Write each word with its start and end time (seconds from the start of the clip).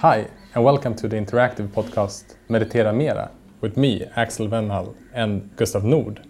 Hi, 0.00 0.28
and 0.54 0.62
welcome 0.62 0.94
to 0.96 1.08
the 1.08 1.16
interactive 1.16 1.68
podcast 1.68 2.34
Meditera 2.50 2.94
Mera 2.94 3.30
with 3.62 3.78
me, 3.78 4.04
Axel 4.14 4.46
Venhall, 4.46 4.94
and 5.14 5.56
Gustav 5.56 5.84
Nord. 5.84 6.20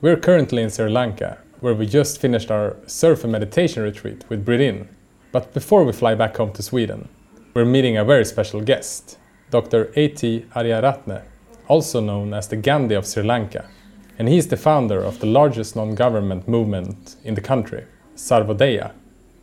We're 0.00 0.20
currently 0.20 0.62
in 0.62 0.70
Sri 0.70 0.88
Lanka, 0.88 1.38
where 1.58 1.74
we 1.74 1.86
just 1.86 2.20
finished 2.20 2.52
our 2.52 2.76
surf 2.86 3.24
and 3.24 3.32
meditation 3.32 3.82
retreat 3.82 4.24
with 4.28 4.44
Breathe 4.44 4.86
But 5.32 5.52
before 5.52 5.82
we 5.82 5.92
fly 5.92 6.14
back 6.14 6.36
home 6.36 6.52
to 6.52 6.62
Sweden, 6.62 7.08
we're 7.54 7.64
meeting 7.64 7.96
a 7.96 8.04
very 8.04 8.24
special 8.24 8.60
guest, 8.60 9.18
Dr. 9.50 9.90
A.T. 9.96 10.46
Ariyaratne, 10.54 11.24
also 11.66 12.00
known 12.00 12.32
as 12.32 12.46
the 12.46 12.56
Gandhi 12.56 12.94
of 12.94 13.04
Sri 13.04 13.24
Lanka. 13.24 13.68
And 14.16 14.28
he's 14.28 14.46
the 14.46 14.56
founder 14.56 15.00
of 15.02 15.18
the 15.18 15.26
largest 15.26 15.74
non 15.74 15.96
government 15.96 16.46
movement 16.46 17.16
in 17.24 17.34
the 17.34 17.40
country, 17.40 17.84
Sarvodaya. 18.14 18.92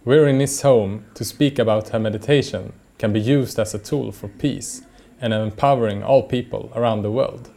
We're 0.05 0.29
in 0.29 0.39
his 0.39 0.61
home 0.61 1.07
to 1.15 1.25
speak 1.25 1.59
about 1.59 1.89
how 1.89 1.99
meditation 1.99 2.71
can 2.97 3.13
be 3.13 3.19
used 3.19 3.59
as 3.59 3.73
a 3.73 3.79
tool 3.79 4.11
for 4.11 4.27
peace 4.27 4.83
and 5.21 5.33
empowering 5.33 6.03
all 6.03 6.23
people 6.23 6.71
around 6.75 7.01
the 7.01 7.11
world. 7.11 7.49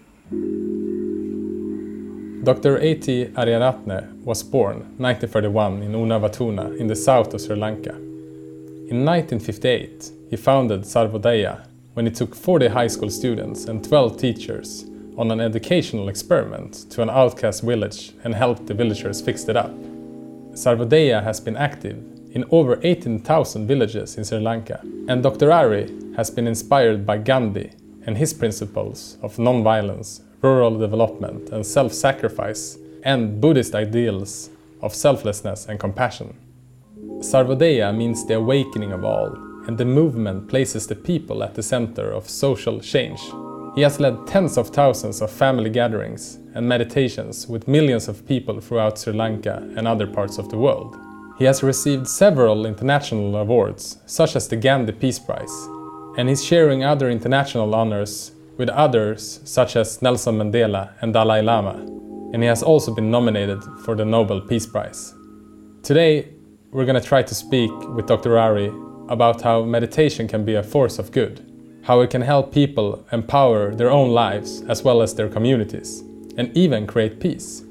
Dr. 2.44 2.78
A.T. 2.78 3.26
Ariyaratne 3.34 4.22
was 4.22 4.42
born 4.42 4.77
1931 4.96 5.82
in 5.82 5.92
Unawatuna 5.92 6.77
in 6.78 6.86
the 6.86 6.96
south 6.96 7.34
of 7.34 7.40
Sri 7.40 7.56
Lanka. 7.56 7.94
In 7.94 9.04
1958, 9.04 10.10
he 10.30 10.36
founded 10.36 10.82
Sarvodaya 10.82 11.66
when 11.94 12.06
he 12.06 12.12
took 12.12 12.34
40 12.34 12.68
high 12.68 12.86
school 12.86 13.10
students 13.10 13.64
and 13.66 13.84
12 13.84 14.16
teachers 14.16 14.86
on 15.18 15.30
an 15.30 15.41
educational 15.41 16.08
experiment 16.08 16.88
to 16.91 17.02
an 17.02 17.10
outcast 17.10 17.62
village 17.62 18.12
and 18.24 18.34
helped 18.34 18.66
the 18.66 18.74
villagers 18.74 19.20
fix 19.20 19.44
it 19.48 19.56
up. 19.56 19.74
Sarvodaya 20.52 21.22
has 21.22 21.41
been 21.41 21.56
active 21.56 22.02
in 22.32 22.45
over 22.50 22.78
18,000 22.82 23.66
villages 23.66 24.16
in 24.16 24.24
Sri 24.24 24.38
Lanka, 24.38 24.80
and 25.09 25.23
Dr. 25.23 25.50
Ari 25.52 25.91
has 26.16 26.30
been 26.30 26.46
inspired 26.46 27.06
by 27.06 27.19
Gandhi 27.19 27.73
and 28.06 28.16
his 28.16 28.34
principles 28.34 29.19
of 29.23 29.38
non-violence, 29.38 30.22
rural 30.42 30.78
development 30.78 31.50
and 31.50 31.67
self-sacrifice, 31.67 32.78
and 33.02 33.41
Buddhist 33.41 33.75
ideals 33.75 34.50
of 34.83 34.94
selflessness 34.94 35.67
and 35.67 35.78
compassion. 35.78 36.36
Sarvodaya 37.20 37.97
means 37.97 38.27
the 38.27 38.34
awakening 38.34 38.92
of 38.92 39.05
all, 39.05 39.36
and 39.67 39.77
the 39.77 39.84
movement 39.84 40.48
places 40.48 40.86
the 40.86 40.95
people 40.95 41.42
at 41.42 41.55
the 41.55 41.62
center 41.62 42.11
of 42.11 42.28
social 42.28 42.80
change. 42.80 43.20
He 43.74 43.83
has 43.83 44.00
led 44.00 44.27
tens 44.27 44.56
of 44.56 44.69
thousands 44.69 45.20
of 45.20 45.30
family 45.30 45.70
gatherings 45.70 46.39
and 46.55 46.69
meditations 46.69 47.47
with 47.47 47.69
millions 47.69 48.08
of 48.08 48.27
people 48.27 48.61
throughout 48.61 48.98
Sri 48.98 49.12
Lanka 49.12 49.56
and 49.77 49.86
other 49.86 50.06
parts 50.06 50.39
of 50.39 50.48
the 50.48 50.58
world. 50.58 50.97
He 51.39 51.44
has 51.44 51.62
received 51.62 52.08
several 52.08 52.67
international 52.67 53.36
awards, 53.36 53.98
such 54.06 54.34
as 54.34 54.48
the 54.48 54.56
Gandhi 54.56 54.91
Peace 54.91 55.20
Prize, 55.20 55.69
and 56.17 56.28
he's 56.28 56.45
sharing 56.45 56.83
other 56.83 57.08
international 57.08 57.77
honors 57.77 58.33
with 58.56 58.69
others 58.70 59.41
such 59.45 59.77
as 59.77 60.03
Nelson 60.03 60.36
Mandela 60.36 60.91
and 61.00 61.12
Dalai 61.12 61.42
Lama, 61.42 61.77
and 62.33 62.42
he 62.42 62.48
has 62.48 62.64
also 62.64 62.92
been 62.92 63.12
nominated 63.12 63.62
for 63.84 63.95
the 63.95 64.05
Nobel 64.05 64.41
Peace 64.41 64.67
Prize. 64.67 65.14
Today, 65.84 66.28
we're 66.72 66.84
going 66.84 67.00
to 67.00 67.08
try 67.08 67.22
to 67.22 67.34
speak 67.36 67.70
with 67.95 68.08
Dr. 68.08 68.36
Ari 68.36 68.73
about 69.08 69.41
how 69.41 69.62
meditation 69.62 70.27
can 70.27 70.45
be 70.45 70.56
a 70.56 70.62
force 70.64 70.98
of 70.98 71.12
good, 71.12 71.47
how 71.84 72.00
it 72.00 72.11
can 72.11 72.23
help 72.23 72.52
people 72.52 73.06
empower 73.12 73.77
their 73.77 73.91
own 73.91 74.11
lives 74.11 74.62
as 74.62 74.83
well 74.83 75.00
as 75.02 75.14
their 75.14 75.28
communities, 75.28 76.00
and 76.36 76.55
even 76.56 76.84
create 76.84 77.20
peace. 77.20 77.62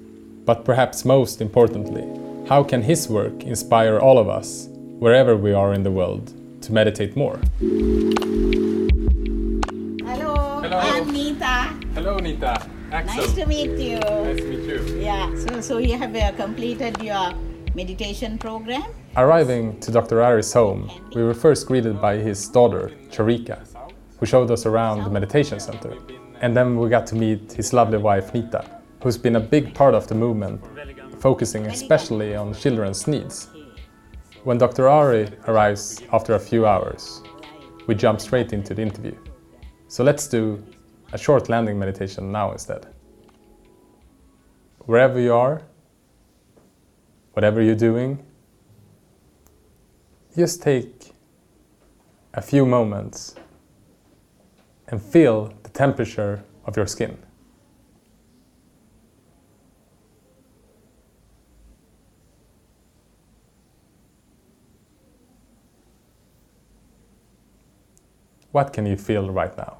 But 0.45 0.63
perhaps 0.63 1.03
most 1.03 1.41
importantly, 1.41 2.07
how 2.47 2.63
can 2.63 2.81
his 2.81 3.09
work 3.09 3.43
inspire 3.43 3.99
all 3.99 4.17
of 4.17 4.29
us, 4.29 4.69
wherever 4.99 5.35
we 5.35 5.51
are 5.51 5.73
in 5.73 5.83
the 5.83 5.91
world, 5.91 6.33
to 6.61 6.71
meditate 6.71 7.15
more? 7.17 7.37
Hello, 10.05 10.61
Hello. 10.61 10.77
I'm 10.77 11.11
Nita. 11.11 11.75
Hello, 11.93 12.17
Nita. 12.17 12.65
Axel. 12.91 13.17
Nice 13.17 13.33
to 13.33 13.45
meet 13.45 13.71
you. 13.77 13.99
Nice 13.99 14.37
to 14.37 14.45
meet 14.45 14.63
you. 14.63 14.99
Yeah, 15.01 15.35
so 15.35 15.59
so 15.59 15.77
you 15.77 15.97
have 15.97 16.15
uh, 16.15 16.31
completed 16.37 17.03
your 17.03 17.33
meditation 17.75 18.37
program. 18.37 18.85
Arriving 19.17 19.77
to 19.81 19.91
Dr. 19.91 20.23
Ari's 20.23 20.53
home, 20.53 20.89
we 21.13 21.23
were 21.23 21.33
first 21.33 21.67
greeted 21.67 21.99
by 21.99 22.15
his 22.15 22.47
daughter, 22.47 22.91
Charika, 23.09 23.59
who 24.19 24.25
showed 24.25 24.49
us 24.51 24.65
around 24.65 25.03
the 25.03 25.09
meditation 25.09 25.59
center. 25.59 25.97
And 26.39 26.55
then 26.55 26.77
we 26.77 26.87
got 26.87 27.05
to 27.07 27.15
meet 27.15 27.51
his 27.51 27.73
lovely 27.73 27.97
wife, 27.97 28.33
Nita, 28.33 28.63
who's 29.03 29.17
been 29.17 29.35
a 29.35 29.39
big 29.41 29.73
part 29.73 29.93
of 29.95 30.07
the 30.07 30.15
movement, 30.15 30.61
focusing 31.27 31.65
especially 31.65 32.37
on 32.37 32.53
children's 32.53 33.05
needs. 33.05 33.49
When 34.45 34.57
Dr. 34.57 34.87
Ari 34.87 35.27
arrives 35.49 36.01
after 36.13 36.35
a 36.35 36.39
few 36.39 36.65
hours, 36.65 37.21
we 37.85 37.95
jump 37.95 38.21
straight 38.21 38.53
into 38.53 38.73
the 38.73 38.81
interview. 38.81 39.13
So 39.89 40.05
let's 40.05 40.25
do 40.29 40.63
a 41.11 41.17
short 41.17 41.49
landing 41.49 41.77
meditation 41.77 42.31
now 42.31 42.53
instead. 42.53 42.85
Wherever 44.85 45.19
you 45.19 45.33
are, 45.33 45.61
whatever 47.33 47.61
you're 47.61 47.83
doing, 47.89 48.23
just 50.33 50.61
take 50.61 51.11
a 52.35 52.41
few 52.41 52.65
moments 52.65 53.35
and 54.87 55.01
feel 55.01 55.53
the 55.63 55.71
temperature 55.71 56.41
of 56.63 56.77
your 56.77 56.87
skin. 56.87 57.17
What 68.57 68.73
can 68.73 68.87
you 68.87 68.97
feel 68.97 69.29
right 69.29 69.55
now? 69.55 69.77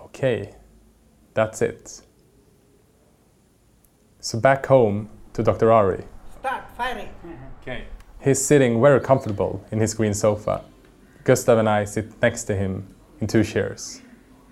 Okay, 0.00 0.52
that's 1.32 1.62
it. 1.62 2.02
So 4.18 4.40
back 4.40 4.66
home 4.66 5.08
to 5.34 5.44
Dr. 5.44 5.70
Ari. 5.70 6.02
Start 6.40 6.64
firing. 6.76 7.10
Okay. 7.60 7.84
He's 8.18 8.44
sitting 8.44 8.82
very 8.82 8.98
comfortable 8.98 9.64
in 9.70 9.78
his 9.78 9.94
green 9.94 10.12
sofa. 10.12 10.64
Gustav 11.22 11.58
and 11.58 11.68
I 11.68 11.84
sit 11.84 12.20
next 12.20 12.42
to 12.48 12.56
him 12.56 12.92
in 13.20 13.28
two 13.28 13.44
chairs. 13.44 14.02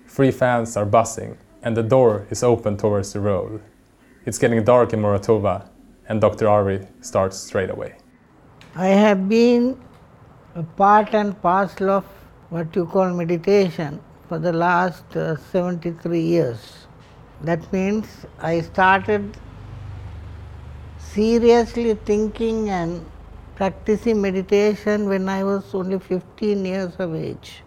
Three 0.07 0.31
fans 0.31 0.77
are 0.77 0.85
buzzing, 0.85 1.37
and 1.61 1.75
the 1.75 1.83
door 1.83 2.27
is 2.29 2.43
open 2.43 2.77
towards 2.77 3.11
the 3.11 3.19
road. 3.19 3.61
It's 4.25 4.37
getting 4.37 4.63
dark 4.63 4.93
in 4.93 5.01
Moratuwa, 5.01 5.67
and 6.07 6.21
Dr. 6.21 6.47
Ari 6.47 6.87
starts 7.01 7.37
straight 7.37 7.69
away. 7.69 7.95
I 8.75 8.87
have 8.87 9.27
been 9.29 9.79
a 10.55 10.63
part 10.63 11.13
and 11.13 11.39
parcel 11.41 11.89
of 11.89 12.05
what 12.49 12.75
you 12.75 12.85
call 12.85 13.13
meditation 13.13 14.01
for 14.27 14.39
the 14.39 14.53
last 14.53 15.15
uh, 15.15 15.37
73 15.37 16.19
years. 16.19 16.87
That 17.41 17.71
means 17.73 18.07
I 18.39 18.61
started 18.61 19.37
seriously 20.97 21.95
thinking 22.05 22.69
and 22.69 23.05
practicing 23.55 24.21
meditation 24.21 25.07
when 25.07 25.27
I 25.29 25.43
was 25.43 25.73
only 25.73 25.99
15 25.99 26.65
years 26.65 26.95
of 26.97 27.15
age. 27.15 27.63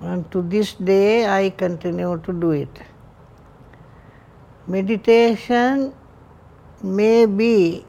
And 0.00 0.30
to 0.32 0.42
this 0.42 0.74
day 0.74 1.26
I 1.26 1.50
continue 1.50 2.20
to 2.24 2.32
do 2.32 2.50
it. 2.50 2.82
Meditation 4.66 5.92
may 6.86 7.26
be 7.26 7.84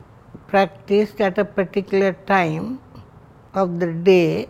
practiced 0.47 1.21
at 1.21 1.37
a 1.37 1.45
particular 1.45 2.13
time 2.25 2.81
of 3.53 3.79
the 3.79 3.93
day, 3.93 4.49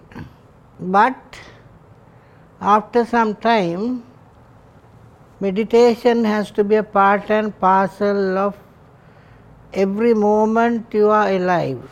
but 0.80 1.40
after 2.62 3.06
some 3.06 3.36
time, 3.36 4.04
meditation 5.40 6.24
has 6.24 6.50
to 6.52 6.64
be 6.64 6.76
a 6.76 6.84
part 6.84 7.30
and 7.30 7.60
parcel 7.60 8.38
of 8.38 8.58
every 9.74 10.14
moment 10.14 10.88
you 10.92 11.10
are 11.10 11.30
alive. 11.30 11.84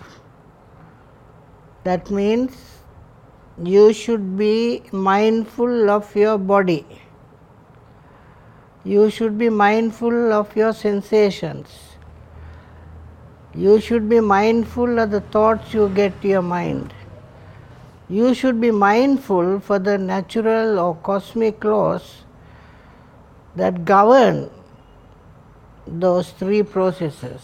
That 1.83 2.09
means 2.09 2.79
you 3.63 3.93
should 3.93 4.37
be 4.37 4.83
mindful 4.91 5.89
of 5.89 6.15
your 6.15 6.37
body. 6.37 6.85
You 8.83 9.09
should 9.09 9.37
be 9.37 9.49
mindful 9.49 10.33
of 10.33 10.55
your 10.55 10.73
sensations. 10.73 11.84
You 13.55 13.79
should 13.79 14.09
be 14.09 14.19
mindful 14.19 14.99
of 14.99 15.11
the 15.11 15.21
thoughts 15.21 15.73
you 15.73 15.87
get 15.89 16.21
to 16.21 16.27
your 16.27 16.41
mind. 16.41 16.93
You 18.09 18.33
should 18.33 18.59
be 18.59 18.69
mindful 18.69 19.59
for 19.61 19.79
the 19.79 19.97
natural 19.97 20.77
or 20.77 20.95
cosmic 20.95 21.63
laws 21.63 22.23
that 23.55 23.85
govern 23.85 24.49
those 25.87 26.31
three 26.31 26.63
processes. 26.63 27.41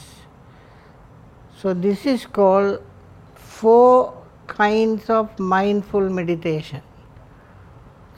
So, 1.57 1.73
this 1.73 2.05
is 2.05 2.25
called 2.25 2.83
four 3.35 4.13
kinds 4.47 5.09
of 5.09 5.39
mindful 5.39 6.09
meditation. 6.09 6.81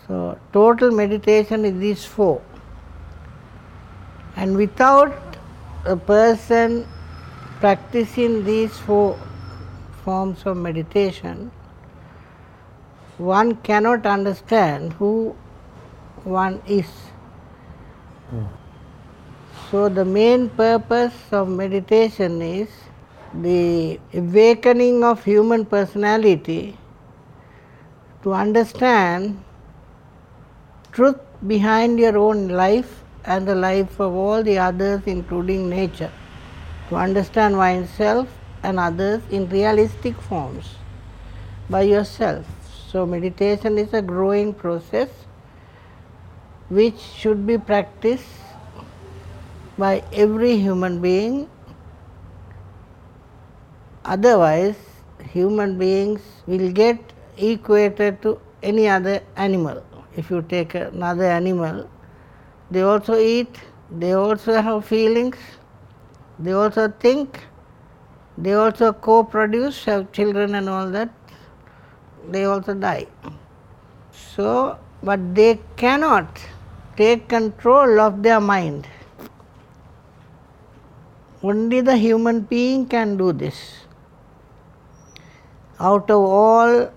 So, 0.07 0.39
total 0.51 0.91
meditation 0.91 1.63
is 1.65 1.79
these 1.79 2.05
four. 2.05 2.41
And 4.35 4.57
without 4.57 5.37
a 5.85 5.95
person 5.95 6.87
practicing 7.63 8.43
these 8.43 8.77
four 8.85 9.17
forms 10.03 10.45
of 10.45 10.57
meditation, 10.57 11.49
one 13.17 13.55
cannot 13.67 14.05
understand 14.05 14.91
who 14.93 15.33
one 16.23 16.61
is. 16.67 16.89
So, 19.69 19.87
the 19.87 20.03
main 20.03 20.49
purpose 20.49 21.13
of 21.31 21.47
meditation 21.47 22.41
is 22.41 22.69
the 23.33 23.99
awakening 24.13 25.03
of 25.03 25.23
human 25.23 25.65
personality 25.65 26.77
to 28.23 28.33
understand 28.33 29.41
truth 30.91 31.19
behind 31.47 31.97
your 31.97 32.17
own 32.17 32.49
life 32.49 33.03
and 33.23 33.47
the 33.47 33.55
life 33.55 33.99
of 34.01 34.13
all 34.13 34.43
the 34.43 34.57
others, 34.57 35.01
including 35.05 35.69
nature, 35.69 36.11
to 36.89 36.95
understand 36.95 37.57
oneself 37.57 38.27
and 38.63 38.79
others 38.79 39.21
in 39.29 39.49
realistic 39.49 40.15
forms 40.21 40.75
by 41.69 41.81
yourself. 41.81 42.45
So, 42.87 43.05
meditation 43.05 43.77
is 43.77 43.93
a 43.93 44.01
growing 44.01 44.53
process 44.53 45.09
which 46.69 46.99
should 46.99 47.45
be 47.45 47.57
practiced 47.57 48.27
by 49.77 50.03
every 50.13 50.57
human 50.57 51.01
being. 51.01 51.49
Otherwise, 54.05 54.75
human 55.31 55.77
beings 55.77 56.21
will 56.45 56.71
get 56.71 56.99
equated 57.37 58.21
to 58.21 58.39
any 58.61 58.87
other 58.87 59.21
animal. 59.35 59.83
If 60.15 60.29
you 60.29 60.41
take 60.43 60.75
another 60.75 61.25
animal, 61.25 61.89
they 62.69 62.81
also 62.81 63.17
eat, 63.17 63.59
they 63.89 64.13
also 64.13 64.61
have 64.61 64.85
feelings, 64.85 65.37
they 66.39 66.51
also 66.51 66.87
think, 66.87 67.39
they 68.37 68.53
also 68.53 68.93
co 68.93 69.23
produce, 69.23 69.83
have 69.85 70.11
children 70.11 70.55
and 70.55 70.69
all 70.69 70.89
that, 70.89 71.09
they 72.29 72.45
also 72.45 72.73
die. 72.73 73.07
So, 74.11 74.77
but 75.03 75.35
they 75.35 75.59
cannot 75.75 76.39
take 76.95 77.27
control 77.27 77.99
of 77.99 78.23
their 78.23 78.39
mind. 78.39 78.87
Only 81.43 81.81
the 81.81 81.97
human 81.97 82.41
being 82.41 82.85
can 82.87 83.17
do 83.17 83.33
this. 83.33 83.85
Out 85.79 86.09
of 86.09 86.21
all 86.21 86.91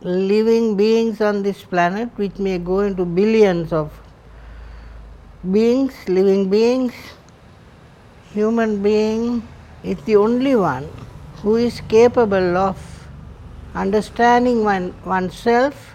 living 0.00 0.76
beings 0.76 1.20
on 1.20 1.42
this 1.42 1.62
planet, 1.62 2.10
which 2.16 2.38
may 2.38 2.58
go 2.58 2.80
into 2.80 3.04
billions 3.04 3.72
of 3.72 3.90
beings, 5.50 5.92
living 6.06 6.48
beings, 6.48 6.92
human 8.34 8.82
being 8.82 9.46
is 9.84 9.96
the 10.06 10.16
only 10.16 10.56
one 10.56 10.88
who 11.42 11.54
is 11.56 11.80
capable 11.88 12.56
of 12.56 12.76
understanding 13.74 14.64
one, 14.64 14.92
oneself 15.04 15.94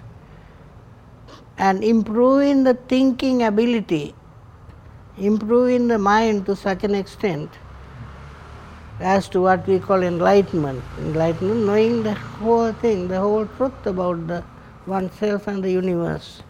and 1.58 1.84
improving 1.84 2.64
the 2.64 2.74
thinking 2.94 3.44
ability, 3.44 4.16
improving 5.18 5.90
the 5.90 6.00
mind 6.00 6.46
to 6.46 6.56
such 6.56 6.86
an 6.86 6.96
extent 6.96 7.50
as 9.02 9.28
to 9.28 9.42
what 9.42 9.68
we 9.68 9.78
call 9.78 10.02
enlightenment. 10.02 10.82
Enlightenment, 11.00 11.66
knowing 11.66 12.04
the 12.04 12.14
whole 12.14 12.72
thing, 12.72 13.10
the 13.10 13.20
whole 13.20 13.46
truth 13.58 13.86
about 13.86 14.28
the 14.28 14.44
oneself 14.86 15.48
and 15.48 15.62
the 15.62 15.72
universe. 15.72 16.42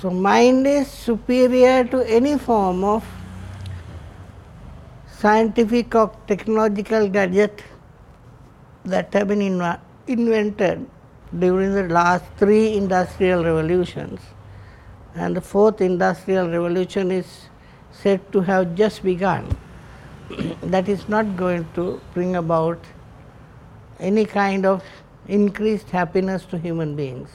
So, 0.00 0.10
mind 0.10 0.66
is 0.66 0.88
superior 0.88 1.84
to 1.84 2.02
any 2.08 2.38
form 2.38 2.84
of 2.84 3.04
scientific 5.20 5.94
or 5.94 6.10
technological 6.28 7.08
gadget 7.08 7.62
that 8.84 9.12
have 9.12 9.28
been 9.28 9.40
inv- 9.40 9.80
invented 10.06 10.88
during 11.38 11.74
the 11.74 11.88
last 11.88 12.24
three 12.36 12.74
industrial 12.74 13.44
revolutions. 13.44 14.20
And 15.14 15.36
the 15.36 15.40
fourth 15.40 15.80
industrial 15.80 16.48
revolution 16.48 17.10
is 17.10 17.48
said 17.90 18.30
to 18.32 18.40
have 18.42 18.76
just 18.76 19.02
begun. 19.02 19.56
that 20.62 20.88
is 20.88 21.08
not 21.08 21.36
going 21.36 21.66
to 21.74 22.00
bring 22.14 22.36
about 22.36 22.78
any 23.98 24.24
kind 24.24 24.64
of 24.64 24.84
increased 25.26 25.90
happiness 25.90 26.44
to 26.44 26.58
human 26.58 26.94
beings. 26.94 27.30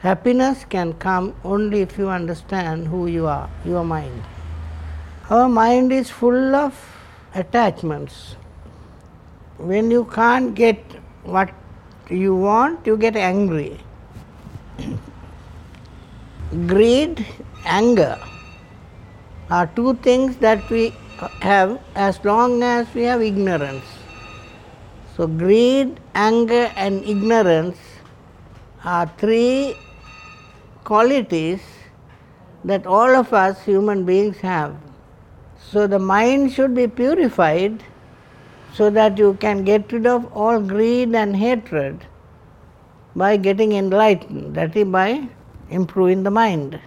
Happiness 0.00 0.66
can 0.68 0.92
come 0.92 1.34
only 1.44 1.80
if 1.80 1.96
you 1.96 2.10
understand 2.10 2.86
who 2.88 3.06
you 3.06 3.26
are, 3.26 3.48
your 3.64 3.84
mind. 3.84 4.22
Our 5.30 5.48
mind 5.48 5.90
is 5.90 6.10
full 6.10 6.54
of 6.54 6.74
attachments. 7.34 8.36
When 9.56 9.90
you 9.90 10.04
can't 10.04 10.54
get 10.54 10.78
what 11.22 11.50
you 12.10 12.36
want, 12.36 12.86
you 12.86 12.98
get 12.98 13.16
angry. 13.16 13.78
Greed, 16.66 17.24
anger 17.64 18.18
are 19.48 19.66
two 19.68 19.94
things 20.08 20.36
that 20.36 20.68
we 20.68 20.92
have 21.40 21.80
as 21.94 22.22
long 22.22 22.62
as 22.62 22.92
we 22.94 23.04
have 23.04 23.22
ignorance. 23.22 23.84
So, 25.16 25.26
greed, 25.26 26.00
anger, 26.14 26.70
and 26.76 27.02
ignorance 27.02 27.78
are 28.84 29.10
three 29.16 29.74
qualities 30.84 31.62
that 32.64 32.86
all 32.86 33.14
of 33.14 33.32
us 33.32 33.64
human 33.64 34.04
beings 34.04 34.36
have. 34.38 34.76
So, 35.70 35.86
the 35.86 35.98
mind 35.98 36.52
should 36.52 36.74
be 36.74 36.86
purified 36.86 37.82
so 38.74 38.90
that 38.90 39.18
you 39.18 39.34
can 39.34 39.64
get 39.64 39.90
rid 39.92 40.06
of 40.06 40.32
all 40.32 40.60
greed 40.60 41.14
and 41.14 41.36
hatred 41.36 42.06
by 43.16 43.36
getting 43.36 43.72
enlightened, 43.72 44.54
that 44.54 44.76
is, 44.76 44.84
by 44.84 45.28
improving 45.70 46.22
the 46.22 46.30
mind. 46.30 46.80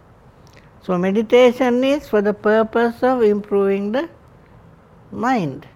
So, 0.83 0.97
meditation 0.97 1.83
is 1.83 2.07
for 2.07 2.21
the 2.21 2.33
purpose 2.33 3.03
of 3.03 3.23
improving 3.23 3.91
the 3.91 4.09
mind, 5.11 5.67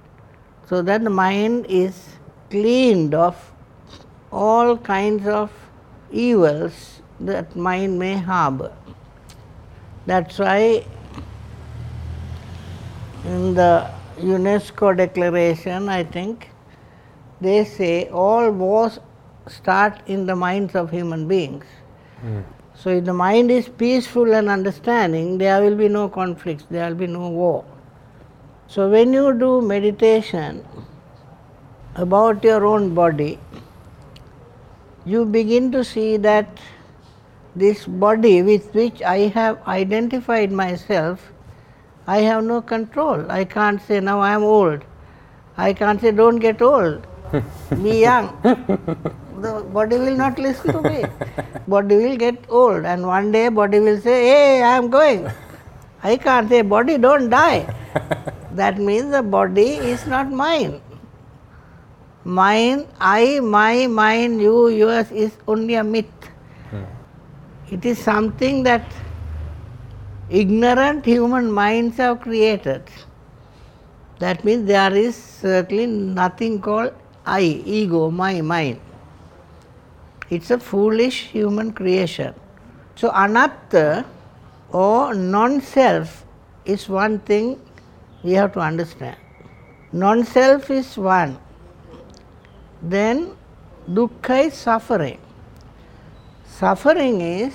so 0.68 0.82
that 0.82 1.04
the 1.04 1.10
mind 1.10 1.66
is 1.68 2.18
cleaned 2.50 3.14
of 3.14 3.52
all 4.32 4.78
kinds 4.78 5.28
of 5.28 5.52
evils 6.12 7.02
that 7.20 7.56
mind 7.56 8.00
may 8.00 8.18
harbor. 8.18 8.74
That's 10.06 10.40
why 10.40 10.86
in 13.26 13.54
the 13.54 13.90
UNESCO 14.18 14.96
declaration, 14.96 15.90
I 15.90 16.04
think, 16.04 16.50
they 17.40 17.66
say 17.66 18.08
all 18.10 18.52
wars 18.52 19.00
start 19.48 20.02
in 20.06 20.26
the 20.26 20.36
minds 20.36 20.76
of 20.76 20.92
human 20.92 21.28
beings. 21.28 21.66
Mm. 22.24 22.44
So, 22.76 22.90
if 22.90 23.06
the 23.06 23.14
mind 23.14 23.52
is 23.52 23.68
peaceful 23.70 24.34
and 24.34 24.50
understanding, 24.50 25.38
there 25.38 25.62
will 25.62 25.76
be 25.76 25.88
no 25.88 26.08
conflicts, 26.10 26.66
there 26.70 26.88
will 26.88 26.96
be 26.96 27.08
no 27.08 27.30
war. 27.30 27.66
So, 28.68 28.90
when 28.90 29.14
you 29.14 29.34
do 29.38 29.62
meditation 29.62 30.66
about 31.96 32.44
your 32.44 32.66
own 32.66 32.94
body, 32.96 33.40
you 35.06 35.26
begin 35.26 35.72
to 35.72 35.84
see 35.84 36.18
that 36.18 36.60
this 37.56 37.86
body 37.86 38.42
with 38.42 38.74
which 38.74 39.02
I 39.02 39.18
have 39.40 39.62
identified 39.68 40.52
myself, 40.52 41.32
I 42.08 42.18
have 42.20 42.44
no 42.44 42.62
control. 42.62 43.32
I 43.32 43.46
can't 43.46 43.82
say 43.82 44.00
now 44.00 44.20
I 44.20 44.34
am 44.34 44.44
old. 44.44 44.84
I 45.58 45.74
can't 45.74 46.02
say 46.02 46.12
don't 46.12 46.38
get 46.38 46.62
old. 46.62 47.06
Be 47.84 48.02
young. 48.02 48.38
the 48.44 49.66
body 49.74 49.98
will 49.98 50.16
not 50.16 50.40
listen 50.40 50.72
to 50.74 50.82
me. 50.82 51.06
body 51.68 51.96
will 51.96 52.18
get 52.18 52.44
old 52.50 52.86
and 52.86 53.06
one 53.06 53.32
day 53.32 53.50
body 53.50 53.80
will 53.80 54.00
say, 54.02 54.24
Hey, 54.28 54.64
I 54.64 54.78
am 54.78 54.90
going. 54.90 55.30
I 56.04 56.18
can't 56.18 56.50
say 56.50 56.62
body 56.62 56.98
don't 56.98 57.30
die. 57.30 57.74
that 58.54 58.78
means 58.78 59.12
the 59.12 59.22
body 59.22 59.76
is 59.94 60.08
not 60.08 60.32
mine. 60.32 60.82
Mine, 62.24 62.88
I, 63.00 63.40
my, 63.40 63.88
mine, 63.88 64.40
you, 64.40 64.70
yours 64.70 65.12
is 65.12 65.32
only 65.48 65.76
a 65.76 65.84
myth. 65.84 66.06
Hmm. 66.70 66.84
It 67.72 67.86
is 67.86 67.98
something 67.98 68.64
that 68.64 68.84
ignorant 70.32 71.06
human 71.06 71.52
minds 71.52 71.98
have 71.98 72.22
created. 72.22 72.84
That 74.20 74.44
means 74.44 74.66
there 74.66 74.96
is 74.96 75.16
certainly 75.16 75.88
nothing 75.88 76.62
called 76.62 76.94
I, 77.26 77.42
ego, 77.42 78.10
my, 78.10 78.42
mind. 78.42 78.80
It's 80.30 80.50
a 80.50 80.58
foolish 80.60 81.28
human 81.28 81.74
creation. 81.74 82.34
So, 82.96 83.12
anatta 83.12 84.06
or 84.72 85.14
non 85.14 85.62
self 85.62 86.26
is 86.66 86.88
one 86.88 87.20
thing 87.20 87.60
we 88.24 88.32
have 88.34 88.54
to 88.54 88.60
understand. 88.60 89.18
Non 89.92 90.24
self 90.24 90.70
is 90.72 90.98
one 90.98 91.38
then 92.82 93.36
dukkha 93.88 94.48
is 94.48 94.54
suffering. 94.56 95.20
Suffering 96.46 97.22
is 97.22 97.54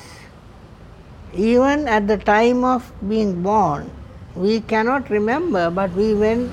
even 1.36 1.86
at 1.86 2.08
the 2.08 2.16
time 2.16 2.64
of 2.64 2.90
being 3.08 3.42
born, 3.42 3.90
we 4.34 4.60
cannot 4.60 5.08
remember, 5.10 5.70
but 5.70 5.92
we 5.92 6.14
went 6.14 6.50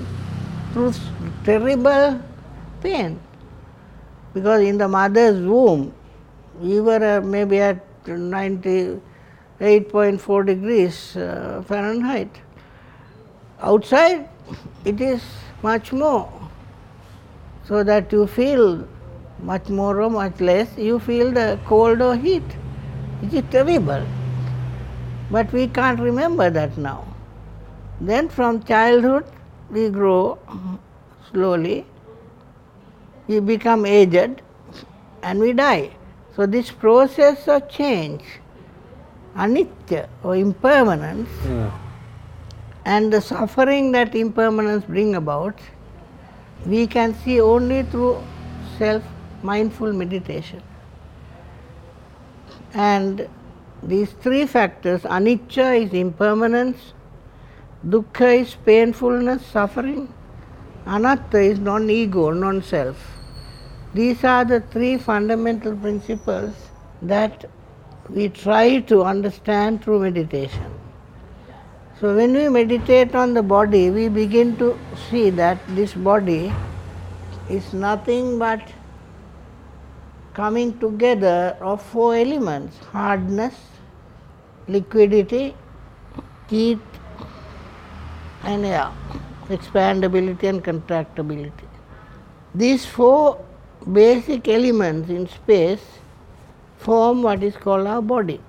through 0.74 0.94
terrible 1.44 2.20
pain. 2.82 3.20
Because 4.34 4.62
in 4.62 4.78
the 4.78 4.88
mother's 4.88 5.46
womb, 5.46 5.94
we 6.60 6.80
were 6.82 7.18
uh, 7.18 7.22
maybe 7.22 7.60
at 7.60 7.80
98.4 8.06 10.46
degrees 10.46 11.16
uh, 11.16 11.64
Fahrenheit. 11.66 12.30
Outside, 13.62 14.28
it 14.84 15.00
is 15.00 15.24
much 15.62 15.94
more. 15.94 16.30
So 17.66 17.82
that 17.84 18.12
you 18.12 18.28
feel 18.28 18.86
much 19.40 19.70
more 19.70 20.02
or 20.02 20.10
much 20.10 20.42
less, 20.42 20.78
you 20.78 21.00
feel 21.00 21.32
the 21.32 21.58
cold 21.66 22.02
or 22.02 22.16
heat. 22.16 22.44
It 23.22 23.34
is 23.34 23.44
terrible. 23.50 24.06
But 25.32 25.52
we 25.52 25.68
can't 25.68 26.00
remember 26.00 26.50
that 26.50 26.78
now. 26.78 27.06
Then 28.02 28.30
from 28.30 28.64
childhood, 28.64 29.26
we 29.72 29.90
grow 29.90 30.38
slowly, 31.32 31.86
we 33.28 33.40
become 33.40 33.86
aged, 33.86 34.42
and 35.24 35.40
we 35.40 35.54
die. 35.54 35.92
So, 36.36 36.46
this 36.46 36.72
process 36.72 37.48
of 37.48 37.70
change, 37.70 38.24
anitya 39.36 40.08
or 40.24 40.36
impermanence, 40.36 41.30
and 42.86 43.14
the 43.14 43.22
suffering 43.22 43.92
that 43.94 44.14
impermanence 44.16 44.84
bring 44.86 45.16
about, 45.16 45.58
we 46.66 46.86
can 46.88 47.14
see 47.24 47.40
only 47.40 47.84
through 47.84 48.22
self 48.78 49.04
mindful 49.44 49.94
meditation. 49.94 50.62
And 52.74 53.28
these 53.88 54.12
three 54.24 54.46
factors 54.46 55.02
anicca 55.02 55.86
is 55.86 55.94
impermanence, 55.94 56.94
dukkha 57.88 58.42
is 58.42 58.56
painfulness, 58.66 59.46
suffering, 59.46 60.14
anatta 60.86 61.40
is 61.40 61.60
non 61.60 61.90
ego, 61.90 62.32
non 62.32 62.62
self. 62.62 62.98
These 63.94 64.24
are 64.24 64.46
the 64.46 64.62
three 64.62 64.98
fundamental 64.98 65.76
principles 65.76 66.54
that 67.02 67.46
we 68.10 68.30
try 68.30 68.80
to 68.80 69.04
understand 69.04 69.84
through 69.84 70.00
meditation. 70.00 70.80
So, 72.00 72.16
when 72.16 72.34
we 72.34 72.50
meditate 72.50 73.16
on 73.16 73.34
the 73.34 73.44
body, 73.44 73.90
we 73.90 74.08
begin 74.10 74.58
to 74.58 74.78
see 75.10 75.30
that 75.32 75.60
this 75.70 75.94
body 75.94 76.52
is 77.50 77.74
nothing 77.74 78.40
but 78.40 78.62
coming 80.34 80.78
together 80.80 81.56
of 81.62 81.82
four 81.82 82.16
elements 82.16 82.78
hardness, 82.92 83.56
liquidity, 84.68 85.56
heat, 86.50 86.80
and 88.44 88.66
air, 88.66 88.92
expandability 89.50 90.44
and 90.44 90.64
contractibility. 90.64 91.68
These 92.56 92.86
four 92.86 93.44
basic 93.92 94.48
elements 94.48 95.10
in 95.10 95.28
space 95.28 95.82
form 96.78 97.24
what 97.24 97.44
is 97.44 97.56
called 97.56 97.88
our 97.88 98.02
body. 98.02 98.40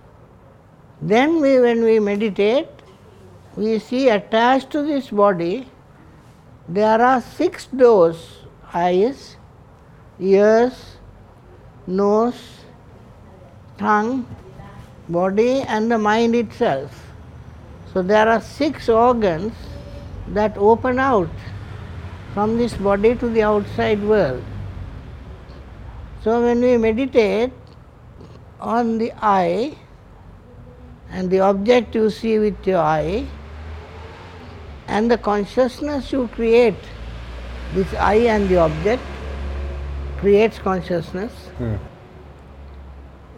Then, 1.01 1.41
we, 1.41 1.59
when 1.61 1.85
we 1.85 1.99
meditate, 2.01 2.69
we 3.57 3.79
see 3.79 4.09
attached 4.09 4.71
to 4.71 4.83
this 4.83 5.11
body 5.11 5.69
there 6.69 7.01
are 7.03 7.21
six 7.21 7.67
doors 7.67 8.39
eyes, 8.73 9.37
ears, 10.19 10.97
nose, 11.87 12.65
tongue, 13.77 14.27
body, 15.09 15.63
and 15.63 15.91
the 15.91 15.99
mind 15.99 16.35
itself. 16.35 17.13
So, 17.93 18.03
there 18.03 18.29
are 18.29 18.41
six 18.41 18.89
organs 18.89 19.53
that 20.29 20.57
open 20.57 20.99
out 20.99 21.31
from 22.33 22.57
this 22.59 22.75
body 22.75 23.15
to 23.17 23.29
the 23.29 23.43
outside 23.43 24.03
world. 24.03 24.43
So, 26.23 26.43
when 26.43 26.61
we 26.61 26.77
meditate 26.77 27.53
on 28.61 28.99
the 28.99 29.13
eye 29.21 29.77
and 31.11 31.31
the 31.31 31.41
object 31.41 31.95
you 31.95 32.11
see 32.11 32.39
with 32.39 32.67
your 32.67 32.81
eye 32.81 33.27
and 34.89 35.11
the 35.11 35.19
consciousness 35.19 36.13
you 36.13 36.29
create, 36.29 36.75
this 37.75 37.93
eye 37.95 38.27
and 38.37 38.49
the 38.49 38.57
object 38.57 39.03
creates 40.19 40.59
consciousness. 40.59 41.33
Hmm. 41.59 41.77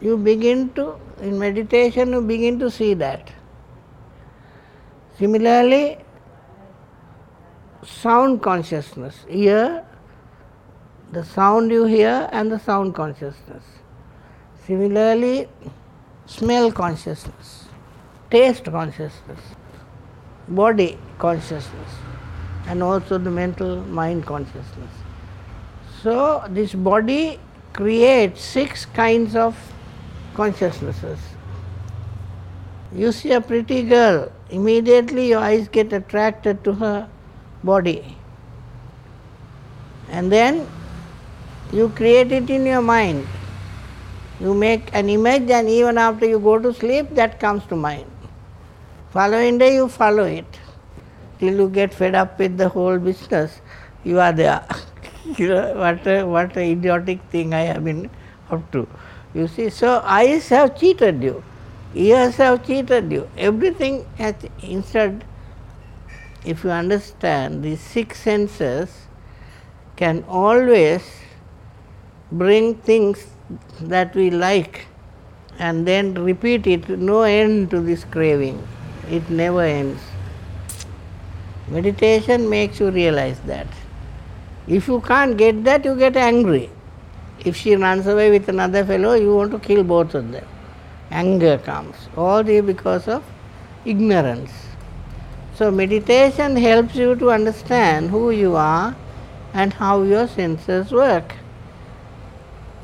You 0.00 0.16
begin 0.16 0.68
to, 0.74 0.94
in 1.20 1.38
meditation, 1.38 2.12
you 2.12 2.20
begin 2.20 2.58
to 2.58 2.70
see 2.70 2.94
that. 2.94 3.30
Similarly, 5.18 5.98
sound 7.82 8.42
consciousness, 8.42 9.24
ear, 9.28 9.84
the 11.12 11.24
sound 11.24 11.70
you 11.70 11.84
hear 11.84 12.28
and 12.32 12.50
the 12.50 12.58
sound 12.58 12.94
consciousness. 12.94 13.64
Similarly, 14.66 15.48
smell 16.26 16.72
consciousness, 16.72 17.66
taste 18.30 18.64
consciousness, 18.64 19.40
body 20.48 20.98
consciousness, 21.18 21.90
and 22.66 22.82
also 22.82 23.16
the 23.16 23.30
mental 23.30 23.76
mind 23.82 24.26
consciousness. 24.26 24.90
So, 26.02 26.44
this 26.50 26.74
body 26.74 27.40
creates 27.72 28.42
six 28.42 28.84
kinds 28.86 29.36
of 29.36 29.56
consciousnesses. 30.36 31.18
You 32.94 33.12
see 33.12 33.32
a 33.32 33.40
pretty 33.40 33.82
girl, 33.82 34.30
immediately 34.50 35.28
your 35.28 35.40
eyes 35.40 35.68
get 35.68 35.92
attracted 35.92 36.62
to 36.64 36.74
her 36.74 37.08
body. 37.64 38.16
And 40.08 40.30
then 40.30 40.66
you 41.72 41.88
create 41.88 42.30
it 42.32 42.48
in 42.48 42.64
your 42.64 42.82
mind. 42.82 43.26
You 44.38 44.54
make 44.54 44.94
an 44.94 45.08
image, 45.08 45.50
and 45.50 45.68
even 45.68 45.98
after 45.98 46.26
you 46.26 46.38
go 46.38 46.58
to 46.58 46.72
sleep, 46.72 47.14
that 47.14 47.40
comes 47.40 47.64
to 47.66 47.76
mind. 47.76 48.10
Following 49.10 49.58
day, 49.58 49.74
you 49.74 49.88
follow 49.88 50.24
it 50.24 50.60
till 51.38 51.54
you 51.54 51.68
get 51.70 51.92
fed 51.92 52.14
up 52.14 52.38
with 52.38 52.56
the 52.58 52.68
whole 52.68 52.98
business. 52.98 53.60
You 54.04 54.20
are 54.20 54.32
there. 54.32 54.64
you 55.38 55.48
know, 55.48 55.74
what 55.74 56.06
a, 56.06 56.24
what 56.24 56.56
a 56.56 56.70
idiotic 56.72 57.20
thing 57.30 57.54
I 57.54 57.62
have 57.62 57.84
been 57.84 58.10
up 58.50 58.70
to. 58.72 58.86
You 59.36 59.48
see, 59.48 59.68
so 59.68 60.00
eyes 60.02 60.48
have 60.48 60.78
cheated 60.80 61.22
you, 61.22 61.44
ears 61.94 62.36
have 62.36 62.66
cheated 62.66 63.12
you, 63.12 63.28
everything 63.36 64.06
has 64.16 64.34
instead. 64.62 65.24
If 66.42 66.64
you 66.64 66.70
understand 66.70 67.62
these 67.62 67.82
six 67.82 68.18
senses 68.18 68.88
can 69.96 70.24
always 70.26 71.02
bring 72.32 72.76
things 72.76 73.26
that 73.82 74.14
we 74.14 74.30
like 74.30 74.86
and 75.58 75.86
then 75.86 76.14
repeat 76.14 76.66
it, 76.66 76.88
no 76.88 77.20
end 77.22 77.70
to 77.72 77.80
this 77.80 78.04
craving. 78.04 78.66
It 79.10 79.28
never 79.28 79.60
ends. 79.60 80.00
Meditation 81.68 82.48
makes 82.48 82.80
you 82.80 82.90
realize 82.90 83.38
that. 83.40 83.66
If 84.66 84.88
you 84.88 85.02
can't 85.02 85.36
get 85.36 85.62
that, 85.64 85.84
you 85.84 85.94
get 85.94 86.16
angry. 86.16 86.70
If 87.46 87.54
she 87.54 87.76
runs 87.76 88.08
away 88.08 88.30
with 88.32 88.48
another 88.48 88.84
fellow, 88.84 89.14
you 89.14 89.32
want 89.32 89.52
to 89.52 89.60
kill 89.60 89.84
both 89.84 90.14
of 90.16 90.32
them. 90.32 90.44
Anger 91.12 91.58
comes, 91.58 92.08
all 92.16 92.42
this 92.42 92.64
because 92.64 93.06
of 93.06 93.22
ignorance. 93.84 94.50
So, 95.54 95.70
meditation 95.70 96.56
helps 96.56 96.96
you 96.96 97.14
to 97.14 97.30
understand 97.30 98.10
who 98.10 98.32
you 98.32 98.56
are 98.56 98.96
and 99.54 99.72
how 99.72 100.02
your 100.02 100.26
senses 100.26 100.90
work. 100.90 101.36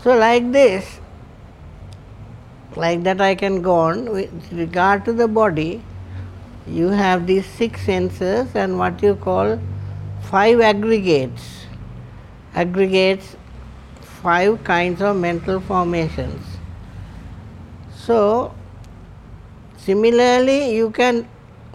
So, 0.05 0.17
like 0.17 0.53
this, 0.53 1.01
like 2.77 3.03
that 3.03 3.21
I 3.21 3.35
can 3.35 3.63
go 3.63 3.75
on 3.75 4.13
with 4.13 4.53
regard 4.53 5.05
to 5.07 5.13
the 5.13 5.27
body, 5.27 5.83
you 6.69 6.89
have 6.89 7.27
these 7.27 7.47
six 7.47 7.85
senses 7.85 8.55
and 8.55 8.79
what 8.79 9.03
you 9.03 9.17
call 9.17 9.61
five 10.31 10.61
aggregates. 10.61 11.67
Aggregates 12.55 13.37
five 14.23 14.63
kinds 14.65 15.03
of 15.03 15.17
mental 15.17 15.61
formations. 15.61 16.45
So, 17.95 18.55
similarly, 19.77 20.75
you 20.75 20.91
can 20.91 21.29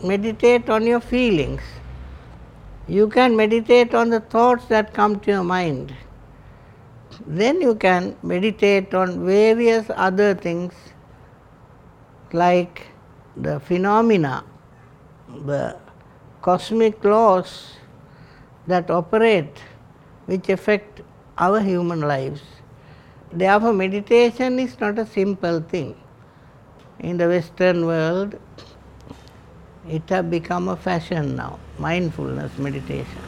meditate 0.03 0.69
on 0.69 0.85
your 0.85 0.99
feelings. 0.99 1.61
You 2.87 3.09
can 3.09 3.35
meditate 3.35 3.93
on 3.93 4.09
the 4.09 4.21
thoughts 4.21 4.65
that 4.65 4.93
come 4.93 5.19
to 5.21 5.31
your 5.31 5.43
mind. 5.43 5.93
Then 7.25 7.61
you 7.61 7.75
can 7.75 8.15
meditate 8.23 8.93
on 8.93 9.25
various 9.25 9.85
other 9.95 10.33
things 10.33 10.73
like 12.31 12.87
the 13.35 13.59
phenomena, 13.59 14.43
the 15.45 15.77
cosmic 16.41 17.03
laws 17.03 17.73
that 18.67 18.89
operate, 18.89 19.59
which 20.25 20.49
affect 20.49 21.01
our 21.38 21.62
human 21.62 22.01
lives. 22.01 22.41
Therefore, 23.32 23.74
meditation 23.74 24.60
is 24.60 24.79
not 24.79 25.00
a 25.00 25.06
simple 25.06 25.60
thing. 25.62 25.96
In 27.00 27.17
the 27.17 27.27
Western 27.27 27.86
world, 27.86 28.36
It 29.89 30.10
has 30.10 30.25
become 30.25 30.67
a 30.67 30.75
fashion 30.75 31.36
now, 31.36 31.60
mindfulness 31.79 32.58
meditation. 32.58 33.22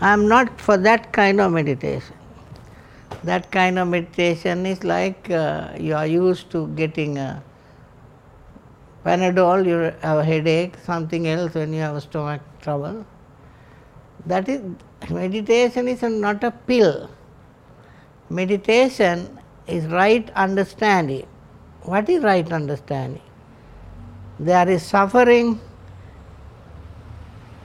I 0.00 0.12
am 0.12 0.28
not 0.28 0.60
for 0.60 0.76
that 0.76 1.12
kind 1.12 1.40
of 1.40 1.52
meditation. 1.52 2.16
That 3.24 3.50
kind 3.50 3.78
of 3.78 3.88
meditation 3.88 4.64
is 4.66 4.84
like 4.84 5.30
uh, 5.30 5.70
you 5.78 5.94
are 5.94 6.06
used 6.06 6.50
to 6.52 6.68
getting 6.68 7.18
a 7.18 7.42
Panadol, 9.04 9.66
you 9.66 9.76
have 10.02 10.18
a 10.18 10.24
headache, 10.24 10.76
something 10.84 11.26
else 11.26 11.54
when 11.54 11.72
you 11.72 11.80
have 11.80 11.96
a 11.96 12.00
stomach 12.00 12.40
trouble. 12.60 13.04
That 14.26 14.48
is, 14.48 14.62
meditation 15.10 15.88
is 15.88 16.02
not 16.02 16.44
a 16.44 16.52
pill. 16.52 17.10
Meditation 18.32 19.38
is 19.66 19.84
right 19.88 20.30
understanding. 20.30 21.26
What 21.82 22.08
is 22.08 22.22
right 22.22 22.50
understanding? 22.50 23.20
There 24.40 24.66
is 24.70 24.82
suffering, 24.82 25.60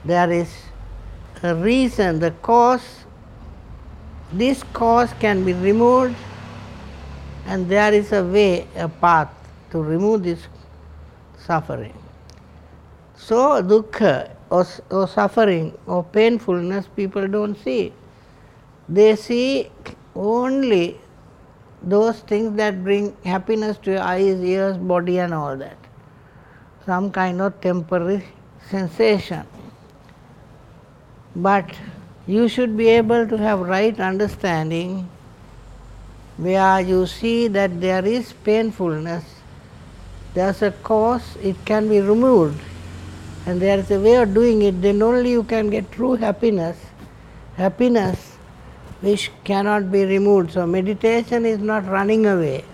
there 0.04 0.30
is 0.30 0.52
a 1.42 1.54
reason, 1.54 2.18
the 2.20 2.32
cause. 2.42 3.06
This 4.30 4.62
cause 4.74 5.10
can 5.20 5.42
be 5.42 5.54
removed, 5.54 6.16
and 7.46 7.66
there 7.66 7.94
is 7.94 8.12
a 8.12 8.22
way, 8.22 8.66
a 8.76 8.90
path 8.90 9.30
to 9.70 9.82
remove 9.82 10.22
this 10.22 10.48
suffering. 11.46 11.96
So, 13.16 13.62
dukkha 13.62 14.36
or, 14.50 14.66
or 14.90 15.08
suffering 15.08 15.78
or 15.86 16.04
painfulness 16.04 16.86
people 16.94 17.26
don't 17.26 17.56
see. 17.56 17.94
They 18.86 19.16
see 19.16 19.70
only 20.18 21.00
those 21.82 22.18
things 22.20 22.56
that 22.56 22.82
bring 22.82 23.16
happiness 23.24 23.78
to 23.78 23.92
your 23.92 24.02
eyes, 24.02 24.40
ears, 24.40 24.76
body, 24.76 25.18
and 25.20 25.32
all 25.32 25.56
that. 25.56 25.76
Some 26.84 27.12
kind 27.12 27.40
of 27.40 27.60
temporary 27.60 28.24
sensation. 28.68 29.46
But 31.36 31.70
you 32.26 32.48
should 32.48 32.76
be 32.76 32.88
able 32.88 33.28
to 33.28 33.38
have 33.38 33.60
right 33.60 33.98
understanding 34.00 35.08
where 36.36 36.80
you 36.80 37.06
see 37.06 37.48
that 37.48 37.80
there 37.80 38.04
is 38.04 38.32
painfulness, 38.44 39.24
there 40.34 40.50
is 40.50 40.62
a 40.62 40.72
cause, 40.82 41.36
it 41.42 41.56
can 41.64 41.88
be 41.88 42.00
removed, 42.00 42.60
and 43.46 43.60
there 43.60 43.78
is 43.78 43.90
a 43.90 44.00
way 44.00 44.16
of 44.16 44.34
doing 44.34 44.62
it, 44.62 44.82
then 44.82 45.00
only 45.02 45.30
you 45.30 45.42
can 45.42 45.70
get 45.70 45.90
true 45.92 46.14
happiness. 46.16 46.76
Happiness 47.56 48.27
which 49.00 49.30
cannot 49.44 49.90
be 49.90 50.04
removed. 50.04 50.52
So, 50.52 50.66
meditation 50.66 51.46
is 51.46 51.58
not 51.58 51.86
running 51.86 52.26
away. 52.26 52.64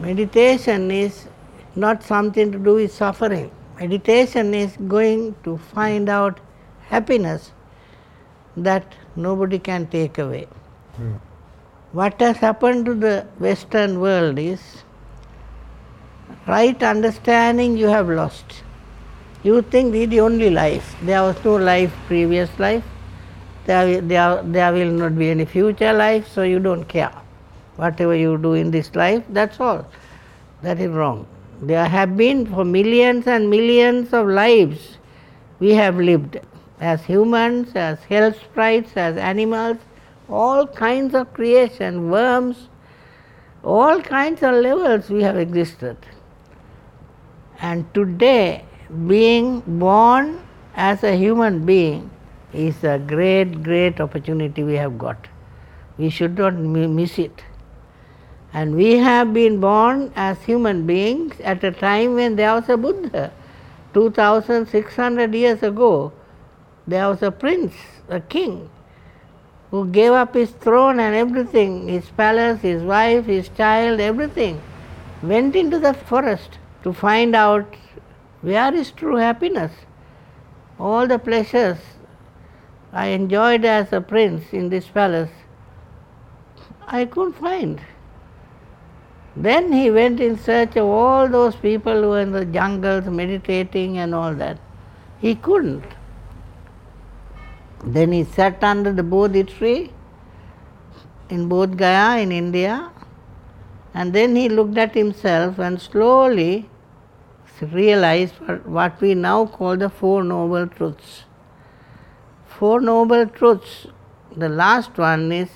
Meditation 0.00 0.90
is 0.90 1.28
not 1.74 2.02
something 2.02 2.52
to 2.52 2.58
do 2.58 2.74
with 2.74 2.92
suffering. 2.92 3.50
Meditation 3.78 4.54
is 4.54 4.76
going 4.88 5.34
to 5.44 5.58
find 5.58 6.08
out 6.08 6.40
happiness 6.88 7.52
that 8.56 8.94
nobody 9.14 9.58
can 9.58 9.86
take 9.86 10.18
away. 10.18 10.46
Mm. 10.98 11.20
What 11.92 12.20
has 12.20 12.36
happened 12.38 12.86
to 12.86 12.94
the 12.94 13.26
Western 13.38 14.00
world 14.00 14.38
is 14.38 14.60
right 16.46 16.82
understanding 16.82 17.76
you 17.76 17.88
have 17.88 18.08
lost. 18.08 18.62
You 19.42 19.62
think 19.62 19.92
this 19.92 20.04
is 20.04 20.10
the 20.10 20.20
only 20.20 20.50
life. 20.50 20.96
There 21.02 21.22
was 21.22 21.36
no 21.44 21.56
life, 21.56 21.94
previous 22.08 22.50
life 22.58 22.84
there, 23.66 24.00
there, 24.00 24.42
there 24.44 24.72
will 24.72 24.92
not 24.92 25.18
be 25.18 25.30
any 25.30 25.44
future 25.44 25.92
life, 25.92 26.28
so 26.28 26.42
you 26.42 26.60
don't 26.60 26.84
care. 26.84 27.12
Whatever 27.76 28.14
you 28.14 28.38
do 28.38 28.54
in 28.54 28.70
this 28.70 28.94
life, 28.94 29.24
that's 29.28 29.60
all. 29.60 29.86
That 30.62 30.80
is 30.80 30.90
wrong. 30.90 31.26
There 31.60 31.84
have 31.84 32.16
been 32.16 32.46
for 32.46 32.64
millions 32.64 33.26
and 33.26 33.50
millions 33.50 34.12
of 34.12 34.28
lives 34.28 34.98
we 35.58 35.74
have 35.74 35.96
lived 35.96 36.40
as 36.80 37.04
humans, 37.04 37.74
as 37.74 37.98
hell 38.04 38.32
sprites, 38.32 38.96
as 38.96 39.16
animals, 39.16 39.78
all 40.28 40.66
kinds 40.66 41.14
of 41.14 41.32
creation, 41.32 42.10
worms, 42.10 42.68
all 43.64 44.00
kinds 44.00 44.42
of 44.42 44.54
levels 44.54 45.10
we 45.10 45.22
have 45.22 45.36
existed. 45.36 45.96
And 47.60 47.92
today, 47.94 48.64
being 49.06 49.60
born 49.66 50.40
as 50.74 51.02
a 51.02 51.16
human 51.16 51.64
being 51.64 52.10
is 52.52 52.84
a 52.84 52.98
great, 52.98 53.62
great 53.62 54.00
opportunity 54.00 54.62
we 54.62 54.74
have 54.74 54.98
got. 54.98 55.28
We 55.98 56.10
should 56.10 56.38
not 56.38 56.54
miss 56.54 57.18
it. 57.18 57.42
And 58.52 58.74
we 58.74 58.96
have 58.98 59.34
been 59.34 59.60
born 59.60 60.12
as 60.16 60.42
human 60.42 60.86
beings 60.86 61.38
at 61.40 61.64
a 61.64 61.72
time 61.72 62.14
when 62.14 62.36
there 62.36 62.54
was 62.54 62.68
a 62.68 62.76
Buddha. 62.76 63.32
2600 63.94 65.34
years 65.34 65.62
ago, 65.62 66.12
there 66.86 67.08
was 67.08 67.22
a 67.22 67.30
prince, 67.30 67.74
a 68.08 68.20
king, 68.20 68.70
who 69.70 69.86
gave 69.86 70.12
up 70.12 70.34
his 70.34 70.50
throne 70.50 71.00
and 71.00 71.14
everything 71.14 71.88
his 71.88 72.08
palace, 72.10 72.60
his 72.60 72.82
wife, 72.82 73.26
his 73.26 73.48
child, 73.50 74.00
everything 74.00 74.60
went 75.22 75.56
into 75.56 75.78
the 75.78 75.92
forest 75.92 76.58
to 76.82 76.92
find 76.92 77.34
out 77.34 77.74
where 78.42 78.72
is 78.74 78.90
true 78.92 79.16
happiness. 79.16 79.72
All 80.78 81.06
the 81.06 81.18
pleasures 81.18 81.78
I 82.92 83.08
enjoyed 83.08 83.64
as 83.64 83.92
a 83.92 84.00
prince 84.00 84.52
in 84.52 84.68
this 84.68 84.86
palace, 84.86 85.30
I 86.86 87.04
couldn't 87.04 87.34
find. 87.34 87.80
Then 89.36 89.70
he 89.70 89.90
went 89.90 90.20
in 90.20 90.38
search 90.38 90.76
of 90.76 90.86
all 90.86 91.28
those 91.28 91.54
people 91.56 92.00
who 92.00 92.08
were 92.10 92.20
in 92.20 92.32
the 92.32 92.46
jungles 92.46 93.04
meditating 93.04 93.98
and 93.98 94.14
all 94.14 94.34
that. 94.34 94.58
He 95.18 95.34
couldn't. 95.34 95.84
Then 97.84 98.12
he 98.12 98.24
sat 98.24 98.64
under 98.64 98.92
the 98.92 99.02
Bodhi 99.02 99.44
tree 99.44 99.92
in 101.28 101.48
Bodh 101.50 101.76
Gaya 101.76 102.22
in 102.22 102.32
India, 102.32 102.90
and 103.92 104.12
then 104.12 104.34
he 104.36 104.48
looked 104.48 104.78
at 104.78 104.94
himself 104.94 105.58
and 105.58 105.80
slowly 105.80 106.70
realized 107.60 108.34
what 108.64 109.00
we 109.00 109.14
now 109.14 109.46
call 109.46 109.76
the 109.76 109.90
Four 109.90 110.24
Noble 110.24 110.66
Truths. 110.66 111.25
Four 112.58 112.80
Noble 112.80 113.26
Truths. 113.26 113.86
The 114.34 114.48
last 114.48 114.96
one 114.96 115.30
is 115.30 115.50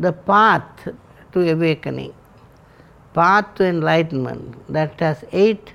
the 0.00 0.12
path 0.12 0.88
to 1.32 1.52
awakening, 1.52 2.12
path 3.14 3.54
to 3.56 3.64
enlightenment. 3.64 4.72
That 4.72 4.98
has 4.98 5.24
eight 5.30 5.74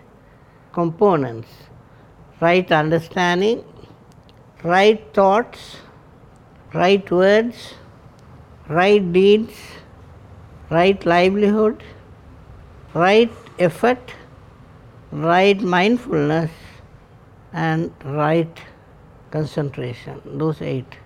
components. 0.73 1.47
Right 2.41 2.69
understanding, 2.73 3.63
right 4.63 5.01
thoughts, 5.13 5.77
right 6.73 7.09
words, 7.09 7.75
right 8.67 9.13
deeds, 9.13 9.55
right 10.69 11.05
livelihood, 11.05 11.81
right 12.93 13.31
effort, 13.59 14.13
right 15.11 15.61
mindfulness, 15.61 16.51
and 17.53 17.93
right 18.03 18.63
concentration, 19.33 20.21
those 20.41 20.61
eight. 20.61 20.97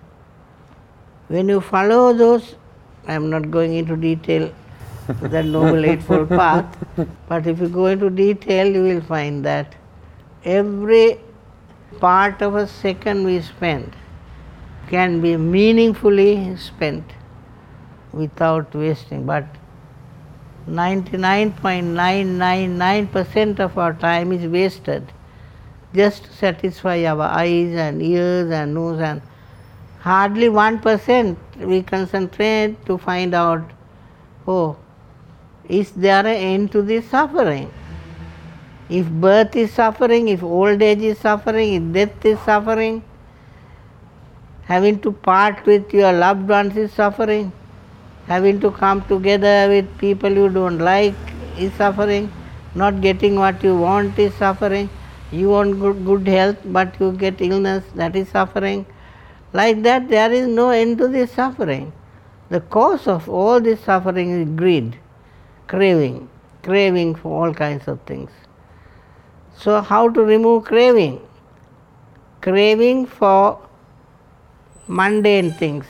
When 1.28 1.48
you 1.48 1.60
follow 1.60 2.12
those, 2.12 2.56
I 3.06 3.14
am 3.14 3.30
not 3.30 3.50
going 3.50 3.74
into 3.74 3.96
detail 3.96 4.52
that 5.34 5.46
Noble 5.46 5.86
Eightfold 5.86 6.28
Path, 6.28 6.76
but 7.28 7.46
if 7.46 7.60
you 7.60 7.68
go 7.68 7.86
into 7.86 8.10
detail, 8.10 8.66
you 8.66 8.82
will 8.82 9.00
find 9.00 9.42
that 9.44 9.74
every 10.44 11.20
part 12.00 12.42
of 12.42 12.54
a 12.54 12.66
second 12.66 13.24
we 13.24 13.40
spend 13.40 13.96
can 14.90 15.22
be 15.22 15.36
meaningfully 15.36 16.56
spent 16.56 17.04
without 18.12 18.74
wasting, 18.74 19.26
but 19.26 19.44
99.999% 20.68 23.60
of 23.60 23.78
our 23.78 23.94
time 23.94 24.32
is 24.32 24.46
wasted 24.46 25.12
just 25.94 26.24
to 26.24 26.32
satisfy 26.32 27.04
our 27.06 27.22
eyes 27.22 27.74
and 27.74 28.02
ears 28.02 28.50
and 28.50 28.74
nose 28.74 29.00
and 29.00 29.22
hardly 30.00 30.48
1% 30.48 31.36
we 31.60 31.82
concentrate 31.82 32.76
to 32.86 32.98
find 32.98 33.34
out, 33.34 33.62
oh, 34.46 34.76
is 35.68 35.90
there 35.92 36.20
an 36.20 36.26
end 36.26 36.72
to 36.72 36.82
this 36.82 37.08
suffering? 37.08 37.72
If 38.88 39.08
birth 39.08 39.56
is 39.56 39.72
suffering, 39.72 40.28
if 40.28 40.42
old 40.42 40.80
age 40.82 41.02
is 41.02 41.18
suffering, 41.18 41.74
if 41.74 41.92
death 41.92 42.24
is 42.24 42.38
suffering, 42.40 43.02
having 44.64 45.00
to 45.00 45.12
part 45.12 45.64
with 45.66 45.92
your 45.92 46.12
loved 46.12 46.48
ones 46.48 46.76
is 46.76 46.92
suffering, 46.92 47.52
having 48.26 48.60
to 48.60 48.70
come 48.70 49.02
together 49.08 49.68
with 49.68 49.98
people 49.98 50.30
you 50.30 50.48
don't 50.48 50.78
like 50.78 51.14
is 51.58 51.72
suffering, 51.74 52.32
not 52.74 53.00
getting 53.00 53.36
what 53.36 53.62
you 53.62 53.76
want 53.76 54.18
is 54.18 54.34
suffering 54.34 54.88
you 55.30 55.50
want 55.50 55.78
good, 55.78 56.04
good 56.04 56.26
health 56.26 56.56
but 56.64 56.98
you 57.00 57.12
get 57.12 57.40
illness, 57.40 57.84
that 57.94 58.16
is 58.16 58.28
suffering. 58.28 58.86
Like 59.52 59.82
that, 59.82 60.08
there 60.08 60.32
is 60.32 60.46
no 60.46 60.70
end 60.70 60.98
to 60.98 61.08
this 61.08 61.32
suffering. 61.32 61.92
The 62.50 62.60
cause 62.60 63.06
of 63.06 63.28
all 63.28 63.60
this 63.60 63.80
suffering 63.80 64.30
is 64.30 64.48
greed, 64.56 64.98
craving, 65.66 66.28
craving 66.62 67.14
for 67.14 67.46
all 67.46 67.54
kinds 67.54 67.88
of 67.88 68.00
things. 68.02 68.30
So, 69.56 69.80
how 69.80 70.08
to 70.08 70.22
remove 70.22 70.64
craving? 70.64 71.20
Craving 72.40 73.06
for 73.06 73.60
mundane 74.86 75.52
things, 75.52 75.84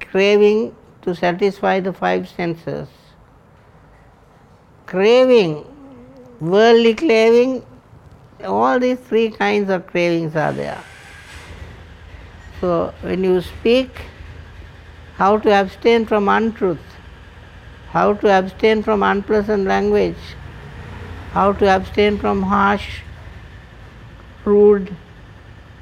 craving 0.00 0.74
to 1.02 1.14
satisfy 1.14 1.80
the 1.80 1.92
five 1.92 2.28
senses, 2.28 2.88
craving, 4.86 5.66
worldly 6.40 6.94
craving, 6.94 7.62
all 8.44 8.78
these 8.78 8.98
three 8.98 9.30
kinds 9.30 9.70
of 9.70 9.86
cravings 9.86 10.36
are 10.36 10.52
there. 10.52 10.82
So, 12.60 12.92
when 13.00 13.24
you 13.24 13.40
speak, 13.40 13.90
how 15.16 15.38
to 15.38 15.52
abstain 15.52 16.06
from 16.06 16.28
untruth, 16.28 16.78
how 17.90 18.14
to 18.14 18.28
abstain 18.30 18.82
from 18.82 19.02
unpleasant 19.02 19.64
language, 19.64 20.22
how 21.32 21.52
to 21.52 21.68
abstain 21.68 22.18
from 22.18 22.42
harsh, 22.42 23.00
rude 24.44 24.94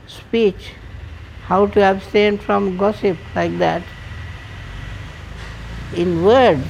speech, 0.07 0.73
how 1.47 1.67
to 1.67 1.83
abstain 1.83 2.39
from 2.39 2.77
gossip 2.77 3.17
like 3.35 3.57
that. 3.59 3.83
In 5.95 6.25
words, 6.25 6.67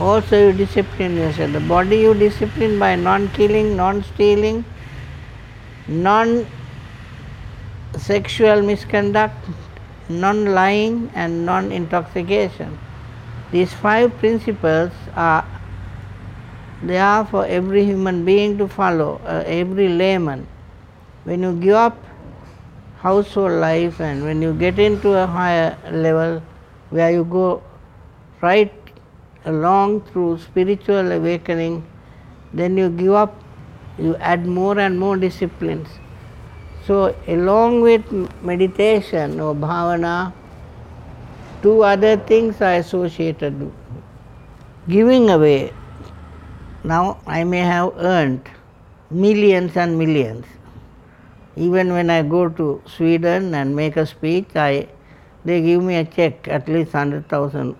also 0.00 0.48
you 0.48 0.52
discipline 0.52 1.16
yourself. 1.16 1.52
The 1.52 1.60
body 1.60 1.98
you 1.98 2.14
discipline 2.14 2.78
by 2.78 2.96
non 2.96 3.28
killing, 3.30 3.76
non 3.76 4.02
stealing, 4.02 4.64
non 5.88 6.46
sexual 7.96 8.62
misconduct, 8.62 9.36
non 10.08 10.46
lying, 10.46 11.10
and 11.14 11.46
non 11.46 11.70
intoxication. 11.72 12.78
These 13.52 13.72
five 13.72 14.16
principles 14.18 14.90
are 15.14 15.44
there 16.82 17.24
for 17.26 17.46
every 17.46 17.84
human 17.84 18.24
being 18.24 18.58
to 18.58 18.68
follow, 18.68 19.20
uh, 19.24 19.44
every 19.46 19.88
layman. 19.88 20.46
When 21.24 21.42
you 21.42 21.52
give 21.54 21.74
up 21.74 21.98
household 22.98 23.52
life 23.52 24.00
and 24.00 24.24
when 24.24 24.42
you 24.42 24.52
get 24.54 24.78
into 24.78 25.12
a 25.12 25.26
higher 25.26 25.76
level 25.90 26.42
where 26.90 27.10
you 27.10 27.24
go 27.24 27.62
right 28.40 28.83
along 29.44 30.02
through 30.02 30.38
spiritual 30.38 31.12
awakening, 31.12 31.84
then 32.52 32.76
you 32.76 32.88
give 32.88 33.12
up, 33.12 33.34
you 33.98 34.16
add 34.16 34.46
more 34.46 34.78
and 34.78 34.98
more 34.98 35.16
disciplines. 35.16 35.88
So, 36.86 37.14
along 37.26 37.80
with 37.80 38.10
meditation 38.42 39.40
or 39.40 39.54
bhavana, 39.54 40.32
two 41.62 41.82
other 41.82 42.16
things 42.16 42.60
are 42.60 42.74
associated. 42.74 43.72
Giving 44.88 45.30
away. 45.30 45.72
Now, 46.82 47.18
I 47.26 47.44
may 47.44 47.60
have 47.60 47.94
earned 47.96 48.50
millions 49.10 49.76
and 49.76 49.98
millions. 49.98 50.44
Even 51.56 51.92
when 51.92 52.10
I 52.10 52.22
go 52.22 52.48
to 52.48 52.82
Sweden 52.84 53.54
and 53.54 53.74
make 53.74 53.96
a 53.96 54.04
speech, 54.04 54.48
I, 54.54 54.88
they 55.44 55.62
give 55.62 55.82
me 55.82 55.96
a 55.96 56.04
check 56.04 56.48
at 56.48 56.68
least 56.68 56.92
100,000 56.92 57.76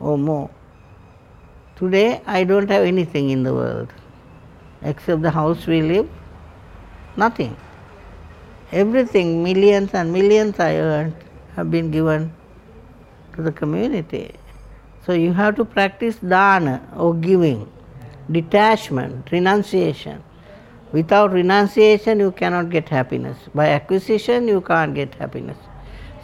or 0.00 0.16
more. 0.16 0.48
Today, 1.76 2.22
I 2.24 2.44
don't 2.44 2.70
have 2.70 2.84
anything 2.84 3.30
in 3.30 3.42
the 3.42 3.52
world 3.52 3.92
except 4.82 5.22
the 5.22 5.30
house 5.30 5.66
we 5.66 5.82
live, 5.82 6.08
nothing. 7.16 7.56
Everything, 8.70 9.42
millions 9.42 9.92
and 9.92 10.12
millions 10.12 10.60
I 10.60 10.76
earned, 10.76 11.16
have 11.56 11.72
been 11.72 11.90
given 11.90 12.32
to 13.34 13.42
the 13.42 13.50
community. 13.50 14.34
So 15.04 15.12
you 15.12 15.32
have 15.32 15.56
to 15.56 15.64
practice 15.64 16.16
dana 16.16 16.80
or 16.96 17.12
giving, 17.14 17.70
detachment, 18.30 19.32
renunciation. 19.32 20.22
Without 20.92 21.32
renunciation, 21.32 22.20
you 22.20 22.30
cannot 22.30 22.70
get 22.70 22.88
happiness. 22.88 23.36
By 23.52 23.70
acquisition, 23.70 24.46
you 24.46 24.60
can't 24.60 24.94
get 24.94 25.12
happiness. 25.16 25.58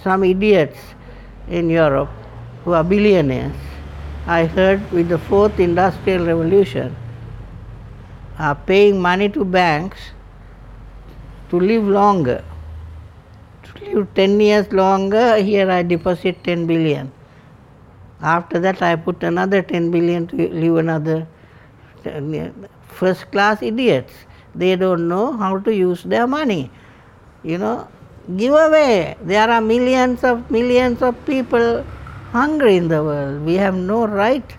Some 0.03 0.23
idiots 0.23 0.79
in 1.49 1.69
Europe 1.69 2.09
who 2.65 2.73
are 2.73 2.85
billionaires, 2.85 3.53
I 4.31 4.47
heard 4.47 4.93
with 4.93 5.09
the 5.09 5.19
fourth 5.19 5.59
industrial 5.59 6.25
revolution, 6.25 6.95
are 8.39 8.55
paying 8.55 9.01
money 9.03 9.29
to 9.29 9.45
banks 9.45 9.99
to 11.49 11.59
live 11.59 11.83
longer. 11.83 12.45
To 13.65 13.85
live 13.85 14.15
10 14.15 14.39
years 14.39 14.73
longer, 14.73 15.39
here 15.39 15.69
I 15.69 15.83
deposit 15.83 16.45
10 16.45 16.69
billion. 16.69 17.11
After 18.23 18.61
that, 18.61 18.81
I 18.83 18.95
put 18.95 19.25
another 19.25 19.63
10 19.63 19.91
billion 19.91 20.29
to 20.29 20.37
live 20.37 20.77
another 20.77 21.27
first 22.87 23.33
class 23.33 23.63
idiots. 23.63 24.13
They 24.55 24.77
don't 24.77 25.09
know 25.09 25.37
how 25.37 25.59
to 25.59 25.75
use 25.75 26.05
their 26.05 26.29
money. 26.29 26.71
You 27.43 27.59
know, 27.59 27.89
give 28.37 28.55
away. 28.55 29.17
There 29.23 29.51
are 29.51 29.61
millions 29.61 30.23
of 30.23 30.49
millions 30.53 31.03
of 31.03 31.17
people 31.27 31.85
hungry 32.33 32.77
in 32.77 32.89
the 32.89 33.03
world. 33.03 33.45
We 33.45 33.55
have 33.55 33.75
no 33.75 34.07
right 34.07 34.57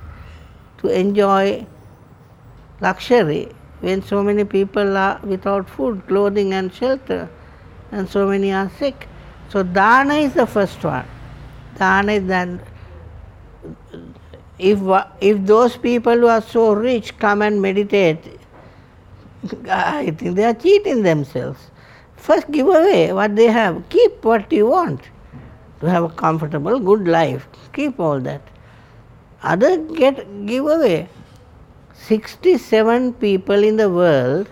to 0.80 0.88
enjoy 0.88 1.66
luxury 2.80 3.50
when 3.80 4.02
so 4.04 4.24
many 4.24 4.44
people 4.44 4.98
are 4.98 5.20
without 5.24 5.70
food, 5.70 6.06
clothing, 6.08 6.54
and 6.54 6.74
shelter, 6.74 7.30
and 7.92 8.08
so 8.08 8.28
many 8.28 8.52
are 8.52 8.70
sick. 8.78 9.08
So, 9.50 9.64
dana 9.64 10.16
is 10.16 10.34
the 10.34 10.46
first 10.46 10.84
one. 10.84 11.06
Dana 11.78 12.14
is 12.14 12.26
then. 12.26 12.62
If, 14.60 14.80
if 15.20 15.44
those 15.46 15.76
people 15.76 16.14
who 16.14 16.28
are 16.28 16.42
so 16.42 16.74
rich 16.74 17.18
come 17.18 17.42
and 17.42 17.60
meditate, 17.62 18.24
I 19.68 20.12
think 20.12 20.36
they 20.36 20.44
are 20.44 20.54
cheating 20.54 21.02
themselves. 21.02 21.72
First, 22.16 22.52
give 22.52 22.68
away 22.68 23.12
what 23.12 23.36
they 23.36 23.48
have, 23.48 23.84
keep 23.90 24.24
what 24.24 24.52
you 24.54 24.68
want 24.68 25.02
to 25.82 25.90
have 25.90 26.04
a 26.04 26.10
comfortable, 26.10 26.80
good 26.80 27.08
life. 27.08 27.48
Keep 27.74 28.00
all 28.00 28.20
that. 28.22 28.42
Other 29.44 29.78
get 29.78 30.46
give 30.46 30.68
away. 30.68 31.10
67 31.94 33.14
people 33.14 33.64
in 33.64 33.78
the 33.78 33.90
world 33.90 34.48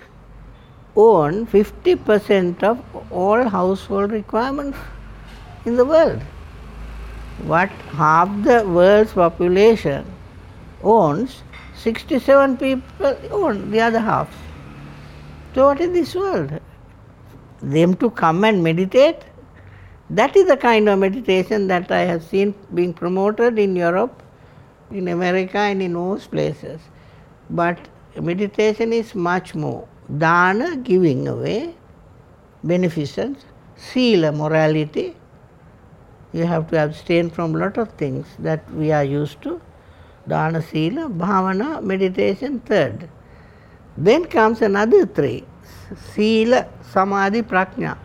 own 0.95 1.45
50% 1.47 2.63
of 2.63 2.83
all 3.11 3.43
household 3.47 4.11
requirements 4.11 4.77
in 5.65 5.75
the 5.75 5.85
world. 5.85 6.21
What 7.45 7.69
half 7.99 8.29
the 8.43 8.67
world's 8.67 9.13
population 9.13 10.05
owns, 10.83 11.43
67 11.75 12.57
people 12.57 13.17
own 13.31 13.71
the 13.71 13.81
other 13.81 13.99
half. 13.99 14.29
So, 15.55 15.65
what 15.67 15.79
is 15.79 15.91
this 15.91 16.15
world? 16.15 16.59
Them 17.61 17.95
to 17.95 18.09
come 18.09 18.43
and 18.43 18.63
meditate? 18.63 19.23
That 20.11 20.35
is 20.35 20.47
the 20.47 20.57
kind 20.57 20.89
of 20.89 20.97
meditation 20.97 21.67
that 21.67 21.91
I 21.91 21.99
have 21.99 22.23
seen 22.23 22.55
being 22.73 22.93
promoted 22.93 23.59
in 23.59 23.75
Europe, 23.75 24.23
in 24.89 25.07
America, 25.07 25.59
and 25.59 25.83
in 25.83 25.93
most 25.93 26.31
places. 26.31 26.81
But 27.51 27.77
meditation 28.19 28.91
is 28.91 29.13
much 29.13 29.53
more. 29.53 29.87
Dana, 30.17 30.77
giving 30.77 31.27
away, 31.27 31.75
beneficence, 32.63 33.45
sila, 33.75 34.31
morality. 34.31 35.15
You 36.33 36.45
have 36.45 36.69
to 36.71 36.83
abstain 36.83 37.29
from 37.29 37.53
lot 37.53 37.77
of 37.77 37.89
things 37.89 38.25
that 38.39 38.67
we 38.73 38.91
are 38.91 39.03
used 39.03 39.41
to. 39.43 39.61
Dana, 40.27 40.61
sila, 40.63 41.07
bhavana, 41.07 41.83
meditation, 41.83 42.59
third. 42.61 43.07
Then 43.95 44.25
comes 44.25 44.63
another 44.63 45.05
three. 45.05 45.43
Sila, 46.13 46.67
samadhi, 46.81 47.43
prajna. 47.43 47.97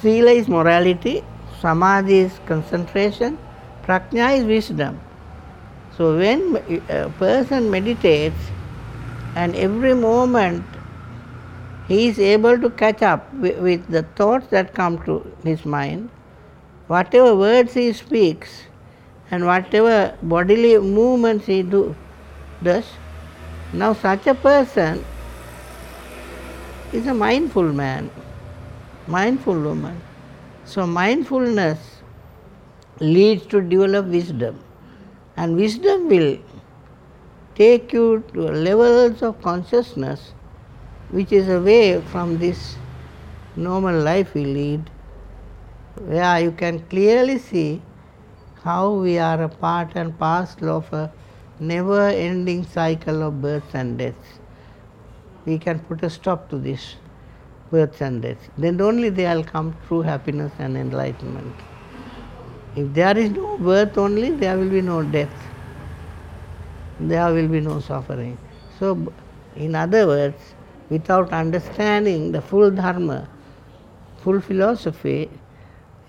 Sila 0.00 0.30
is 0.30 0.48
morality, 0.48 1.24
samadhi 1.60 2.18
is 2.18 2.40
concentration, 2.46 3.38
prajna 3.82 4.38
is 4.38 4.44
wisdom. 4.44 5.00
So 5.96 6.16
when 6.18 6.56
uh, 6.56 7.06
a 7.06 7.10
person 7.10 7.70
meditates 7.70 8.36
and 9.34 9.56
every 9.56 9.94
moment 9.94 10.64
he 11.88 12.08
is 12.08 12.18
able 12.18 12.58
to 12.58 12.68
catch 12.68 13.02
up 13.02 13.32
with, 13.34 13.58
with 13.58 13.88
the 13.88 14.02
thoughts 14.02 14.48
that 14.48 14.74
come 14.74 15.02
to 15.04 15.24
his 15.42 15.64
mind, 15.64 16.10
whatever 16.88 17.34
words 17.34 17.74
he 17.74 17.92
speaks 17.92 18.64
and 19.30 19.46
whatever 19.46 20.16
bodily 20.22 20.78
movements 20.78 21.46
he 21.46 21.62
do, 21.62 21.94
does, 22.62 22.84
now 23.72 23.92
such 23.92 24.26
a 24.26 24.34
person 24.34 25.04
is 26.92 27.06
a 27.06 27.14
mindful 27.14 27.72
man, 27.72 28.10
mindful 29.06 29.58
woman. 29.60 30.02
So 30.64 30.86
mindfulness 30.86 32.02
leads 33.00 33.46
to 33.46 33.60
develop 33.60 34.06
wisdom 34.06 34.58
and 35.36 35.56
wisdom 35.56 36.08
will 36.08 36.38
take 37.54 37.92
you 37.92 38.24
to 38.32 38.40
levels 38.40 39.22
of 39.22 39.40
consciousness 39.42 40.32
which 41.10 41.32
is 41.32 41.48
away 41.48 42.00
from 42.00 42.38
this 42.38 42.76
normal 43.54 43.98
life 44.00 44.34
we 44.34 44.44
lead, 44.44 44.90
where 46.00 46.40
you 46.40 46.50
can 46.50 46.80
clearly 46.88 47.38
see 47.38 47.80
how 48.62 48.92
we 48.92 49.18
are 49.18 49.42
a 49.42 49.48
part 49.48 49.92
and 49.94 50.18
parcel 50.18 50.70
of 50.70 50.92
a 50.92 51.12
never 51.60 52.08
ending 52.08 52.64
cycle 52.64 53.22
of 53.22 53.40
births 53.40 53.74
and 53.74 53.98
deaths. 53.98 54.40
we 55.46 55.56
can 55.58 55.78
put 55.88 56.02
a 56.02 56.10
stop 56.10 56.48
to 56.50 56.58
this 56.58 56.96
birth 57.70 58.00
and 58.00 58.22
death. 58.22 58.38
Then 58.58 58.80
only 58.80 59.08
there 59.10 59.34
will 59.34 59.44
come 59.44 59.76
true 59.86 60.02
happiness 60.02 60.52
and 60.58 60.76
enlightenment. 60.76 61.54
If 62.74 62.92
there 62.92 63.16
is 63.16 63.30
no 63.30 63.56
birth 63.58 63.96
only, 63.98 64.30
there 64.30 64.58
will 64.58 64.68
be 64.68 64.82
no 64.82 65.02
death. 65.02 65.32
There 67.00 67.32
will 67.32 67.48
be 67.48 67.60
no 67.60 67.80
suffering. 67.80 68.36
So, 68.78 69.12
in 69.56 69.74
other 69.74 70.06
words, 70.06 70.54
without 70.90 71.32
understanding 71.32 72.32
the 72.32 72.42
full 72.42 72.70
dharma, 72.70 73.28
full 74.18 74.40
philosophy, 74.40 75.30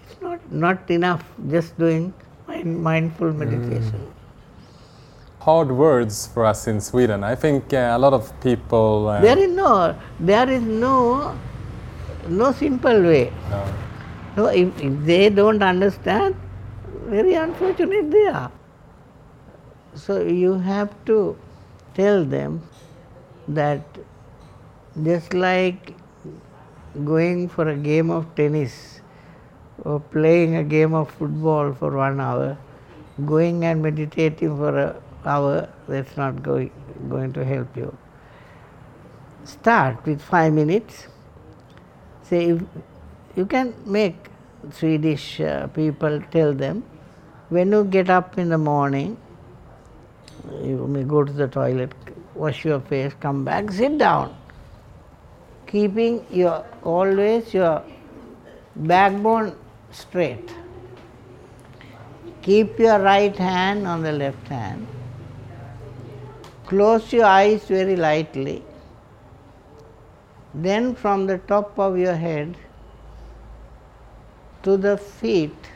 it's 0.04 0.22
not, 0.22 0.52
not 0.52 0.92
enough 0.92 1.24
just 1.50 1.78
doing 1.78 2.14
mind, 2.48 2.84
mindful 2.84 3.34
meditation. 3.34 4.00
Mm 4.00 4.18
hard 5.48 5.72
words 5.72 6.28
for 6.34 6.44
us 6.46 6.68
in 6.68 6.82
Sweden. 6.82 7.24
I 7.24 7.34
think 7.34 7.74
uh, 7.74 7.96
a 7.98 8.00
lot 8.06 8.12
of 8.12 8.24
people. 8.42 9.08
Uh, 9.08 9.22
there 9.22 9.40
is 9.40 9.52
no, 9.56 9.96
there 10.20 10.50
is 10.50 10.62
no, 10.62 11.40
no 12.28 12.52
simple 12.52 13.02
way. 13.02 13.32
No. 13.50 13.74
So 14.36 14.46
if, 14.48 14.80
if 14.82 15.06
they 15.06 15.30
don't 15.30 15.64
understand, 15.64 16.36
very 17.06 17.34
unfortunate 17.34 18.12
they 18.12 18.28
are. 18.28 18.52
So 19.96 20.22
you 20.22 20.60
have 20.60 20.94
to 21.06 21.38
tell 21.96 22.24
them 22.24 22.62
that 23.48 23.82
just 25.04 25.34
like 25.34 25.96
going 27.06 27.48
for 27.50 27.70
a 27.70 27.76
game 27.76 28.12
of 28.12 28.36
tennis 28.36 29.02
or 29.84 30.00
playing 30.00 30.56
a 30.56 30.64
game 30.64 30.94
of 30.94 31.10
football 31.12 31.74
for 31.74 31.96
one 31.96 32.20
hour, 32.20 32.58
going 33.26 33.66
and 33.66 33.82
meditating 33.82 34.56
for 34.58 34.78
an 34.78 34.96
hour, 35.26 35.70
that's 35.88 36.18
not 36.18 36.44
going, 36.44 36.72
going 37.10 37.34
to 37.34 37.46
help 37.46 37.76
you. 37.76 37.96
Start 39.44 40.06
with 40.06 40.22
five 40.22 40.54
minutes. 40.54 41.08
Say, 42.30 42.50
if 42.50 42.62
you 43.36 43.46
can 43.46 43.74
make 43.86 44.16
Swedish 44.72 45.40
uh, 45.40 45.68
people 45.68 46.22
tell 46.32 46.54
them, 46.54 46.84
when 47.50 47.72
you 47.72 47.84
get 47.86 48.10
up 48.10 48.38
in 48.38 48.50
the 48.50 48.58
morning, 48.58 49.18
you 50.64 50.88
may 50.88 51.04
go 51.04 51.24
to 51.24 51.32
the 51.32 51.48
toilet, 51.48 51.94
wash 52.36 52.66
your 52.66 52.80
face, 52.82 53.14
come 53.20 53.46
back, 53.46 53.72
sit 53.72 53.98
down, 53.98 54.36
keeping 55.68 56.26
your 56.30 56.66
always 56.84 57.54
your 57.54 57.84
backbone 58.76 59.56
straight. 59.92 60.54
Keep 62.42 62.80
your 62.80 63.00
right 63.00 63.36
hand 63.36 63.86
on 63.88 64.04
the 64.04 64.12
left 64.12 64.48
hand 64.48 64.88
Close 66.68 67.14
your 67.14 67.24
eyes 67.24 67.64
very 67.64 67.96
lightly. 67.96 68.62
Then 70.60 70.96
from 70.96 71.28
the 71.28 71.38
top 71.38 71.78
of 71.78 72.00
your 72.00 72.16
head 72.16 72.56
to 74.64 74.76
the 74.76 74.98
feet 74.98 75.68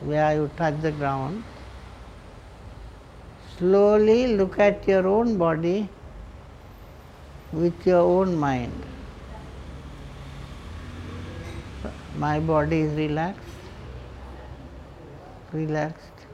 where 0.00 0.34
you 0.34 0.50
touch 0.56 0.80
the 0.80 0.92
ground, 0.92 1.44
slowly 3.58 4.28
look 4.38 4.58
at 4.58 4.88
your 4.88 5.06
own 5.06 5.36
body 5.36 5.90
with 7.52 7.86
your 7.86 8.00
own 8.00 8.34
mind. 8.34 8.86
My 12.16 12.40
body 12.40 12.80
is 12.80 12.96
relaxed, 12.96 13.68
relaxed. 15.52 16.26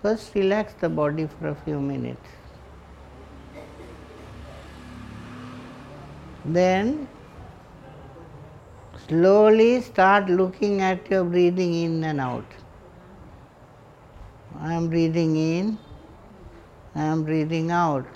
First, 0.00 0.34
relax 0.34 0.72
the 0.80 0.88
body 0.88 1.26
for 1.26 1.48
a 1.48 1.54
few 1.54 1.80
minutes. 1.80 2.35
Then 6.48 7.08
slowly 9.08 9.80
start 9.80 10.28
looking 10.28 10.80
at 10.80 11.10
your 11.10 11.24
breathing 11.24 11.74
in 11.74 12.04
and 12.04 12.20
out. 12.20 12.44
I 14.60 14.72
am 14.74 14.88
breathing 14.88 15.34
in, 15.36 15.78
I 16.94 17.02
am 17.02 17.24
breathing 17.24 17.72
out. 17.72 18.06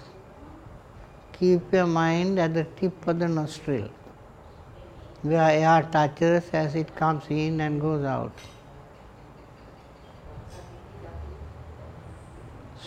Keep 1.32 1.72
your 1.72 1.86
mind 1.86 2.38
at 2.38 2.54
the 2.54 2.64
tip 2.64 3.06
of 3.08 3.18
the 3.18 3.26
nostril 3.26 3.88
where 5.22 5.50
air 5.50 5.82
touches 5.90 6.48
as 6.52 6.76
it 6.76 6.94
comes 6.94 7.24
in 7.28 7.60
and 7.60 7.80
goes 7.80 8.04
out. 8.04 8.32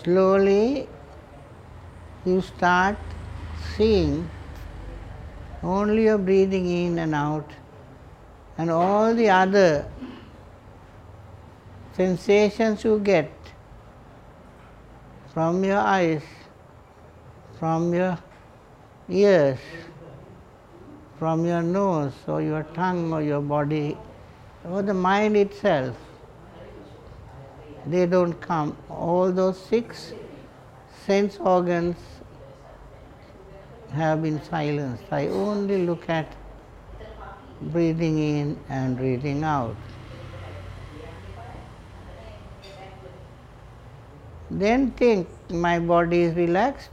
Slowly 0.03 0.87
you 2.25 2.39
start 2.41 2.97
seeing 3.75 4.29
only 5.63 6.03
your 6.03 6.17
breathing 6.17 6.67
in 6.67 6.99
and 6.99 7.15
out, 7.15 7.49
and 8.57 8.69
all 8.69 9.15
the 9.15 9.29
other 9.29 9.89
sensations 11.95 12.83
you 12.83 12.99
get 12.99 13.31
from 15.33 15.63
your 15.63 15.77
eyes, 15.77 16.21
from 17.59 17.93
your 17.93 18.17
ears, 19.09 19.59
from 21.17 21.45
your 21.45 21.61
nose 21.61 22.13
or 22.27 22.41
your 22.41 22.63
tongue 22.75 23.13
or 23.13 23.21
your 23.21 23.41
body 23.41 23.97
or 24.69 24.81
the 24.81 24.93
mind 24.93 25.37
itself, 25.37 25.95
they 27.87 28.05
don't 28.05 28.33
come. 28.41 28.75
All 28.89 29.31
those 29.31 29.57
six 29.57 30.13
sense 31.05 31.37
organs 31.37 31.97
have 33.93 34.21
been 34.21 34.41
silenced. 34.43 35.03
I 35.11 35.27
only 35.27 35.85
look 35.85 36.09
at 36.09 36.27
breathing 37.61 38.17
in 38.17 38.59
and 38.69 38.97
breathing 38.97 39.43
out. 39.43 39.75
Then 44.49 44.91
think 44.91 45.27
my 45.49 45.79
body 45.79 46.21
is 46.23 46.35
relaxed, 46.35 46.91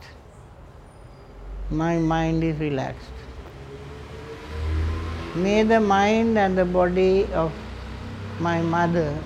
my 1.71 1.99
mind 1.99 2.45
is 2.45 2.59
relaxed. 2.59 3.13
May 5.35 5.63
the 5.63 5.81
mind 5.81 6.39
and 6.39 6.57
the 6.59 6.65
body 6.65 7.27
of 7.33 7.53
my 8.39 8.61
mother 8.61 9.23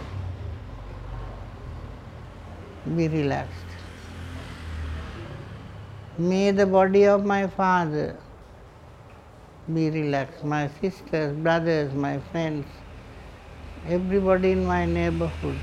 be 2.96 3.08
relaxed. 3.08 3.63
May 6.16 6.52
the 6.52 6.64
body 6.64 7.06
of 7.06 7.26
my 7.26 7.48
father 7.48 8.16
be 9.74 9.90
relaxed, 9.90 10.44
my 10.44 10.68
sisters, 10.80 11.36
brothers, 11.36 11.92
my 11.92 12.20
friends, 12.30 12.68
everybody 13.84 14.52
in 14.52 14.64
my 14.64 14.86
neighborhood, 14.86 15.58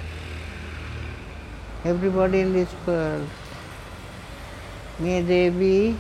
everybody 1.86 2.42
in 2.42 2.52
this 2.52 2.76
world, 2.86 3.30
may 5.00 5.22
they 5.22 5.50
be 5.50 5.98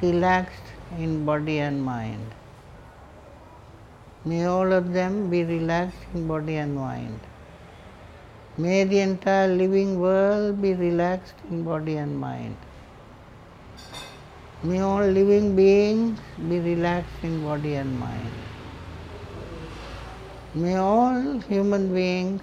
relaxed 0.00 0.72
in 0.96 1.24
body 1.24 1.58
and 1.58 1.82
mind. 1.82 2.24
May 4.24 4.44
all 4.44 4.72
of 4.72 4.92
them 4.92 5.28
be 5.28 5.42
relaxed 5.42 5.98
in 6.14 6.28
body 6.28 6.54
and 6.54 6.76
mind. 6.76 7.18
May 8.56 8.84
the 8.84 9.00
entire 9.00 9.48
living 9.48 9.98
world 9.98 10.62
be 10.62 10.74
relaxed 10.74 11.34
in 11.50 11.64
body 11.64 11.96
and 11.96 12.16
mind. 12.16 12.56
May 14.62 14.80
all 14.80 15.06
living 15.06 15.56
beings 15.56 16.20
be 16.36 16.60
relaxed 16.60 17.24
in 17.24 17.42
body 17.42 17.76
and 17.76 17.98
mind. 17.98 18.30
May 20.54 20.76
all 20.76 21.40
human 21.48 21.94
beings 21.94 22.42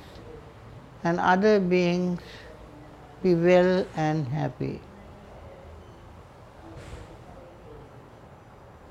and 1.03 1.19
other 1.19 1.59
beings 1.59 2.21
be 3.21 3.35
well 3.35 3.85
and 3.95 4.27
happy. 4.27 4.81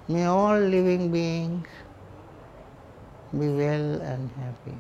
May 0.07 0.25
all 0.27 0.61
living 0.61 1.11
beings 1.11 1.67
be 3.33 3.49
well 3.49 4.01
and 4.03 4.31
happy. 4.39 4.79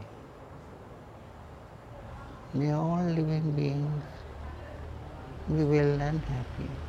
May 2.55 2.73
all 2.73 3.03
living 3.03 3.57
beings 3.57 4.05
be 5.49 5.65
well 5.65 6.01
and 6.01 6.25
happy. 6.27 6.86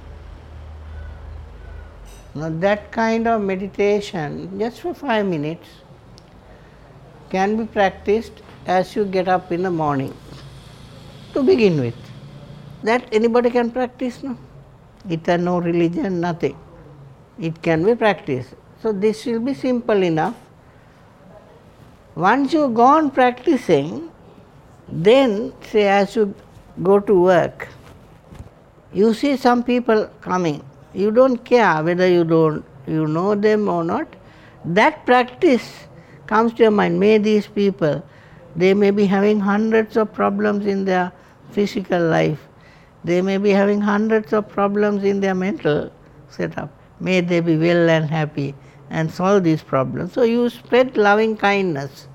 Now, 2.38 2.50
that 2.62 2.92
kind 2.92 3.28
of 3.28 3.42
meditation, 3.42 4.60
just 4.60 4.82
for 4.82 4.94
five 4.94 5.26
minutes, 5.26 5.68
can 7.32 7.58
be 7.58 7.66
practiced 7.66 8.44
as 8.68 8.96
you 8.96 9.06
get 9.06 9.28
up 9.28 9.52
in 9.52 9.64
the 9.64 9.72
morning 9.72 10.14
to 11.34 11.42
begin 11.42 11.80
with. 11.80 11.96
That 12.84 13.08
anybody 13.12 13.50
can 13.50 13.72
practice, 13.72 14.22
no? 14.22 14.38
It 15.10 15.26
has 15.26 15.42
no 15.42 15.58
religion, 15.58 16.22
nothing. 16.22 16.56
It 17.40 17.60
can 17.64 17.84
be 17.84 17.96
practiced. 17.96 18.54
So, 18.84 18.92
this 18.92 19.26
will 19.26 19.40
be 19.40 19.56
simple 19.56 20.04
enough. 20.04 20.36
Once 22.14 22.54
you 22.54 22.70
go 22.70 22.84
on 22.84 23.10
practicing, 23.10 24.12
then 24.88 25.54
say 25.72 25.88
as 25.88 26.16
you 26.16 26.36
go 26.84 27.00
to 27.00 27.20
work, 27.20 27.68
you 28.94 29.16
see 29.16 29.38
some 29.38 29.64
people 29.64 30.08
coming 30.22 30.64
You 30.94 31.12
don't 31.12 31.44
care 31.44 31.84
whether 31.84 32.08
you 32.08 32.24
don't 32.24 32.66
you 32.88 33.08
know 33.08 33.36
them 33.36 33.68
or 33.68 33.84
not. 33.84 34.16
That 34.66 35.06
practice 35.06 35.88
comes 36.26 36.54
to 36.54 36.64
your 36.64 36.72
mind. 36.72 37.00
May 37.00 37.18
these 37.18 37.48
people, 37.48 38.04
they 38.56 38.74
may 38.74 38.92
be 38.92 39.06
having 39.06 39.40
hundreds 39.40 39.98
of 39.98 40.14
problems 40.14 40.66
in 40.66 40.86
their 40.86 41.12
physical 41.52 42.02
life. 42.02 42.40
They 43.04 43.22
may 43.22 43.38
be 43.38 43.52
having 43.52 43.82
hundreds 43.82 44.34
of 44.34 44.50
problems 44.50 45.04
in 45.04 45.20
their 45.20 45.36
mental 45.36 45.92
setup. 46.30 46.70
May 47.00 47.22
they 47.22 47.40
be 47.42 47.58
well 47.58 47.90
and 47.90 48.10
happy 48.10 48.56
and 48.90 49.12
solve 49.12 49.44
these 49.44 49.62
problems. 49.62 50.14
So 50.14 50.24
you 50.24 50.50
spread 50.50 50.98
loving 50.98 51.38
kindness. 51.38 52.08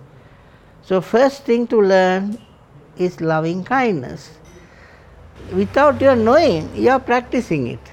So 0.82 1.00
first 1.00 1.44
thing 1.44 1.66
to 1.68 1.80
learn 1.80 2.38
is 2.98 3.20
loving 3.20 3.64
kindness. 3.64 4.38
Without 5.52 6.00
your 6.00 6.16
knowing, 6.16 6.74
you 6.74 6.90
are 6.90 7.00
practicing 7.00 7.68
it. 7.68 7.91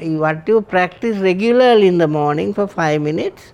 What 0.00 0.48
you 0.48 0.60
practice 0.60 1.18
regularly 1.18 1.86
in 1.86 1.98
the 1.98 2.08
morning 2.08 2.52
for 2.52 2.66
five 2.66 3.00
minutes, 3.00 3.52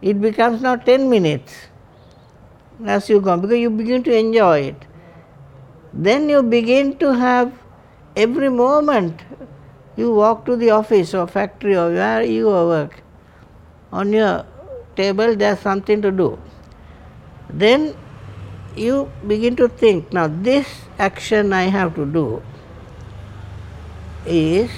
it 0.00 0.20
becomes 0.20 0.62
now 0.62 0.76
ten 0.76 1.10
minutes 1.10 1.66
as 2.84 3.08
you 3.08 3.20
go 3.20 3.36
because 3.36 3.58
you 3.58 3.70
begin 3.70 4.02
to 4.04 4.16
enjoy 4.16 4.60
it. 4.60 4.76
Then 5.92 6.28
you 6.28 6.42
begin 6.42 6.96
to 6.98 7.12
have 7.12 7.52
every 8.16 8.48
moment 8.48 9.22
you 9.96 10.14
walk 10.14 10.44
to 10.46 10.56
the 10.56 10.70
office 10.70 11.14
or 11.14 11.26
factory 11.26 11.76
or 11.76 11.92
where 11.92 12.22
you 12.22 12.46
work, 12.46 13.02
on 13.92 14.12
your 14.12 14.44
table 14.96 15.36
there's 15.36 15.60
something 15.60 16.02
to 16.02 16.10
do. 16.10 16.38
Then 17.48 17.96
you 18.76 19.10
begin 19.26 19.54
to 19.56 19.68
think, 19.68 20.12
now 20.12 20.26
this 20.28 20.66
action 20.98 21.52
I 21.52 21.64
have 21.64 21.94
to 21.94 22.06
do 22.06 22.42
is 24.26 24.70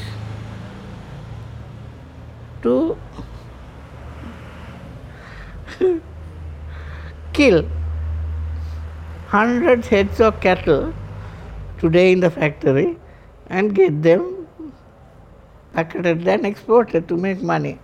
to 2.67 2.97
kill 7.39 7.65
hundreds 9.29 9.89
heads 9.95 10.21
of 10.21 10.41
cattle 10.41 10.85
today 11.81 12.13
in 12.13 12.21
the 12.21 12.31
factory 12.31 12.89
and 13.49 13.75
get 13.75 14.03
them 14.03 14.23
packeted 15.75 16.27
and 16.27 16.47
exported 16.47 17.07
to 17.09 17.17
make 17.17 17.43
money. 17.43 17.79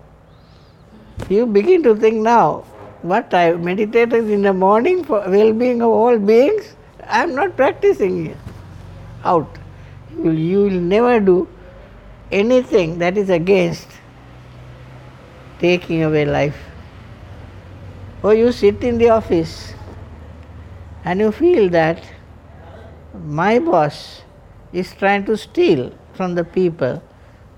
You 1.28 1.46
begin 1.46 1.82
to 1.84 1.94
think 1.94 2.16
now, 2.16 2.64
what 3.02 3.34
I 3.34 3.52
meditated 3.52 4.30
in 4.30 4.42
the 4.42 4.52
morning 4.52 5.04
for 5.04 5.18
well-being 5.28 5.82
of 5.82 5.90
all 5.90 6.18
beings, 6.18 6.74
I 7.06 7.22
am 7.24 7.34
not 7.34 7.56
practicing 7.56 8.26
it 8.26 8.36
out. 9.24 9.58
You 10.16 10.60
will 10.64 10.80
never 10.94 11.20
do 11.20 11.48
anything 12.30 12.98
that 12.98 13.18
is 13.18 13.28
against 13.28 13.88
taking 15.62 16.02
away 16.02 16.24
life. 16.24 16.58
Or 18.22 18.34
you 18.34 18.52
sit 18.52 18.82
in 18.84 18.98
the 18.98 19.08
office 19.10 19.74
and 21.04 21.20
you 21.20 21.32
feel 21.32 21.70
that 21.70 22.04
my 23.24 23.58
boss 23.58 24.22
is 24.72 24.92
trying 24.92 25.24
to 25.26 25.36
steal 25.36 25.92
from 26.14 26.34
the 26.34 26.44
people 26.44 27.02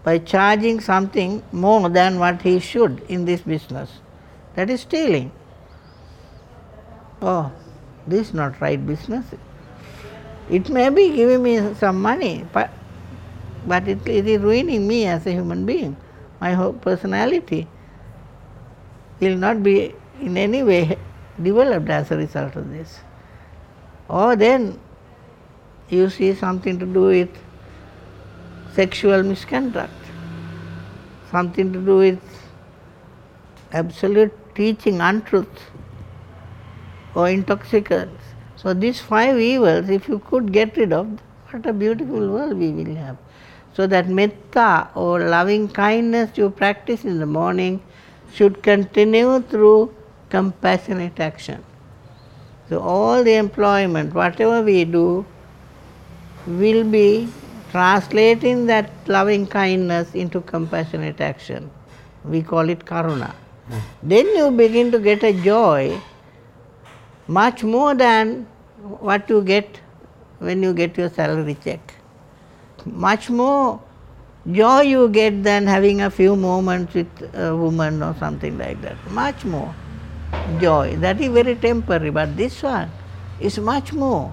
by 0.04 0.18
charging 0.18 0.80
something 0.80 1.42
more 1.50 1.88
than 1.88 2.18
what 2.18 2.42
he 2.42 2.58
should 2.60 3.02
in 3.08 3.24
this 3.24 3.40
business. 3.40 3.90
That 4.54 4.70
is 4.70 4.82
stealing. 4.82 5.32
Oh, 7.22 7.50
this 8.06 8.28
is 8.28 8.34
not 8.34 8.60
right 8.60 8.84
business. 8.86 9.24
It 10.50 10.68
may 10.68 10.90
be 10.90 11.10
giving 11.16 11.42
me 11.42 11.74
some 11.74 12.02
money, 12.02 12.46
but, 12.52 12.70
but 13.66 13.88
it, 13.88 14.06
it 14.06 14.26
is 14.26 14.42
ruining 14.42 14.86
me 14.86 15.06
as 15.06 15.26
a 15.26 15.32
human 15.32 15.64
being. 15.64 15.96
My 16.40 16.52
whole 16.52 16.74
personality 16.74 17.66
will 19.20 19.36
not 19.36 19.62
be 19.62 19.94
in 20.20 20.36
any 20.36 20.62
way 20.62 20.98
developed 21.42 21.88
as 21.88 22.10
a 22.10 22.16
result 22.16 22.56
of 22.56 22.70
this. 22.70 23.00
Or 24.08 24.36
then 24.36 24.78
you 25.88 26.10
see 26.10 26.34
something 26.34 26.78
to 26.78 26.86
do 26.86 27.02
with 27.02 27.30
sexual 28.72 29.22
misconduct, 29.22 29.92
something 31.30 31.72
to 31.72 31.80
do 31.80 31.96
with 31.96 32.20
absolute 33.72 34.32
teaching 34.54 35.00
untruth 35.00 35.70
or 37.14 37.28
intoxicants. 37.28 38.22
So 38.56 38.72
these 38.72 39.00
five 39.00 39.38
evils, 39.38 39.88
if 39.88 40.08
you 40.08 40.20
could 40.20 40.52
get 40.52 40.76
rid 40.76 40.92
of, 40.92 41.20
what 41.50 41.66
a 41.66 41.72
beautiful 41.72 42.30
world 42.30 42.56
we 42.56 42.70
will 42.70 42.94
have. 42.96 43.16
So 43.74 43.86
that 43.88 44.08
metta 44.08 44.88
or 44.94 45.20
loving 45.20 45.68
kindness 45.68 46.38
you 46.38 46.50
practice 46.50 47.04
in 47.04 47.18
the 47.18 47.26
morning 47.26 47.82
should 48.34 48.62
continue 48.62 49.40
through 49.42 49.94
compassionate 50.28 51.20
action. 51.20 51.64
So 52.68 52.80
all 52.80 53.22
the 53.22 53.34
employment, 53.34 54.14
whatever 54.14 54.62
we 54.62 54.84
do, 54.84 55.24
will 56.46 56.84
be 56.84 57.28
translating 57.70 58.66
that 58.66 58.90
loving 59.06 59.46
kindness 59.46 60.14
into 60.14 60.40
compassionate 60.40 61.20
action. 61.20 61.70
We 62.24 62.42
call 62.42 62.68
it 62.68 62.84
karuna. 62.84 63.34
Then 64.02 64.26
you 64.36 64.50
begin 64.50 64.90
to 64.92 64.98
get 64.98 65.22
a 65.22 65.32
joy 65.32 66.00
much 67.26 67.64
more 67.64 67.94
than 67.94 68.46
what 69.00 69.28
you 69.28 69.42
get 69.42 69.80
when 70.38 70.62
you 70.62 70.74
get 70.74 70.98
your 70.98 71.08
salary 71.08 71.56
check. 71.64 71.94
Much 72.84 73.30
more 73.30 73.80
joy 74.52 74.80
you 74.82 75.08
get 75.08 75.42
than 75.42 75.66
having 75.66 76.02
a 76.02 76.10
few 76.10 76.36
moments 76.36 76.94
with 76.94 77.34
a 77.34 77.56
woman 77.56 78.02
or 78.02 78.14
something 78.18 78.58
like 78.58 78.80
that. 78.82 78.96
Much 79.10 79.44
more 79.44 79.74
joy. 80.60 80.96
That 80.96 81.20
is 81.20 81.28
very 81.32 81.54
temporary, 81.54 82.10
but 82.10 82.36
this 82.36 82.62
one 82.62 82.90
is 83.40 83.58
much 83.58 83.92
more. 83.92 84.32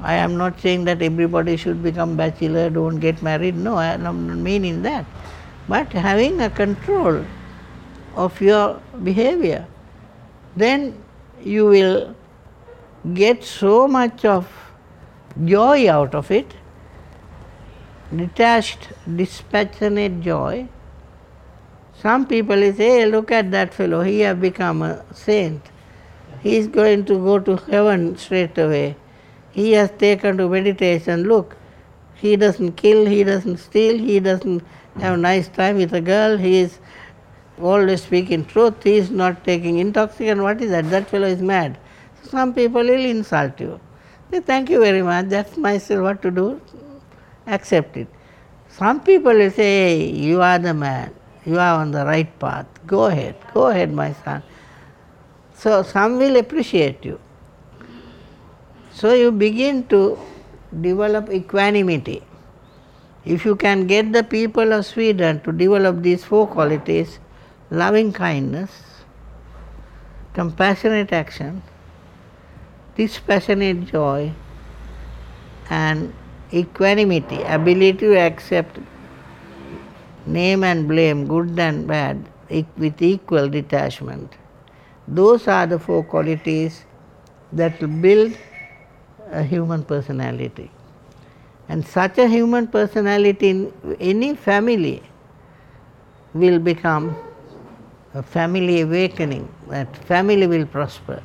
I 0.00 0.14
am 0.14 0.36
not 0.36 0.60
saying 0.60 0.84
that 0.84 1.00
everybody 1.00 1.56
should 1.56 1.82
become 1.82 2.16
bachelor, 2.16 2.68
don't 2.70 2.98
get 2.98 3.22
married. 3.22 3.56
No, 3.56 3.76
I 3.76 3.86
am 3.94 4.26
not 4.26 4.36
meaning 4.36 4.82
that. 4.82 5.06
But 5.68 5.92
having 5.92 6.40
a 6.40 6.50
control 6.50 7.24
of 8.16 8.40
your 8.40 8.80
behavior, 9.02 9.66
then 10.56 11.00
you 11.42 11.66
will 11.66 12.14
get 13.14 13.44
so 13.44 13.88
much 13.88 14.24
of 14.24 14.48
joy 15.44 15.88
out 15.88 16.14
of 16.14 16.30
it, 16.30 16.52
detached, 18.16 18.88
dispassionate 19.16 20.20
joy. 20.20 20.68
Some 22.00 22.26
people 22.26 22.56
say, 22.56 22.72
hey, 22.72 23.06
look 23.06 23.30
at 23.30 23.50
that 23.52 23.72
fellow, 23.72 24.02
he 24.02 24.20
has 24.20 24.36
become 24.36 24.82
a 24.82 25.04
saint. 25.14 25.62
He 26.42 26.56
is 26.56 26.66
going 26.66 27.04
to 27.04 27.14
go 27.14 27.38
to 27.38 27.56
heaven 27.56 28.16
straight 28.16 28.58
away. 28.58 28.96
He 29.52 29.72
has 29.72 29.90
taken 29.92 30.38
to 30.38 30.48
meditation. 30.48 31.24
Look, 31.24 31.56
he 32.14 32.36
doesn't 32.36 32.72
kill, 32.72 33.06
he 33.06 33.22
doesn't 33.22 33.58
steal, 33.58 33.98
he 33.98 34.18
doesn't 34.18 34.62
have 35.00 35.14
a 35.14 35.16
nice 35.16 35.48
time 35.48 35.76
with 35.76 35.92
a 35.94 36.00
girl, 36.00 36.36
he 36.36 36.58
is 36.58 36.78
always 37.60 38.02
speaking 38.02 38.44
truth, 38.44 38.82
he 38.82 38.96
is 38.96 39.10
not 39.10 39.44
taking 39.44 39.78
intoxicant. 39.78 40.42
What 40.42 40.60
is 40.60 40.70
that? 40.70 40.90
That 40.90 41.08
fellow 41.08 41.26
is 41.26 41.42
mad. 41.42 41.78
Some 42.24 42.54
people 42.54 42.82
will 42.82 43.04
insult 43.04 43.60
you. 43.60 43.80
Say, 44.30 44.40
thank 44.40 44.70
you 44.70 44.80
very 44.80 45.02
much, 45.02 45.28
that's 45.28 45.56
myself 45.56 46.02
what 46.02 46.22
to 46.22 46.30
do. 46.30 46.60
Accept 47.46 47.96
it. 47.96 48.08
Some 48.68 49.00
people 49.00 49.34
will 49.34 49.50
say, 49.50 49.98
hey, 49.98 50.10
you 50.10 50.40
are 50.40 50.58
the 50.58 50.72
man, 50.72 51.14
you 51.44 51.58
are 51.58 51.80
on 51.80 51.90
the 51.90 52.06
right 52.06 52.38
path, 52.38 52.66
go 52.86 53.04
ahead, 53.06 53.36
go 53.52 53.66
ahead, 53.66 53.92
my 53.92 54.14
son. 54.24 54.42
So 55.54 55.82
some 55.82 56.18
will 56.18 56.36
appreciate 56.36 57.04
you. 57.04 57.20
So 58.92 59.12
you 59.12 59.30
begin 59.30 59.86
to 59.88 60.18
develop 60.80 61.30
equanimity. 61.30 62.22
If 63.24 63.44
you 63.44 63.56
can 63.56 63.86
get 63.86 64.12
the 64.12 64.24
people 64.24 64.72
of 64.72 64.86
Sweden 64.86 65.40
to 65.42 65.52
develop 65.52 66.02
these 66.02 66.24
four 66.24 66.46
qualities 66.46 67.18
loving 67.70 68.12
kindness, 68.12 68.70
compassionate 70.34 71.12
action, 71.12 71.62
dispassionate 72.96 73.86
joy, 73.86 74.32
and 75.70 76.12
equanimity, 76.52 77.42
ability 77.42 77.98
to 77.98 78.16
accept 78.18 78.78
name 80.26 80.64
and 80.64 80.86
blame, 80.86 81.26
good 81.26 81.58
and 81.58 81.86
bad, 81.86 82.28
with 82.76 83.00
equal 83.02 83.48
detachment. 83.48 84.32
Those 85.08 85.48
are 85.48 85.66
the 85.66 85.78
four 85.78 86.04
qualities 86.04 86.84
that 87.52 87.78
build 88.00 88.36
a 89.30 89.42
human 89.42 89.82
personality. 89.82 90.70
And 91.68 91.86
such 91.86 92.18
a 92.18 92.28
human 92.28 92.66
personality 92.66 93.50
in 93.50 93.72
any 93.98 94.34
family 94.34 95.02
will 96.34 96.58
become 96.58 97.16
a 98.14 98.22
family 98.22 98.82
awakening, 98.82 99.48
that 99.68 99.96
family 100.04 100.46
will 100.46 100.66
prosper. 100.66 101.22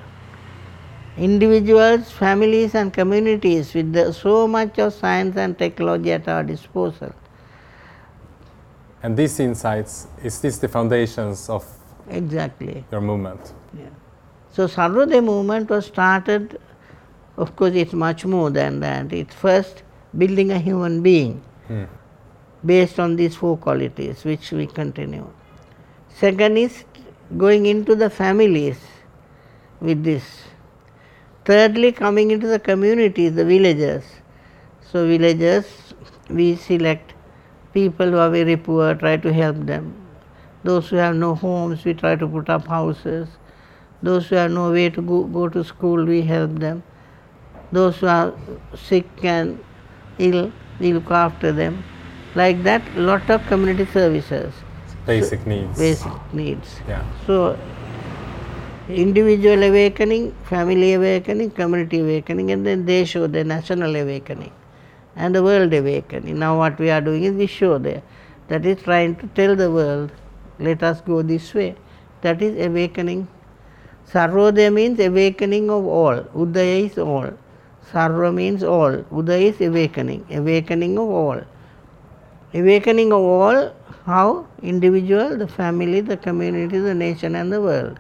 Individuals, 1.18 2.12
families, 2.12 2.76
and 2.76 2.94
communities 2.94 3.74
with 3.74 3.92
the, 3.94 4.14
so 4.14 4.48
much 4.48 4.78
of 4.78 4.94
science 4.94 5.36
and 5.36 5.58
technology 5.58 6.12
at 6.12 6.28
our 6.28 6.44
disposal 6.44 7.12
And 9.02 9.18
these 9.18 9.40
insights, 9.40 10.08
is 10.24 10.40
this 10.42 10.58
the 10.60 10.68
foundations 10.68 11.50
of 11.50 11.66
Exactly. 12.10 12.84
your 12.92 13.02
movement? 13.02 13.54
Yeah. 13.74 13.86
So 14.52 14.68
Sarvodaya 14.68 15.24
movement 15.24 15.70
was 15.70 15.86
started, 15.88 16.60
of 17.38 17.56
course 17.56 17.74
it's 17.76 17.94
much 17.94 18.26
more 18.26 18.50
than 18.50 18.80
that. 18.82 19.12
It's 19.14 19.36
first 19.36 19.84
building 20.18 20.52
a 20.52 20.60
human 20.60 21.02
being 21.02 21.42
Hmm. 21.68 21.84
based 22.66 23.00
on 23.00 23.16
these 23.16 23.36
four 23.36 23.58
qualities 23.58 24.24
which 24.24 24.52
we 24.52 24.68
continue. 24.68 25.28
Second 26.10 26.58
is 26.58 26.84
going 27.38 27.66
into 27.66 27.96
the 27.96 28.10
families 28.10 28.80
with 29.82 30.04
this. 30.04 30.47
Thirdly, 31.48 31.92
coming 31.94 32.32
into 32.32 32.48
the 32.48 32.60
communities, 32.60 33.36
the 33.36 33.46
villagers 33.46 34.04
So, 34.92 35.08
villagers, 35.08 35.66
we 36.30 36.56
select 36.56 37.14
people 37.74 38.12
who 38.12 38.18
are 38.18 38.30
very 38.30 38.58
poor, 38.58 38.96
try 38.96 39.16
to 39.18 39.32
help 39.34 39.58
them. 39.66 39.94
Those 40.64 40.90
who 40.90 40.98
have 40.98 41.16
no 41.16 41.36
homes, 41.36 41.86
we 41.86 41.94
try 41.94 42.16
to 42.18 42.28
put 42.28 42.50
up 42.50 42.68
houses. 42.68 43.30
Those 44.04 44.28
who 44.28 44.36
have 44.36 44.52
no 44.52 44.72
way 44.72 44.90
to 44.90 45.02
go, 45.02 45.24
go 45.24 45.48
to 45.50 45.64
school, 45.64 46.06
we 46.06 46.22
help 46.22 46.60
them. 46.60 46.84
Those 47.72 47.98
who 47.98 48.08
are 48.08 48.34
sick 48.76 49.08
and 49.24 49.60
ill, 50.20 50.52
we 50.80 50.94
look 50.94 51.12
after 51.12 51.52
them. 51.54 51.84
Like 52.36 52.64
that, 52.64 52.82
lot 52.96 53.30
of 53.30 53.46
community 53.48 53.86
services, 53.86 54.54
Basic 55.06 55.48
needs. 55.48 55.80
basic 55.80 56.34
needs. 56.34 56.82
Yeah. 56.88 57.04
So, 57.26 57.58
individual 58.90 59.64
awakening, 59.64 60.34
family 60.44 60.94
awakening, 60.94 61.52
community 61.52 62.00
awakening, 62.00 62.52
and 62.52 62.66
then 62.66 62.86
they 62.86 63.04
show 63.06 63.28
the 63.28 63.44
national 63.44 63.96
awakening 63.96 64.52
and 65.16 65.36
the 65.36 65.44
world 65.44 65.74
awakening. 65.74 66.40
Now, 66.40 66.58
what 66.58 66.80
we 66.80 66.90
are 66.90 67.02
doing 67.02 67.24
is 67.24 67.34
we 67.34 67.48
show 67.48 67.78
there. 67.78 68.02
That 68.48 68.66
is 68.66 68.82
trying 68.82 69.16
to 69.18 69.28
tell 69.28 69.56
the 69.56 69.70
world, 69.70 70.12
let 70.60 70.84
us 70.84 71.02
go 71.02 71.22
this 71.22 71.54
way. 71.54 71.76
That 72.22 72.42
is 72.42 72.66
awakening. 72.66 73.28
Sarvodaya 74.10 74.72
means 74.74 75.00
awakening 75.00 75.70
of 75.70 75.86
all. 75.86 76.22
Udaya 76.34 76.90
is 76.90 76.98
all. 76.98 77.34
Sarva 77.92 78.34
means 78.34 78.64
all. 78.64 78.92
Udaya 79.12 79.54
is 79.54 79.60
awakening. 79.60 80.26
Awakening 80.32 80.98
of 80.98 81.10
all. 81.10 81.42
Awakening 82.54 83.12
of 83.12 83.20
all, 83.20 83.74
how? 84.06 84.48
Individual, 84.62 85.38
the 85.38 85.48
family, 85.48 86.00
the 86.00 86.16
community, 86.16 86.80
the 86.80 86.94
nation, 86.94 87.36
and 87.36 87.52
the 87.52 87.62
world. 87.62 88.00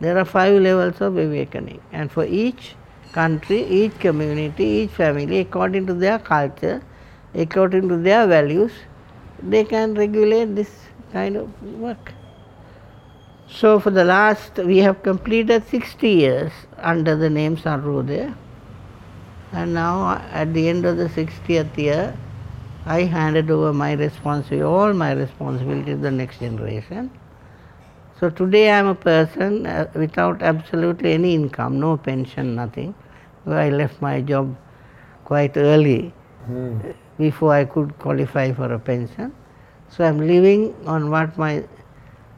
There 0.00 0.16
are 0.16 0.24
five 0.24 0.60
levels 0.62 1.00
of 1.00 1.18
awakening, 1.18 1.80
and 1.92 2.10
for 2.10 2.24
each 2.24 2.76
country, 3.12 3.64
each 3.64 3.98
community, 3.98 4.64
each 4.64 4.90
family, 4.90 5.40
according 5.40 5.86
to 5.88 5.94
their 5.94 6.20
culture, 6.20 6.82
according 7.34 7.88
to 7.88 7.96
their 7.96 8.26
values, 8.26 8.72
they 9.42 9.64
can 9.64 9.94
regulate 9.94 10.54
this 10.54 10.70
kind 11.12 11.36
of 11.36 11.62
work. 11.62 12.12
So, 13.48 13.80
for 13.80 13.90
the 13.90 14.04
last, 14.04 14.58
we 14.58 14.78
have 14.78 15.02
completed 15.02 15.66
60 15.66 16.08
years 16.08 16.52
under 16.76 17.16
the 17.16 17.30
name 17.30 17.56
Sarvodaya, 17.56 18.36
and 19.52 19.74
now 19.74 20.22
at 20.30 20.52
the 20.54 20.68
end 20.68 20.84
of 20.84 20.96
the 20.96 21.08
60th 21.08 21.76
year, 21.76 22.16
I 22.86 23.02
handed 23.02 23.50
over 23.50 23.72
my 23.72 23.92
responsibility, 23.94 24.62
all 24.62 24.92
my 24.92 25.12
responsibility 25.12 25.92
to 25.92 25.96
the 25.96 26.10
next 26.10 26.38
generation. 26.38 27.10
So 28.18 28.28
today 28.30 28.70
I 28.70 28.78
am 28.78 28.88
a 28.88 28.96
person 28.96 29.64
uh, 29.64 29.88
without 29.94 30.42
absolutely 30.42 31.12
any 31.12 31.34
income, 31.34 31.78
no 31.78 31.96
pension, 31.96 32.56
nothing. 32.56 32.92
I 33.46 33.70
left 33.70 34.02
my 34.02 34.20
job 34.20 34.56
quite 35.24 35.56
early 35.56 36.12
before 37.16 37.52
I 37.54 37.64
could 37.64 37.96
qualify 38.00 38.52
for 38.52 38.72
a 38.72 38.78
pension. 38.78 39.32
So 39.88 40.04
I 40.04 40.08
am 40.08 40.18
living 40.18 40.74
on 40.84 41.10
what 41.10 41.38
my 41.38 41.64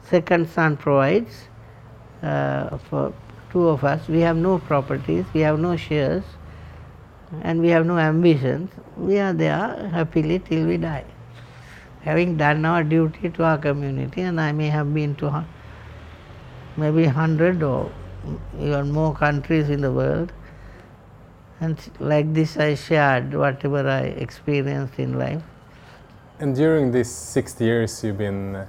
second 0.03 0.47
son 0.49 0.77
provides 0.77 1.49
uh, 2.21 2.77
for 2.77 3.11
two 3.49 3.67
of 3.67 3.83
us. 3.83 4.07
We 4.07 4.19
have 4.19 4.37
no 4.37 4.59
properties, 4.59 5.25
we 5.33 5.41
have 5.41 5.59
no 5.59 5.75
shares, 5.75 6.23
and 7.41 7.59
we 7.59 7.69
have 7.69 7.87
no 7.87 7.97
ambitions. 7.97 8.69
We 8.97 9.17
are 9.17 9.33
there 9.33 9.89
happily 9.91 10.39
till 10.39 10.67
we 10.67 10.77
die. 10.77 11.05
Having 12.03 12.37
done 12.37 12.65
our 12.65 12.83
duty 12.83 13.29
to 13.31 13.43
our 13.43 13.57
community, 13.57 14.21
and 14.21 14.39
I 14.39 14.51
may 14.51 14.67
have 14.67 14.93
been 14.93 15.15
to 15.15 15.29
hu- 15.31 15.45
maybe 16.77 17.03
100 17.03 17.63
or 17.63 17.91
even 18.59 18.91
more 18.91 19.13
countries 19.13 19.69
in 19.69 19.81
the 19.81 19.91
world. 19.91 20.31
And 21.59 21.77
like 21.99 22.33
this, 22.33 22.57
I 22.57 22.75
shared 22.75 23.33
whatever 23.33 23.87
I 23.87 24.01
experienced 24.01 24.99
in 24.99 25.19
life. 25.19 25.41
And 26.39 26.55
during 26.55 26.91
these 26.91 27.11
60 27.11 27.63
years 27.63 28.03
you've 28.03 28.17
been 28.17 28.65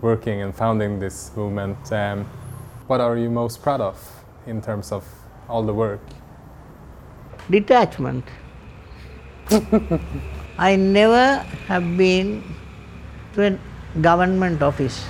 working 0.00 0.40
and 0.40 0.54
founding 0.54 0.98
this 0.98 1.30
movement, 1.36 1.92
um, 1.92 2.24
what 2.86 3.00
are 3.00 3.16
you 3.16 3.30
most 3.30 3.62
proud 3.62 3.80
of 3.80 4.24
in 4.46 4.62
terms 4.62 4.90
of 4.90 5.04
all 5.48 5.62
the 5.62 5.74
work? 5.74 6.00
Detachment. 7.50 8.24
I 10.58 10.76
never 10.76 11.38
have 11.66 11.96
been 11.96 12.42
to 13.34 13.46
a 13.46 13.58
government 14.00 14.62
office. 14.62 15.04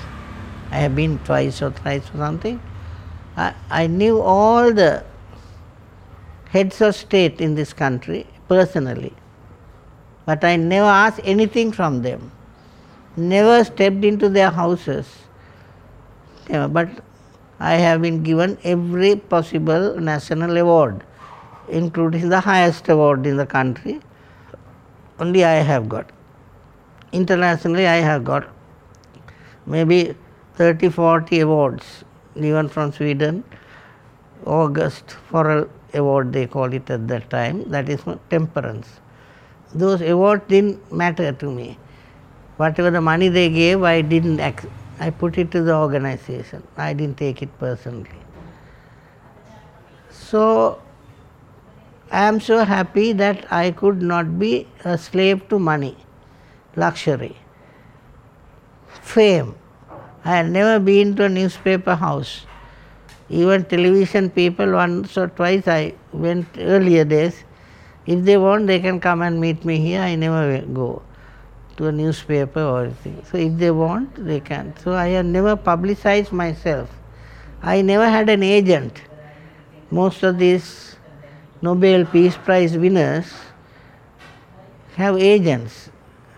I 0.71 0.77
have 0.79 0.95
been 0.95 1.19
twice 1.21 1.63
or 1.63 1.71
thrice 1.71 2.09
or 2.15 2.19
something. 2.19 2.61
I, 3.37 3.55
I 3.71 3.87
knew 3.87 4.21
all 4.21 4.73
the 4.73 5.05
heads 6.51 6.81
of 6.81 6.95
state 6.95 7.41
in 7.41 7.55
this 7.55 7.73
country 7.73 8.27
personally, 8.49 9.15
but 10.27 10.45
I 10.45 10.57
never 10.57 10.87
asked 10.87 11.21
anything 11.25 11.73
from 11.73 12.03
them. 12.03 12.33
Never 13.17 13.65
stepped 13.65 14.05
into 14.05 14.29
their 14.29 14.51
houses. 14.51 15.07
Never. 16.49 16.69
But 16.69 16.89
I 17.59 17.75
have 17.75 18.01
been 18.03 18.23
given 18.23 18.57
every 18.65 19.17
possible 19.17 20.01
national 20.01 20.57
award, 20.57 21.05
including 21.69 22.29
the 22.29 22.41
highest 22.41 22.89
award 22.89 23.27
in 23.27 23.37
the 23.37 23.47
country. 23.47 24.01
Only 25.19 25.45
I 25.45 25.57
have 25.57 25.89
got. 25.89 26.11
Internationally, 27.13 27.87
I 27.87 27.97
have 27.97 28.25
got 28.25 28.49
maybe 29.67 30.15
30 30.61 30.91
40 30.91 31.41
awards 31.41 32.05
given 32.35 32.69
from 32.69 32.93
Sweden. 32.93 33.43
August 34.45 35.13
for 35.13 35.45
Forel 35.45 35.69
Award, 35.95 36.35
they 36.35 36.47
call 36.47 36.75
it 36.75 36.91
at 36.91 37.09
that 37.09 37.31
time, 37.31 37.63
that 37.71 37.89
is 37.89 38.03
temperance. 38.29 38.89
Those 39.75 40.03
awards 40.03 40.45
didn't 40.49 40.93
matter 40.93 41.33
to 41.33 41.51
me. 41.51 41.79
Whatever 42.59 42.91
the 42.91 43.01
money 43.01 43.31
they 43.31 43.49
gave, 43.49 43.83
I 43.83 44.03
didn't, 44.03 44.41
I 44.41 45.11
put 45.11 45.39
it 45.39 45.51
to 45.53 45.63
the 45.63 45.75
organization. 45.75 46.63
I 46.77 46.93
didn't 46.93 47.17
take 47.17 47.41
it 47.41 47.59
personally. 47.59 48.21
So, 50.11 50.83
I 52.11 52.27
am 52.27 52.39
so 52.39 52.65
happy 52.65 53.15
that 53.15 53.51
I 53.51 53.71
could 53.71 54.03
not 54.03 54.39
be 54.39 54.69
a 54.85 54.99
slave 54.99 55.49
to 55.49 55.59
money, 55.59 55.97
luxury, 56.77 57.37
fame. 59.01 59.55
I 60.25 60.37
had 60.37 60.51
never 60.51 60.79
been 60.79 61.17
to 61.17 61.25
a 61.25 61.29
newspaper 61.29 61.95
house. 61.95 62.47
Even 63.29 63.65
television 63.65 64.29
people, 64.31 64.73
once 64.73 65.17
or 65.17 65.29
twice 65.29 65.67
I 65.67 65.95
went 66.13 66.47
earlier 66.59 67.05
days. 67.05 67.45
If 68.07 68.25
they 68.25 68.37
want, 68.37 68.67
they 68.67 68.81
can 68.81 69.01
come 69.01 69.23
and 69.23 69.41
meet 69.41 69.65
me 69.65 69.79
here. 69.79 70.01
I 70.01 70.17
never 70.17 70.61
go 70.63 71.03
to 71.77 71.87
a 71.87 71.93
newspaper 71.93 72.61
or 72.61 72.85
anything. 72.85 73.23
So 73.31 73.39
if 73.39 73.57
they 73.57 73.71
want, 73.71 74.27
they 74.27 74.41
can. 74.41 74.77
So 74.79 74.95
I 74.95 75.09
have 75.09 75.27
never 75.27 75.57
publicized 75.57 76.33
myself. 76.33 76.91
I 77.63 77.83
never 77.83 78.09
had 78.09 78.29
an 78.29 78.43
agent. 78.43 79.03
Most 79.91 80.23
of 80.23 80.39
these 80.39 80.97
Nobel 81.63 82.05
Peace 82.05 82.37
Prize 82.37 82.77
winners 82.77 83.33
have 84.97 85.17
agents 85.17 85.91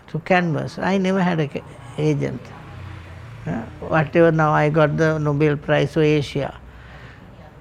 to 0.07 0.19
canvas. 0.19 0.77
I 0.77 0.97
never 0.97 1.21
had 1.21 1.39
an 1.39 1.61
agent. 1.97 2.41
Whatever 3.45 4.31
now 4.31 4.51
I 4.53 4.69
got 4.69 4.97
the 4.97 5.17
Nobel 5.19 5.57
Prize 5.57 5.93
for 5.93 6.01
Asia. 6.01 6.57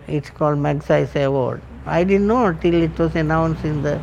It's 0.06 0.30
called 0.30 0.58
Magsaysay 0.58 1.24
Award. 1.26 1.62
I 1.86 2.04
didn't 2.04 2.28
know 2.28 2.52
till 2.52 2.74
it 2.74 2.98
was 2.98 3.16
announced 3.16 3.64
in 3.64 3.82
the 3.82 4.00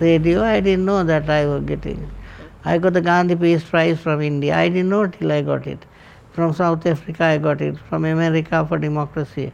radio. 0.00 0.42
I 0.42 0.60
didn't 0.60 0.84
know 0.84 1.02
that 1.04 1.28
I 1.30 1.46
was 1.46 1.64
getting. 1.64 2.10
I 2.64 2.78
got 2.78 2.92
the 2.94 3.00
Gandhi 3.00 3.36
Peace 3.36 3.64
Prize 3.64 4.00
from 4.00 4.20
India. 4.20 4.56
I 4.56 4.68
didn't 4.68 4.90
know 4.90 5.06
till 5.06 5.32
I 5.32 5.42
got 5.42 5.66
it. 5.66 5.86
From 6.32 6.52
South 6.52 6.84
Africa 6.86 7.24
I 7.24 7.38
got 7.38 7.60
it. 7.60 7.78
From 7.88 8.04
America 8.04 8.64
for 8.68 8.78
democracy. 8.78 9.52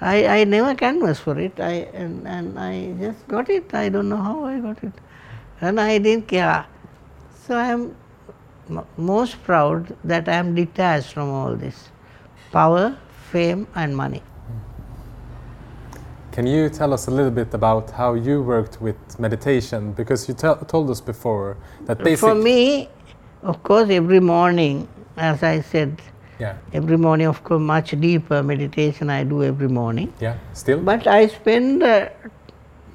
I, 0.00 0.26
I 0.26 0.44
never 0.44 0.74
canvassed 0.74 1.22
for 1.22 1.38
it. 1.38 1.58
I 1.60 1.88
and, 1.94 2.26
and 2.26 2.58
I 2.58 2.92
just 2.98 3.26
got 3.28 3.50
it. 3.50 3.74
I 3.74 3.88
don't 3.88 4.08
know 4.08 4.16
how 4.16 4.44
I 4.44 4.60
got 4.60 4.82
it. 4.84 4.92
And 5.60 5.80
I 5.80 5.98
didn't 5.98 6.28
care. 6.28 6.66
So 7.46 7.56
I 7.56 7.66
am 7.68 7.82
m- 7.82 7.96
most 8.96 9.42
proud 9.44 9.96
that 10.04 10.28
I 10.28 10.34
am 10.34 10.54
detached 10.54 11.12
from 11.12 11.30
all 11.30 11.54
this 11.56 11.88
power, 12.52 12.96
fame, 13.30 13.66
and 13.74 13.96
money. 13.96 14.22
Can 16.32 16.46
you 16.48 16.68
tell 16.68 16.92
us 16.92 17.06
a 17.06 17.12
little 17.12 17.30
bit 17.30 17.54
about 17.54 17.90
how 17.90 18.14
you 18.14 18.42
worked 18.42 18.80
with 18.80 18.96
meditation? 19.20 19.92
Because 19.92 20.28
you 20.28 20.34
told 20.34 20.90
us 20.90 21.00
before 21.00 21.56
that 21.86 22.02
For 22.18 22.34
me, 22.34 22.88
Of 23.42 23.62
course, 23.62 23.90
every 23.90 24.20
morning, 24.20 24.88
as 25.16 25.42
I 25.42 25.60
said, 25.60 26.00
Yeah. 26.40 26.56
every 26.72 26.96
morning, 26.96 27.26
of 27.28 27.44
course, 27.44 27.60
much 27.60 27.90
deeper 28.00 28.42
meditation 28.42 29.10
I 29.10 29.22
do 29.22 29.44
every 29.44 29.68
morning. 29.68 30.12
Yeah. 30.20 30.36
Still. 30.54 30.80
But 30.80 31.06
I 31.06 31.28
spend 31.28 31.82
uh, 31.82 32.08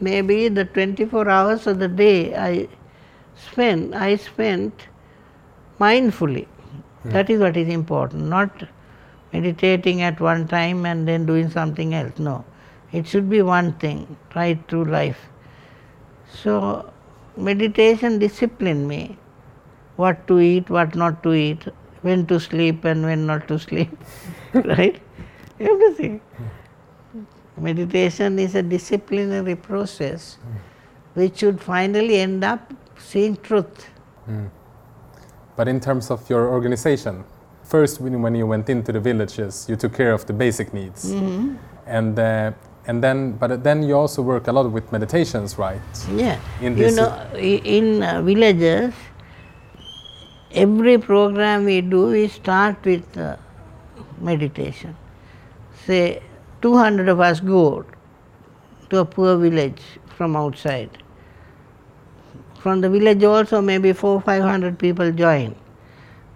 maybe 0.02 0.50
the 0.50 0.66
24 0.66 1.30
hours 1.30 1.68
of 1.68 1.80
the 1.80 1.88
day 1.88 2.36
I 2.36 2.68
spend, 3.36 3.96
I 3.96 4.16
spent 4.18 4.74
mindfully. 5.80 6.48
That 7.06 7.30
is 7.30 7.40
what 7.40 7.56
is 7.56 7.70
important, 7.70 8.26
not 8.26 8.64
meditating 9.32 10.02
at 10.02 10.20
one 10.20 10.48
time 10.48 10.86
and 10.86 11.08
then 11.08 11.26
doing 11.26 11.50
something 11.50 11.94
else. 11.96 12.20
No, 12.20 12.44
it 12.92 13.08
should 13.08 13.30
be 13.30 13.42
one 13.42 13.74
thing 13.74 14.18
right 14.36 14.60
through 14.68 14.86
life. 14.86 15.30
So, 16.32 16.92
meditation 17.38 18.20
disciplined 18.20 18.88
me 18.88 19.18
what 19.96 20.28
to 20.28 20.40
eat, 20.40 20.70
what 20.70 20.96
not 20.96 21.24
to 21.24 21.34
eat, 21.34 21.68
when 22.02 22.26
to 22.28 22.40
sleep 22.40 22.86
and 22.86 23.04
when 23.04 23.26
not 23.26 23.48
to 23.48 23.60
sleep, 23.60 23.98
right? 24.54 25.02
Everything. 25.60 26.22
Meditation 27.58 28.40
is 28.40 28.56
a 28.56 28.64
disciplinary 28.64 29.56
process 29.56 30.38
which 31.14 31.40
should 31.40 31.60
finally 31.62 32.20
end 32.20 32.44
up 32.44 32.74
seeing 32.98 33.36
truth. 33.38 33.90
Hmm. 34.26 34.46
But 35.60 35.68
in 35.68 35.82
terms 35.82 36.10
of 36.10 36.30
your 36.30 36.48
organization, 36.48 37.26
first 37.64 38.00
when 38.00 38.34
you 38.34 38.48
went 38.48 38.70
into 38.70 38.94
the 38.94 39.00
villages, 39.02 39.66
you 39.68 39.76
took 39.76 39.94
care 39.94 40.14
of 40.14 40.26
the 40.26 40.32
basic 40.32 40.74
needs, 40.74 41.12
and 41.86 42.18
uh, 42.18 42.54
and 42.88 43.04
then 43.04 43.34
but 43.34 43.62
then 43.62 43.84
you 43.84 43.98
also 43.98 44.22
work 44.22 44.48
a 44.48 44.54
lot 44.54 44.72
with 44.72 44.90
meditations, 44.94 45.58
right? 45.58 45.82
Yeah. 46.16 46.40
In 46.62 46.78
you 46.78 46.92
know, 46.92 47.12
in 47.36 48.02
uh, 48.04 48.22
villages, 48.22 48.94
every 50.52 50.98
program 50.98 51.66
we 51.66 51.82
do, 51.82 52.06
we 52.06 52.30
start 52.30 52.78
with 52.86 53.18
uh, 53.18 53.36
meditation. 54.22 54.96
Say, 55.86 56.24
200 56.62 57.10
of 57.10 57.20
us 57.20 57.42
go 57.42 57.86
to 58.90 59.00
a 59.00 59.04
poor 59.04 59.36
village 59.36 59.84
from 60.16 60.38
outside. 60.38 61.04
From 62.60 62.82
the 62.82 62.90
village 62.90 63.24
also, 63.24 63.62
maybe 63.62 63.94
four, 63.94 64.20
five 64.22 64.44
hundred 64.44 64.78
people 64.78 65.12
join. 65.12 65.56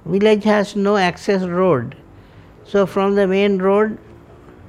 Village 0.06 0.44
has 0.46 0.76
no 0.76 0.96
access 0.98 1.44
road, 1.44 1.96
so 2.66 2.86
from 2.86 3.16
the 3.16 3.28
main 3.28 3.58
road 3.58 3.98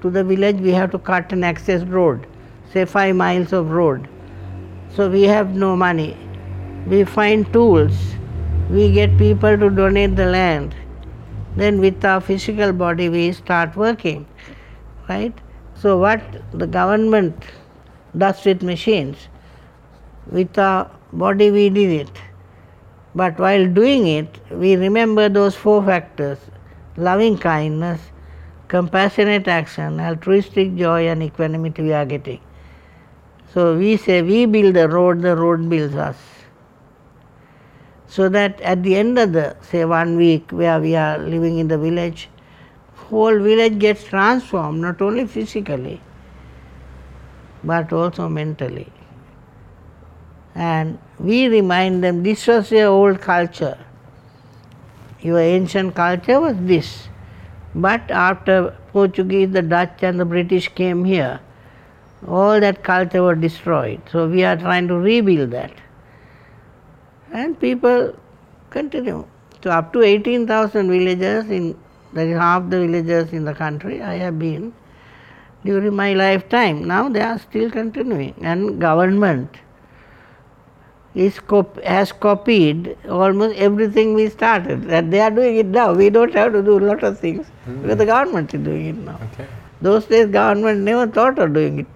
to 0.03 0.11
the 0.11 0.23
village, 0.23 0.57
we 0.57 0.73
have 0.73 0.91
to 0.91 0.99
cut 0.99 1.33
an 1.33 1.45
access 1.45 1.83
road, 1.85 2.27
say 2.73 2.85
five 2.85 3.17
miles 3.17 3.53
of 3.53 3.71
road. 3.71 4.09
So 4.95 5.09
we 5.09 5.23
have 5.23 5.55
no 5.55 5.77
money. 5.77 6.17
We 6.87 7.05
find 7.05 7.51
tools. 7.53 7.97
We 8.69 8.93
get 8.93 9.17
people 9.17 9.57
to 9.57 9.71
donate 9.71 10.17
the 10.17 10.27
land. 10.27 10.75
Then 11.57 11.81
with 11.81 12.05
our 12.05 12.21
physical 12.21 12.73
body 12.73 13.09
we 13.09 13.33
start 13.33 13.77
working. 13.77 14.27
Right? 15.09 15.33
So 15.75 15.99
what 15.99 16.21
the 16.53 16.67
government 16.67 17.45
does 18.17 18.45
with 18.45 18.63
machines, 18.63 19.29
with 20.31 20.59
our 20.59 20.91
body 21.13 21.51
we 21.51 21.69
did 21.71 22.09
it. 22.09 22.11
But 23.15 23.39
while 23.39 23.67
doing 23.67 24.07
it, 24.07 24.39
we 24.51 24.77
remember 24.77 25.29
those 25.29 25.55
four 25.55 25.85
factors 25.85 26.39
loving 26.97 27.39
kindness, 27.39 28.01
compassionate 28.69 29.47
action, 29.49 30.01
altruistic 30.01 30.75
joy, 30.77 31.09
and 31.09 31.23
equanimity 31.23 31.83
we 31.83 31.93
are 31.93 32.05
getting. 32.05 32.41
So 33.53 33.77
we 33.77 33.97
say 33.97 34.23
we 34.23 34.47
build 34.47 34.75
the 34.75 34.89
road, 34.89 35.23
the 35.23 35.37
road 35.37 35.69
builds 35.69 35.95
us. 35.95 36.17
So 38.09 38.29
that 38.29 38.61
at 38.61 38.83
the 38.83 38.97
end 38.97 39.19
of 39.19 39.33
the 39.33 39.57
say 39.61 39.85
one 39.85 40.17
week 40.17 40.51
where 40.51 40.81
we 40.81 40.97
are 40.97 41.19
living 41.19 41.59
in 41.59 41.69
the 41.69 41.79
village, 41.79 42.29
whole 42.95 43.39
village 43.39 43.79
gets 43.79 44.05
transformed 44.05 44.81
not 44.81 45.01
only 45.03 45.27
physically 45.27 46.01
but 47.63 47.93
also 47.93 48.29
mentally. 48.29 48.93
And 50.55 50.99
we 51.19 51.49
remind 51.49 52.05
them 52.05 52.23
this 52.23 52.47
was 52.47 52.71
your 52.71 52.89
old 52.89 53.21
culture. 53.21 53.79
Your 55.21 55.39
ancient 55.39 55.95
culture 55.95 56.41
was 56.41 56.57
this. 56.59 57.09
But 57.75 58.11
after 58.11 58.77
Portuguese, 58.93 59.51
the 59.51 59.63
Dutch 59.63 60.03
and 60.03 60.21
the 60.21 60.25
British 60.25 60.69
came 60.69 61.05
here, 61.05 61.41
all 62.27 62.61
that 62.61 62.85
culture 62.85 63.23
was 63.23 63.39
destroyed. 63.39 64.01
So 64.11 64.29
we 64.29 64.45
are 64.45 64.57
trying 64.57 64.89
to 64.89 64.95
rebuild 64.95 65.51
that. 65.51 65.73
And 67.33 67.59
people 67.59 68.15
continue. 68.71 69.27
So 69.63 69.71
up 69.71 69.93
to 69.95 70.03
18,000 70.03 70.89
villages 70.89 71.51
in 71.51 71.77
that 72.13 72.29
is 72.29 72.39
half 72.39 72.71
the 72.71 72.79
villages 72.81 73.33
in 73.33 73.45
the 73.45 73.55
country 73.55 74.01
I 74.01 74.15
have 74.19 74.39
been 74.39 74.73
during 75.65 75.97
my 75.97 76.15
lifetime. 76.15 76.85
Now 76.85 77.09
they 77.09 77.21
are 77.21 77.39
still 77.39 77.71
continuing 77.71 78.35
and 78.41 78.81
government 78.81 79.57
is 81.15 81.39
cop- 81.39 81.81
has 81.83 82.13
copied 82.13 82.97
almost 83.09 83.57
everything 83.57 84.15
we 84.15 84.29
started. 84.29 84.83
That 84.89 85.11
they 85.11 85.21
are 85.21 85.31
doing 85.31 85.57
it 85.57 85.67
now. 85.67 85.93
We 85.93 86.11
don't 86.11 86.35
have 86.35 86.53
to 86.53 86.63
do 86.63 86.79
a 86.79 86.85
lot 86.91 87.05
of 87.05 87.19
things 87.19 87.47
hmm. 87.65 87.83
because 87.83 87.99
the 87.99 88.07
government 88.07 88.53
is 88.53 88.63
doing 88.63 88.87
it 88.87 88.97
now. 88.97 89.21
Okay. 89.33 89.47
Those 89.81 90.07
days 90.07 90.27
government 90.29 90.81
never 90.81 91.07
thought 91.07 91.39
of 91.39 91.55
doing 91.55 91.79
it. 91.81 91.87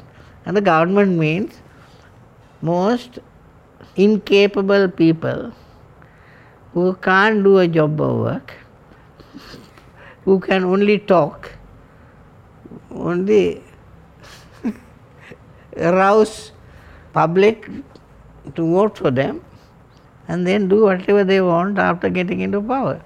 And 0.47 0.57
the 0.57 0.61
government 0.61 1.19
means 1.19 1.61
most 2.63 3.19
incapable 3.97 4.89
people 4.89 5.53
who 6.73 6.95
can't 6.95 7.43
do 7.43 7.59
a 7.59 7.67
job 7.67 8.01
or 8.01 8.19
work, 8.21 8.53
who 10.25 10.39
can 10.39 10.65
only 10.65 10.99
talk, 10.99 11.53
only 12.91 13.63
arouse 15.77 16.53
public 17.13 17.69
to 18.57 18.73
vote 18.73 18.99
for 18.99 19.11
them 19.11 19.45
and 20.29 20.47
then 20.47 20.69
do 20.69 20.85
whatever 20.85 21.25
they 21.25 21.41
want 21.41 21.79
after 21.79 22.09
getting 22.09 22.41
into 22.41 22.61
power. 22.61 23.01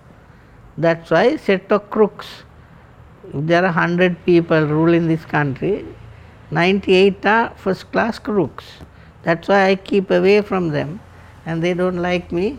That's 0.76 1.10
why 1.10 1.36
set 1.36 1.70
of 1.70 1.90
crooks. 1.90 2.26
If 3.32 3.46
there 3.46 3.64
are 3.64 3.72
hundred 3.72 4.24
people 4.24 4.66
ruling 4.66 5.06
this 5.06 5.24
country, 5.24 5.84
ninety-eight 6.50 7.24
are 7.24 7.50
first 7.56 7.90
class 7.92 8.18
crooks. 8.18 8.64
That's 9.22 9.48
why 9.48 9.68
I 9.68 9.76
keep 9.76 10.10
away 10.10 10.40
from 10.42 10.70
them 10.70 11.00
and 11.46 11.62
they 11.62 11.74
don't 11.74 12.02
like 12.02 12.32
me. 12.32 12.58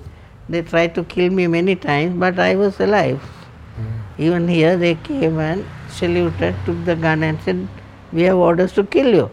They 0.49 0.61
tried 0.61 0.95
to 0.95 1.03
kill 1.03 1.29
me 1.31 1.47
many 1.47 1.75
times, 1.75 2.19
but 2.19 2.39
I 2.39 2.55
was 2.55 2.79
alive. 2.79 3.21
Hmm. 3.75 4.21
Even 4.21 4.47
here 4.47 4.77
they 4.77 4.95
came 4.95 5.39
and 5.39 5.65
saluted, 5.87 6.55
took 6.65 6.83
the 6.85 6.95
gun 6.95 7.23
and 7.23 7.41
said, 7.41 7.67
We 8.11 8.23
have 8.23 8.37
orders 8.37 8.73
to 8.73 8.83
kill 8.83 9.13
you. 9.13 9.31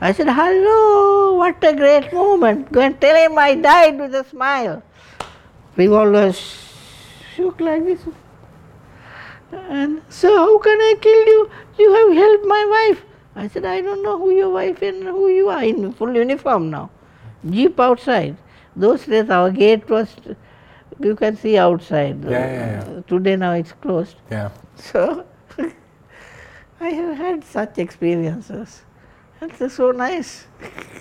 I 0.00 0.12
said, 0.12 0.28
Hello, 0.28 1.34
what 1.34 1.62
a 1.64 1.74
great 1.74 2.12
moment. 2.12 2.70
Go 2.70 2.80
and 2.80 3.00
tell 3.00 3.16
him 3.16 3.36
I 3.36 3.54
died 3.56 3.98
with 3.98 4.14
a 4.14 4.24
smile. 4.24 4.82
Revolver 5.76 6.32
shook 7.34 7.60
like 7.60 7.84
this. 7.84 8.00
And 9.52 10.02
so, 10.08 10.36
how 10.36 10.58
can 10.58 10.78
I 10.78 10.94
kill 11.00 11.26
you? 11.26 11.50
You 11.78 11.92
have 11.94 12.16
helped 12.16 12.44
my 12.46 12.64
wife. 12.76 13.04
I 13.34 13.48
said, 13.48 13.64
I 13.64 13.80
don't 13.80 14.02
know 14.02 14.18
who 14.18 14.30
your 14.30 14.50
wife 14.50 14.82
is 14.82 14.96
and 14.96 15.08
who 15.08 15.28
you 15.28 15.48
are 15.48 15.62
in 15.64 15.92
full 15.92 16.14
uniform 16.14 16.70
now. 16.70 16.90
Jeep 17.48 17.78
outside. 17.80 18.36
Those 18.76 19.06
days 19.06 19.30
our 19.30 19.50
gate 19.50 19.88
was, 19.88 20.14
you 21.00 21.16
can 21.16 21.36
see 21.36 21.56
outside. 21.56 22.22
Yeah, 22.24 22.30
yeah, 22.30 22.90
yeah. 22.90 23.00
Today 23.06 23.36
now 23.36 23.52
it's 23.52 23.72
closed. 23.72 24.16
Yeah. 24.30 24.50
So, 24.76 25.24
I 26.80 26.88
have 26.90 27.16
had 27.16 27.44
such 27.44 27.78
experiences. 27.78 28.82
It's 29.40 29.74
so 29.74 29.92
nice. 29.92 30.46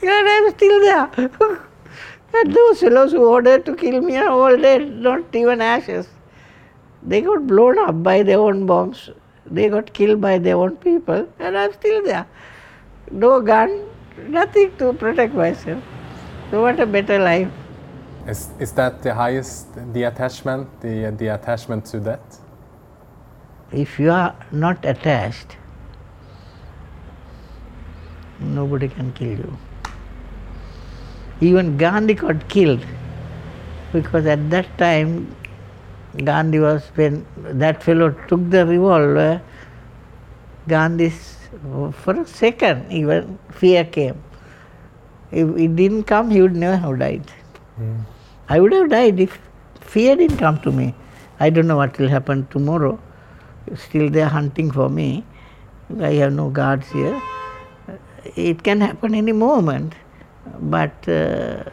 and 0.01 0.29
I'm 0.29 0.49
still 0.51 0.79
there. 0.81 1.29
and 2.33 2.53
those 2.53 2.79
fellows 2.79 3.11
who 3.11 3.25
ordered 3.25 3.65
to 3.65 3.75
kill 3.75 4.01
me 4.01 4.17
are 4.17 4.29
all 4.29 4.55
dead, 4.55 4.91
not 4.91 5.35
even 5.35 5.59
ashes. 5.59 6.07
They 7.01 7.21
got 7.21 7.47
blown 7.47 7.79
up 7.79 8.03
by 8.03 8.21
their 8.23 8.39
own 8.39 8.65
bombs. 8.65 9.09
They 9.45 9.69
got 9.69 9.93
killed 9.93 10.21
by 10.21 10.37
their 10.37 10.57
own 10.57 10.75
people, 10.77 11.27
and 11.39 11.57
I'm 11.57 11.73
still 11.73 12.03
there. 12.03 12.27
No 13.11 13.41
gun, 13.41 13.85
nothing 14.27 14.75
to 14.77 14.93
protect 14.93 15.33
myself. 15.33 15.83
So, 16.51 16.61
what 16.61 16.79
a 16.79 16.85
better 16.85 17.19
life. 17.19 17.49
Is, 18.27 18.49
is 18.59 18.71
that 18.73 19.01
the 19.01 19.13
highest, 19.13 19.67
the 19.93 20.03
attachment, 20.03 20.81
the, 20.81 21.15
the 21.17 21.27
attachment 21.27 21.85
to 21.85 21.99
death? 21.99 22.41
If 23.71 23.99
you 23.99 24.11
are 24.11 24.35
not 24.51 24.85
attached, 24.85 25.56
nobody 28.39 28.87
can 28.87 29.11
kill 29.13 29.29
you. 29.29 29.57
Even 31.41 31.77
Gandhi 31.77 32.13
got 32.13 32.47
killed 32.49 32.85
because 33.93 34.25
at 34.25 34.49
that 34.49 34.77
time 34.77 35.35
Gandhi 36.23 36.59
was 36.59 36.83
when 36.95 37.25
that 37.37 37.83
fellow 37.83 38.11
took 38.27 38.49
the 38.49 38.65
revolver, 38.65 39.41
Gandhi's 40.67 41.37
for 41.91 42.19
a 42.19 42.25
second 42.25 42.91
even 42.91 43.37
fear 43.51 43.85
came. 43.85 44.21
If 45.31 45.57
it 45.57 45.75
didn't 45.75 46.03
come, 46.03 46.31
he 46.31 46.41
would 46.41 46.55
never 46.55 46.77
have 46.77 46.99
died. 46.99 47.29
Hmm. 47.75 47.97
I 48.49 48.59
would 48.59 48.73
have 48.73 48.89
died 48.89 49.19
if 49.19 49.39
fear 49.81 50.15
didn't 50.15 50.37
come 50.37 50.59
to 50.61 50.71
me. 50.71 50.95
I 51.39 51.49
don't 51.49 51.67
know 51.67 51.77
what 51.77 51.97
will 51.99 52.07
happen 52.07 52.47
tomorrow. 52.47 52.99
Still, 53.75 54.09
they 54.09 54.21
are 54.21 54.29
hunting 54.29 54.71
for 54.71 54.89
me. 54.89 55.25
I 55.99 56.13
have 56.13 56.33
no 56.33 56.49
guards 56.49 56.89
here. 56.91 57.21
It 58.35 58.63
can 58.63 58.81
happen 58.81 59.15
any 59.15 59.31
moment. 59.31 59.93
But 60.59 61.07
uh, 61.07 61.63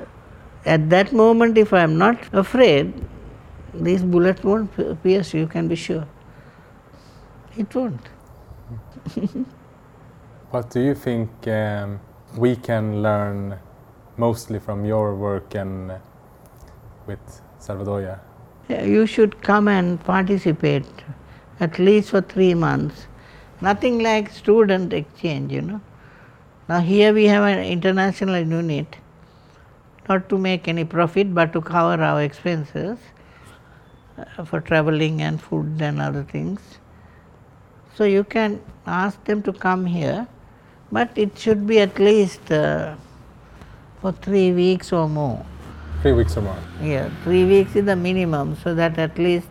at 0.65 0.91
that 0.91 1.13
moment, 1.13 1.59
if 1.59 1.73
I 1.73 1.83
am 1.83 1.99
not 1.99 2.19
afraid, 2.33 2.93
these 3.73 4.03
bullets 4.03 4.43
won't 4.43 4.71
pierce 5.03 5.35
you, 5.35 5.41
you 5.41 5.47
can 5.47 5.69
be 5.69 5.77
sure. 5.77 6.07
It 7.57 7.75
won't. 7.75 8.01
what 10.51 10.71
do 10.71 10.81
you 10.81 10.95
think 10.95 11.31
um, 11.49 12.01
we 12.37 12.57
can 12.57 13.03
learn 13.03 13.59
mostly 14.17 14.59
from 14.59 14.85
your 14.85 15.15
work 15.15 15.55
and 15.55 15.93
uh, 15.93 15.99
with 17.07 17.43
Sarvodaya? 17.61 18.19
You 18.69 19.07
should 19.07 19.43
come 19.43 19.69
and 19.69 20.03
participate 20.03 20.87
at 21.61 21.79
least 21.79 22.11
for 22.11 22.21
three 22.21 22.55
months. 22.55 23.07
Nothing 23.61 24.01
like 24.01 24.31
student 24.31 24.93
exchange, 24.93 25.53
you 25.53 25.63
know. 25.63 25.81
Now 26.69 26.81
here 26.81 27.13
we 27.13 27.25
have 27.27 27.45
an 27.45 27.63
international 27.63 28.39
unit, 28.39 28.97
not 30.09 30.29
to 30.31 30.39
make 30.39 30.67
any 30.67 30.85
profit 30.85 31.35
but 31.35 31.53
to 31.53 31.61
cover 31.61 32.03
our 32.03 32.23
expenses 32.23 32.99
uh, 34.17 34.45
for 34.45 34.61
traveling 34.61 35.21
and 35.21 35.41
food 35.41 35.83
and 35.83 36.01
other 36.01 36.23
things. 36.23 36.61
So 37.95 38.05
you 38.05 38.25
can 38.25 38.63
ask 38.87 39.23
them 39.25 39.43
to 39.43 39.53
come 39.53 39.85
here, 39.85 40.27
but 40.91 41.11
it 41.17 41.39
should 41.39 41.67
be 41.67 41.81
at 41.81 41.99
least 41.99 42.51
uh, 42.51 42.97
for 44.01 44.13
three 44.13 44.53
weeks 44.53 44.91
or 44.93 45.09
more. 45.09 45.45
Three 46.01 46.13
weeks 46.13 46.37
or 46.37 46.43
more? 46.43 46.59
Yeah, 46.83 47.11
three 47.25 47.45
weeks 47.45 47.77
is 47.77 47.85
the 47.85 47.97
minimum, 47.97 48.57
so 48.57 48.75
that 48.75 48.99
at 48.99 49.19
least 49.19 49.49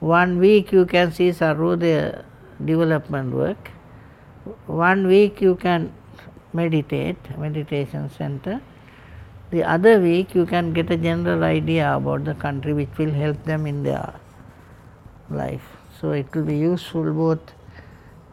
one 0.00 0.38
week 0.38 0.72
you 0.72 0.86
can 0.86 1.12
see 1.12 1.30
Sarvodaya 1.30 2.24
development 2.64 3.34
work. 3.34 3.70
One 4.66 5.06
week 5.06 5.40
you 5.40 5.54
can 5.54 5.92
meditate, 6.52 7.16
meditation 7.38 8.10
center. 8.10 8.60
The 9.50 9.62
other 9.64 10.00
week 10.00 10.34
you 10.34 10.46
can 10.46 10.72
get 10.72 10.90
a 10.90 10.96
general 10.96 11.44
idea 11.44 11.94
about 11.94 12.24
the 12.24 12.34
country 12.34 12.72
which 12.72 12.88
will 12.98 13.10
help 13.10 13.42
them 13.44 13.66
in 13.66 13.82
their 13.82 14.14
life. 15.30 15.62
So 16.00 16.12
it 16.12 16.34
will 16.34 16.44
be 16.44 16.56
useful 16.56 17.12
both 17.12 17.52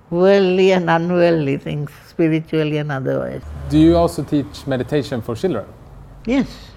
worldly 0.10 0.72
and 0.72 0.90
unworldly 0.90 1.58
things, 1.58 1.92
spiritually 2.08 2.78
and 2.78 2.92
otherwise. 2.92 3.44
Do 3.70 3.78
you 3.78 3.96
also 3.96 4.24
teach 4.24 4.66
meditation 4.66 5.22
for 5.22 5.36
children? 5.36 5.66
Yes. 6.26 6.72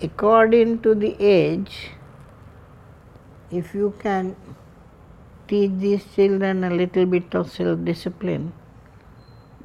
According 0.00 0.82
to 0.82 0.94
the 0.94 1.16
age, 1.18 1.90
if 3.50 3.74
you 3.74 3.94
can 3.98 4.36
teach 5.48 5.72
these 5.78 6.04
children 6.14 6.62
a 6.64 6.70
little 6.70 7.06
bit 7.06 7.34
of 7.34 7.50
self 7.50 7.84
discipline, 7.84 8.52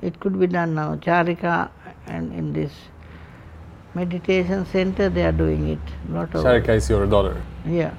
it 0.02 0.20
could 0.20 0.39
be 0.39 0.47
done 0.47 0.76
now. 0.76 0.95
Charika 0.95 1.70
and 2.08 2.34
in 2.34 2.54
this 2.54 2.72
meditation 3.93 4.66
center 4.66 5.10
they 5.10 5.24
are 5.24 5.32
doing 5.32 5.68
it. 5.70 5.80
Not 6.08 6.32
Charika 6.32 6.70
is 6.70 6.89
your 6.89 7.06
daughter? 7.06 7.41
Yeah. 7.66 7.93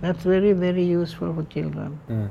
That's 0.00 0.22
very, 0.22 0.52
very 0.52 0.84
useful 0.84 1.34
for 1.34 1.42
children. 1.44 1.98
Mm. 2.08 2.30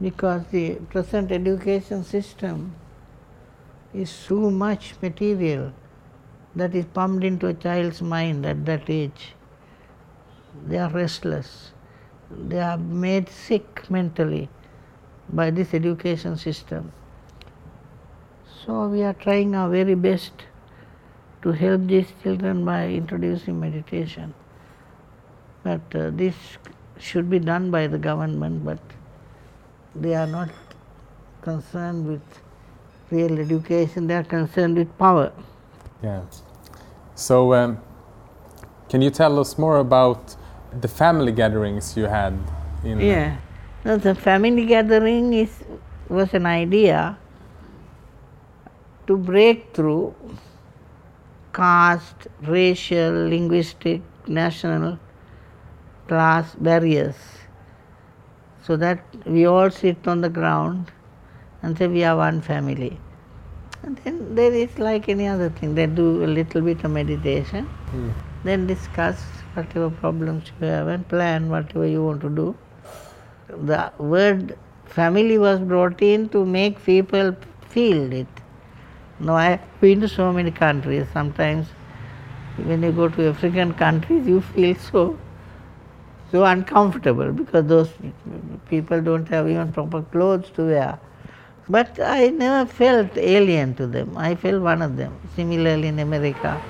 Because 0.00 0.42
the 0.50 0.74
present 0.90 1.30
education 1.30 2.02
system 2.02 2.74
is 3.92 4.10
so 4.10 4.50
much 4.50 4.94
material 5.00 5.72
that 6.56 6.74
is 6.74 6.84
pumped 6.86 7.24
into 7.24 7.46
a 7.46 7.54
child's 7.54 8.02
mind 8.02 8.44
at 8.44 8.64
that 8.66 8.90
age. 8.90 9.34
They 10.66 10.78
are 10.78 10.90
restless. 10.90 11.72
They 12.30 12.60
are 12.60 12.78
made 12.78 13.28
sick 13.28 13.88
mentally 13.90 14.48
by 15.28 15.50
this 15.50 15.74
education 15.74 16.36
system. 16.36 16.92
So 18.64 18.88
we 18.88 19.02
are 19.02 19.12
trying 19.12 19.54
our 19.54 19.68
very 19.68 19.94
best 19.94 20.32
to 21.42 21.52
help 21.52 21.86
these 21.86 22.06
children 22.22 22.64
by 22.64 22.88
introducing 22.88 23.60
meditation. 23.60 24.32
But 25.62 25.82
uh, 25.94 26.10
this 26.10 26.34
should 26.98 27.28
be 27.28 27.38
done 27.38 27.70
by 27.70 27.86
the 27.86 27.98
government, 27.98 28.64
but 28.64 28.78
they 29.94 30.14
are 30.14 30.26
not 30.26 30.48
concerned 31.42 32.06
with 32.06 32.22
real 33.10 33.38
education, 33.38 34.06
they 34.06 34.14
are 34.14 34.24
concerned 34.24 34.78
with 34.78 34.96
power. 34.98 35.30
Yeah. 36.02 36.22
So, 37.14 37.52
um, 37.52 37.78
can 38.88 39.02
you 39.02 39.10
tell 39.10 39.38
us 39.38 39.58
more 39.58 39.78
about 39.78 40.36
the 40.80 40.88
family 40.88 41.32
gatherings 41.32 41.96
you 41.96 42.04
had? 42.04 42.38
In 42.82 43.00
yeah. 43.00 43.36
No, 43.84 43.98
the 43.98 44.14
family 44.14 44.64
gathering 44.64 45.34
is 45.34 45.52
was 46.08 46.32
an 46.32 46.46
idea 46.46 47.18
to 49.06 49.16
break 49.16 49.72
through 49.74 50.14
caste, 51.52 52.26
racial, 52.42 53.12
linguistic, 53.28 54.02
national 54.26 54.98
class 56.08 56.54
barriers 56.56 57.14
so 58.66 58.76
that 58.76 59.04
we 59.26 59.46
all 59.46 59.70
sit 59.70 60.08
on 60.08 60.20
the 60.20 60.28
ground 60.28 60.90
and 61.62 61.76
say 61.76 61.86
we 61.86 62.02
are 62.04 62.16
one 62.16 62.40
family. 62.40 62.98
And 63.82 63.96
then 63.98 64.34
there 64.34 64.52
is 64.52 64.78
like 64.78 65.08
any 65.08 65.26
other 65.26 65.50
thing, 65.50 65.74
they 65.74 65.86
do 65.86 66.24
a 66.24 66.30
little 66.38 66.62
bit 66.62 66.84
of 66.84 66.90
meditation, 66.90 67.68
Mm. 67.92 68.12
then 68.44 68.66
discuss 68.66 69.24
whatever 69.54 69.90
problems 69.90 70.50
you 70.60 70.66
have 70.66 70.88
and 70.88 71.06
plan 71.08 71.50
whatever 71.50 71.86
you 71.86 72.02
want 72.04 72.22
to 72.22 72.30
do. 72.30 72.56
The 73.48 73.92
word 73.98 74.56
family 74.86 75.38
was 75.38 75.60
brought 75.60 76.02
in 76.02 76.28
to 76.30 76.44
make 76.44 76.82
people 76.84 77.36
feel 77.68 78.12
it. 78.12 78.33
Now 79.20 79.36
I 79.36 79.44
have 79.50 79.80
been 79.80 80.00
to 80.00 80.08
so 80.08 80.32
many 80.32 80.50
countries, 80.50 81.06
sometimes 81.12 81.68
when 82.56 82.82
you 82.82 82.92
go 82.92 83.08
to 83.08 83.28
African 83.28 83.74
countries 83.74 84.26
you 84.26 84.40
feel 84.40 84.74
so 84.76 85.18
so 86.30 86.44
uncomfortable 86.44 87.32
because 87.32 87.66
those 87.66 87.90
people 88.68 89.00
don't 89.00 89.26
have 89.28 89.48
even 89.48 89.72
proper 89.72 90.02
clothes 90.02 90.50
to 90.50 90.64
wear. 90.66 90.98
But 91.68 91.98
I 92.00 92.28
never 92.28 92.68
felt 92.68 93.16
alien 93.16 93.74
to 93.76 93.86
them. 93.86 94.16
I 94.16 94.34
felt 94.34 94.62
one 94.62 94.82
of 94.82 94.96
them. 94.96 95.16
Similarly 95.36 95.88
in 95.88 95.98
America, 95.98 96.60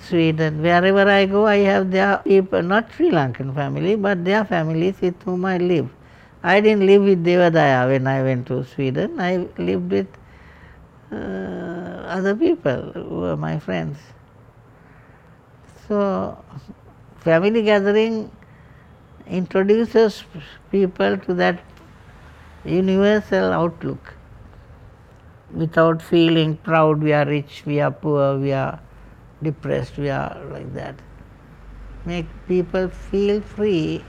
Sweden, 0.00 0.62
wherever 0.62 1.08
I 1.08 1.26
go, 1.26 1.46
I 1.46 1.58
have 1.58 1.90
their 1.90 2.18
people, 2.18 2.62
not 2.62 2.90
Sri 2.92 3.10
Lankan 3.10 3.54
family, 3.54 3.96
but 3.96 4.24
their 4.24 4.44
families 4.44 5.00
with 5.00 5.22
whom 5.22 5.44
I 5.44 5.58
live. 5.58 5.88
I 6.42 6.60
didn't 6.60 6.86
live 6.86 7.02
with 7.02 7.24
Devadaya 7.24 7.86
when 7.88 8.06
I 8.06 8.22
went 8.22 8.46
to 8.46 8.64
Sweden. 8.64 9.20
I 9.20 9.46
lived 9.58 9.90
with 9.92 10.08
uh, 11.12 11.16
other 12.16 12.34
people 12.36 12.92
who 12.92 13.24
are 13.24 13.36
my 13.36 13.58
friends. 13.58 13.98
So, 15.88 16.42
family 17.20 17.62
gathering 17.62 18.30
introduces 19.26 20.24
people 20.70 21.16
to 21.18 21.34
that 21.34 21.62
universal 22.64 23.52
outlook 23.52 24.14
without 25.52 26.00
feeling 26.02 26.56
proud 26.56 27.02
we 27.02 27.12
are 27.12 27.26
rich, 27.26 27.62
we 27.66 27.80
are 27.80 27.90
poor, 27.90 28.38
we 28.38 28.52
are 28.52 28.80
depressed, 29.42 29.98
we 29.98 30.08
are 30.10 30.40
like 30.50 30.72
that. 30.74 30.94
Make 32.04 32.26
people 32.46 32.88
feel 32.88 33.40
free 33.40 34.04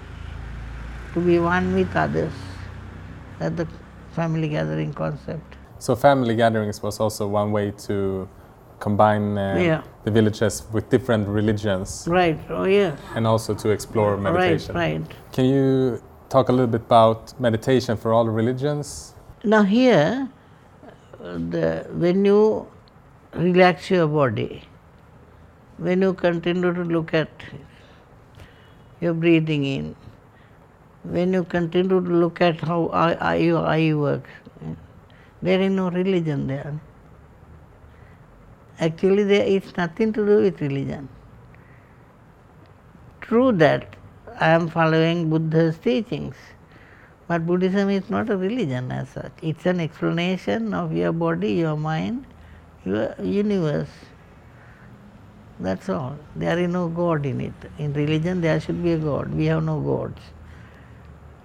to 1.13 1.21
be 1.21 1.39
one 1.39 1.73
with 1.73 1.95
others. 1.95 2.33
That's 3.39 3.55
the 3.55 3.67
family 4.11 4.49
gathering 4.49 4.93
concept. 4.93 5.50
So, 5.81 5.95
family 5.95 6.35
gatherings 6.35 6.83
was 6.83 6.99
also 6.99 7.27
one 7.27 7.51
way 7.51 7.71
to 7.87 8.29
combine 8.79 9.35
uh, 9.35 9.57
Yeah. 9.57 9.81
the 10.03 10.11
villages 10.11 10.63
with 10.71 10.87
different 10.91 11.27
religions 11.27 12.05
Right, 12.07 12.37
oh 12.51 12.65
yes. 12.65 12.99
and 13.15 13.25
also 13.25 13.55
to 13.55 13.69
explore 13.69 14.15
meditation. 14.15 14.75
Right, 14.75 14.99
right. 14.99 15.33
Can 15.33 15.45
you 15.45 15.99
talk 16.29 16.49
a 16.49 16.51
little 16.51 16.67
bit 16.67 16.81
about 16.81 17.33
meditation 17.39 17.97
for 17.97 18.13
all 18.13 18.27
religions? 18.29 19.15
Now 19.43 19.63
here, 19.63 20.29
the, 21.19 21.87
when 21.89 22.25
you 22.25 22.67
relax 23.33 23.89
your 23.89 24.05
body, 24.07 24.61
when 25.77 26.03
you 26.03 26.13
continue 26.13 26.75
to 26.75 26.83
look 26.83 27.15
at 27.15 27.29
your 28.99 29.15
breathing 29.15 29.65
in, 29.65 29.95
when 31.03 31.33
you 31.33 31.43
continue 31.43 31.99
to 32.01 32.13
look 32.23 32.39
at 32.39 32.61
how 32.61 32.87
eye, 32.93 33.17
eye, 33.19 33.49
eye 33.49 33.93
works, 33.95 34.29
there 35.41 35.61
is 35.61 35.71
no 35.71 35.89
religion 35.89 36.47
there. 36.47 36.79
Actually, 38.79 39.23
there 39.23 39.45
is 39.45 39.75
nothing 39.77 40.13
to 40.13 40.25
do 40.25 40.41
with 40.41 40.61
religion. 40.61 41.07
True 43.21 43.51
that 43.53 43.95
I 44.39 44.49
am 44.49 44.69
following 44.69 45.29
Buddha's 45.29 45.77
teachings, 45.77 46.35
but 47.27 47.45
Buddhism 47.45 47.89
is 47.89 48.09
not 48.09 48.29
a 48.29 48.37
religion 48.37 48.91
as 48.91 49.09
such. 49.09 49.31
It's 49.41 49.65
an 49.65 49.79
explanation 49.79 50.73
of 50.73 50.93
your 50.93 51.11
body, 51.11 51.53
your 51.53 51.77
mind, 51.77 52.25
your 52.85 53.15
universe. 53.21 53.89
That's 55.59 55.89
all. 55.89 56.17
There 56.35 56.57
is 56.57 56.69
no 56.69 56.87
God 56.89 57.25
in 57.25 57.41
it. 57.41 57.53
In 57.77 57.93
religion, 57.93 58.41
there 58.41 58.59
should 58.59 58.83
be 58.83 58.93
a 58.93 58.97
God. 58.97 59.33
We 59.33 59.45
have 59.45 59.63
no 59.63 59.79
gods. 59.79 60.21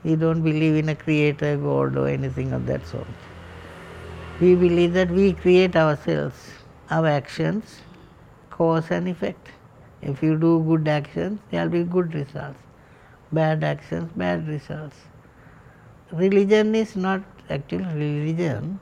We 0.04 0.16
don't 0.16 0.42
believe 0.42 0.76
in 0.76 0.88
a 0.88 0.94
creator 0.94 1.56
God 1.56 1.96
or 1.96 2.08
anything 2.08 2.52
of 2.52 2.66
that 2.66 2.86
sort. 2.86 3.06
We 4.40 4.54
believe 4.54 4.92
that 4.94 5.10
we 5.10 5.32
create 5.32 5.76
ourselves, 5.76 6.36
our 6.90 7.06
actions, 7.06 7.80
cause 8.50 8.90
and 8.90 9.08
effect. 9.08 9.48
If 10.02 10.22
you 10.22 10.38
do 10.38 10.62
good 10.62 10.88
actions, 10.88 11.40
there 11.50 11.62
will 11.62 11.70
be 11.70 11.84
good 11.84 12.14
results. 12.14 12.58
Bad 13.32 13.64
actions, 13.64 14.10
bad 14.14 14.46
results. 14.46 14.96
Religion 16.12 16.74
is 16.74 16.96
not 16.96 17.22
actually 17.50 17.84
religion. 17.84 18.78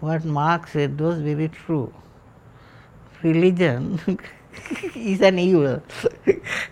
What 0.00 0.24
Marx 0.24 0.72
said 0.72 1.00
was 1.00 1.20
very 1.20 1.48
true 1.48 1.92
religion 3.22 4.00
is 4.94 5.20
an 5.20 5.38
evil. 5.38 5.82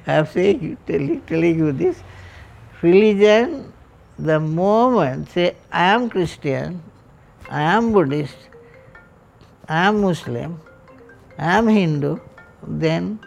I 0.06 0.14
am 0.14 0.26
saying, 0.26 0.76
telling, 0.86 1.20
telling 1.22 1.58
you 1.58 1.72
this. 1.72 2.02
Religion, 2.82 3.72
the 4.18 4.40
moment 4.40 5.30
say, 5.30 5.56
I 5.72 5.84
am 5.94 6.10
Christian, 6.10 6.82
I 7.50 7.62
am 7.62 7.92
Buddhist, 7.92 8.36
I 9.68 9.88
am 9.88 10.02
Muslim, 10.02 10.60
I 11.36 11.58
am 11.58 11.66
Hindu, 11.66 12.20
then 12.64 13.18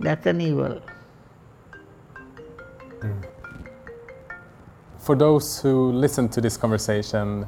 that's 0.00 0.26
an 0.26 0.40
evil. 0.40 0.82
Hmm. 3.00 3.20
For 4.98 5.14
those 5.14 5.60
who 5.62 5.92
listen 5.92 6.28
to 6.30 6.40
this 6.40 6.56
conversation 6.56 7.46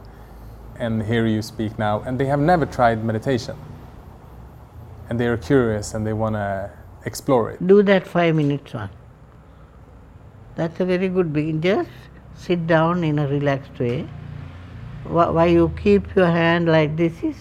and 0.77 1.03
hear 1.03 1.27
you 1.27 1.43
speak 1.43 1.77
now, 1.77 2.03
and 2.03 2.17
they 2.17 2.27
have 2.27 2.39
never 2.39 2.65
tried 2.65 3.05
meditation, 3.05 3.57
and 5.09 5.19
they 5.19 5.27
are 5.27 5.37
curious 5.37 5.93
and 5.93 6.07
they 6.07 6.13
want 6.13 6.37
to 6.37 6.71
explore 7.05 7.51
it. 7.51 7.67
Do 7.67 7.83
that 7.83 8.07
five 8.07 8.37
minutes 8.37 8.75
one. 8.75 8.91
That's 10.55 10.79
a 10.79 10.85
very 10.85 11.09
good 11.09 11.33
beginning. 11.33 11.63
Just 11.63 11.91
sit 12.37 12.69
down 12.69 13.03
in 13.03 13.19
a 13.19 13.27
relaxed 13.27 13.77
way. 13.81 14.09
Why 15.05 15.47
you 15.47 15.73
keep 15.83 16.15
your 16.15 16.27
hand 16.27 16.67
like 16.67 16.97
this 16.97 17.23
is 17.23 17.37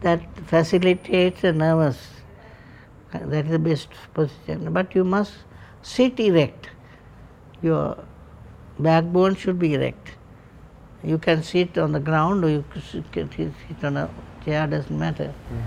that 0.00 0.20
facilitates 0.46 1.42
the 1.42 1.52
nervous. 1.52 1.98
That 3.12 3.44
is 3.44 3.50
the 3.50 3.58
best 3.58 3.88
position. 4.14 4.72
But 4.72 4.94
you 4.94 5.04
must 5.04 5.32
sit 5.82 6.18
erect. 6.20 6.70
Your 7.62 8.02
backbone 8.78 9.34
should 9.34 9.58
be 9.58 9.74
erect. 9.74 10.12
You 11.02 11.18
can 11.18 11.42
sit 11.42 11.78
on 11.78 11.92
the 11.92 12.00
ground 12.00 12.44
or 12.44 12.50
you 12.50 12.64
can 13.12 13.30
sit 13.30 13.84
on 13.84 13.96
a 13.96 14.10
chair, 14.44 14.66
doesn't 14.66 14.98
matter. 14.98 15.34
Mm. 15.52 15.62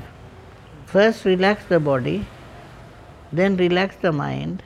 First 0.85 1.25
relax 1.25 1.65
the 1.65 1.79
body, 1.79 2.25
then 3.31 3.57
relax 3.57 3.95
the 3.95 4.11
mind, 4.11 4.61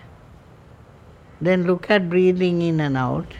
then 1.39 1.65
look 1.65 1.89
at 1.89 2.09
breathing 2.09 2.61
in 2.61 2.81
and 2.81 2.97
out, 2.97 3.33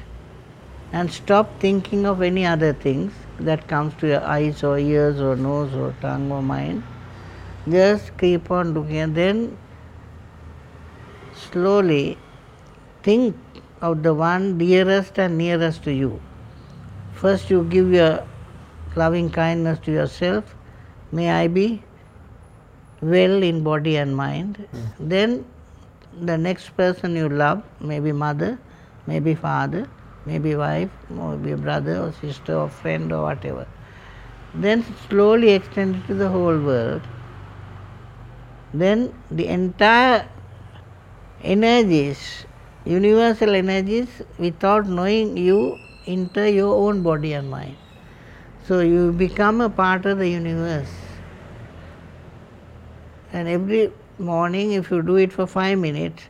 and 0.91 1.11
stop 1.11 1.59
thinking 1.59 2.05
of 2.05 2.21
any 2.21 2.45
other 2.45 2.73
things 2.73 3.13
that 3.39 3.67
comes 3.67 3.93
to 3.95 4.07
your 4.07 4.23
eyes 4.23 4.63
or 4.63 4.79
ears 4.79 5.19
or 5.19 5.35
nose 5.35 5.73
or 5.75 5.93
tongue 6.01 6.31
or 6.31 6.41
mind. 6.41 6.83
Just 7.69 8.17
keep 8.17 8.49
on 8.49 8.73
looking 8.73 8.97
and 8.97 9.15
then 9.15 9.57
slowly 11.35 12.17
think 13.03 13.35
of 13.81 14.03
the 14.03 14.13
one 14.13 14.57
dearest 14.57 15.19
and 15.19 15.38
nearest 15.38 15.83
to 15.83 15.91
you. 15.91 16.21
First 17.13 17.49
you 17.49 17.63
give 17.65 17.91
your 17.91 18.25
loving 18.95 19.29
kindness 19.29 19.79
to 19.79 19.91
yourself. 19.91 20.55
May 21.11 21.29
I 21.29 21.47
be 21.47 21.83
well 23.01 23.43
in 23.43 23.63
body 23.63 23.97
and 23.97 24.15
mind, 24.15 24.67
mm. 24.73 24.88
then 24.99 25.45
the 26.21 26.38
next 26.38 26.75
person 26.75 27.15
you 27.15 27.29
love, 27.29 27.63
maybe 27.79 28.11
mother, 28.11 28.57
maybe 29.05 29.35
father, 29.35 29.88
maybe 30.28 30.55
wife, 30.55 30.89
maybe 31.09 31.51
a 31.51 31.57
brother 31.57 31.97
or 32.03 32.11
sister 32.21 32.55
or 32.55 32.69
friend 32.69 33.11
or 33.11 33.23
whatever. 33.23 33.65
Then 34.53 34.86
slowly 35.07 35.51
extend 35.51 35.95
it 35.95 36.07
to 36.07 36.13
the 36.13 36.30
whole 36.30 36.59
world. 36.69 37.01
Then 38.73 39.13
the 39.32 39.47
entire 39.47 40.28
energies, 41.41 42.45
universal 42.86 43.55
energies, 43.55 44.21
without 44.38 44.88
knowing 44.88 45.38
you, 45.38 45.80
enter 46.05 46.47
your 46.47 46.73
own 46.75 47.03
body 47.03 47.34
and 47.34 47.49
mind. 47.49 47.78
So 48.67 48.80
you 48.82 49.11
become 49.13 49.61
a 49.61 49.69
part 49.69 50.05
of 50.05 50.17
the 50.19 50.30
universe. 50.30 50.89
And 53.32 53.47
every 53.47 53.91
morning, 54.17 54.73
if 54.73 54.91
you 54.91 55.01
do 55.01 55.15
it 55.15 55.32
for 55.32 55.47
five 55.47 55.78
minutes, 55.78 56.23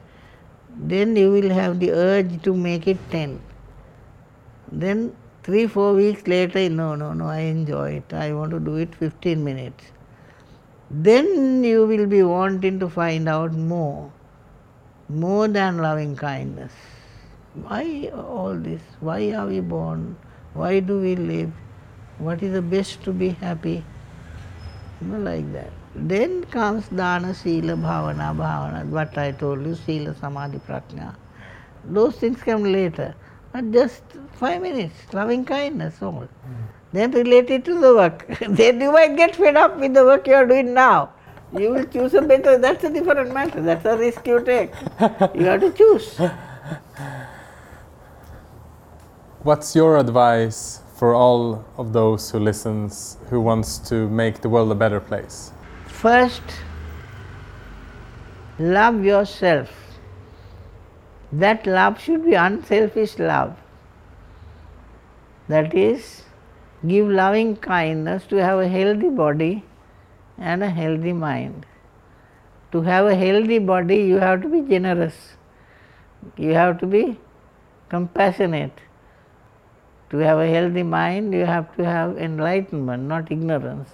then 0.78 1.16
you 1.16 1.32
will 1.32 1.50
have 1.50 1.80
the 1.80 1.92
urge 1.92 2.42
to 2.44 2.54
make 2.54 2.88
it 2.88 2.98
10. 3.12 3.42
Then, 4.72 5.16
three, 5.44 5.68
four 5.68 5.94
weeks 5.94 6.28
later, 6.28 6.70
no, 6.70 6.96
no, 6.96 7.14
no, 7.14 7.28
I 7.28 7.40
enjoy 7.40 7.92
it. 7.94 8.14
I 8.14 8.34
want 8.34 8.52
to 8.52 8.60
do 8.60 8.76
it 8.76 8.94
15 8.96 9.44
minutes. 9.44 9.86
Then 10.90 11.64
you 11.64 11.86
will 11.86 12.06
be 12.06 12.24
wanting 12.24 12.80
to 12.80 12.90
find 12.90 13.28
out 13.28 13.54
more, 13.54 14.12
more 15.10 15.48
than 15.48 15.78
loving 15.80 16.16
kindness. 16.16 16.72
Why 17.56 18.12
all 18.14 18.56
this? 18.56 18.82
Why 19.00 19.32
are 19.34 19.48
we 19.48 19.60
born? 19.60 20.16
Why 20.54 20.80
do 20.80 21.00
we 21.00 21.16
live? 21.16 21.52
What 22.20 22.42
is 22.42 22.54
the 22.54 22.62
best 22.62 23.04
to 23.04 23.12
be 23.12 23.30
happy? 23.30 23.84
You 25.02 25.08
know, 25.08 25.20
like 25.20 25.52
that. 25.54 25.72
Then 25.96 26.44
comes 26.46 26.88
dana, 26.90 27.34
sila, 27.34 27.74
bhavana, 27.74 28.36
bhavana, 28.36 28.86
what 28.86 29.18
I 29.18 29.32
told 29.32 29.66
you, 29.66 29.76
sila, 29.76 30.16
samadhi, 30.16 30.60
prajna. 30.60 31.16
Those 31.86 32.16
things 32.18 32.42
come 32.42 32.64
later. 32.64 33.16
But 33.58 33.72
just 33.72 34.04
five 34.34 34.62
minutes, 34.62 35.12
loving 35.14 35.44
kindness, 35.44 36.00
all. 36.00 36.12
Mm. 36.12 36.28
Then 36.94 37.10
related 37.12 37.66
to 37.66 37.80
the 37.80 37.96
work. 37.96 38.28
then 38.50 38.80
you 38.80 38.92
might 38.92 39.18
get 39.18 39.36
fed 39.36 39.58
up 39.58 39.80
with 39.80 39.96
the 39.96 40.04
work 40.04 40.28
you 40.28 40.36
are 40.36 40.46
doing 40.46 40.76
now. 40.76 41.10
You 41.58 41.72
will 41.72 41.86
choose 41.86 42.14
a 42.14 42.22
better, 42.22 42.60
that's 42.60 42.84
a 42.84 42.92
different 42.92 43.34
matter. 43.34 43.60
That's 43.64 43.84
a 43.84 43.98
risk 43.98 44.28
you 44.28 44.44
take. 44.44 44.70
you 45.34 45.46
have 45.46 45.62
to 45.62 45.72
choose. 45.72 46.22
What's 49.42 49.76
your 49.76 49.98
advice 49.98 50.82
for 50.96 51.16
all 51.16 51.66
of 51.80 51.94
those 51.94 52.30
who 52.30 52.38
listens 52.38 53.18
who 53.32 53.42
wants 53.42 53.80
to 53.90 54.08
make 54.08 54.42
the 54.42 54.50
world 54.50 54.72
a 54.72 54.76
better 54.76 55.00
place? 55.00 55.52
First, 55.88 56.44
love 58.60 59.04
yourself. 59.04 59.87
That 61.32 61.68
love 61.68 62.00
should 62.00 62.24
be 62.26 62.36
unselfish 62.36 63.20
love. 63.20 63.58
That 65.50 65.74
is, 65.74 66.24
give 66.86 67.08
loving 67.08 67.58
kindness 67.58 68.26
to 68.28 68.38
have 68.38 68.60
a 68.60 68.68
healthy 68.68 69.10
body 69.10 69.66
and 70.38 70.64
a 70.64 70.70
healthy 70.70 71.14
mind. 71.14 71.66
To 72.72 72.82
have 72.82 73.06
a 73.06 73.16
healthy 73.16 73.60
body, 73.60 73.98
you 73.98 74.18
have 74.18 74.42
to 74.42 74.50
be 74.50 74.62
generous. 74.62 75.36
You 76.38 76.54
have 76.54 76.80
to 76.80 76.86
be 76.86 77.20
compassionate. 77.90 78.80
To 80.10 80.18
have 80.18 80.40
a 80.40 80.48
healthy 80.48 80.84
mind, 80.84 81.34
you 81.34 81.46
have 81.46 81.76
to 81.76 81.84
have 81.84 82.18
enlightenment, 82.18 83.04
not 83.04 83.32
ignorance. 83.32 83.90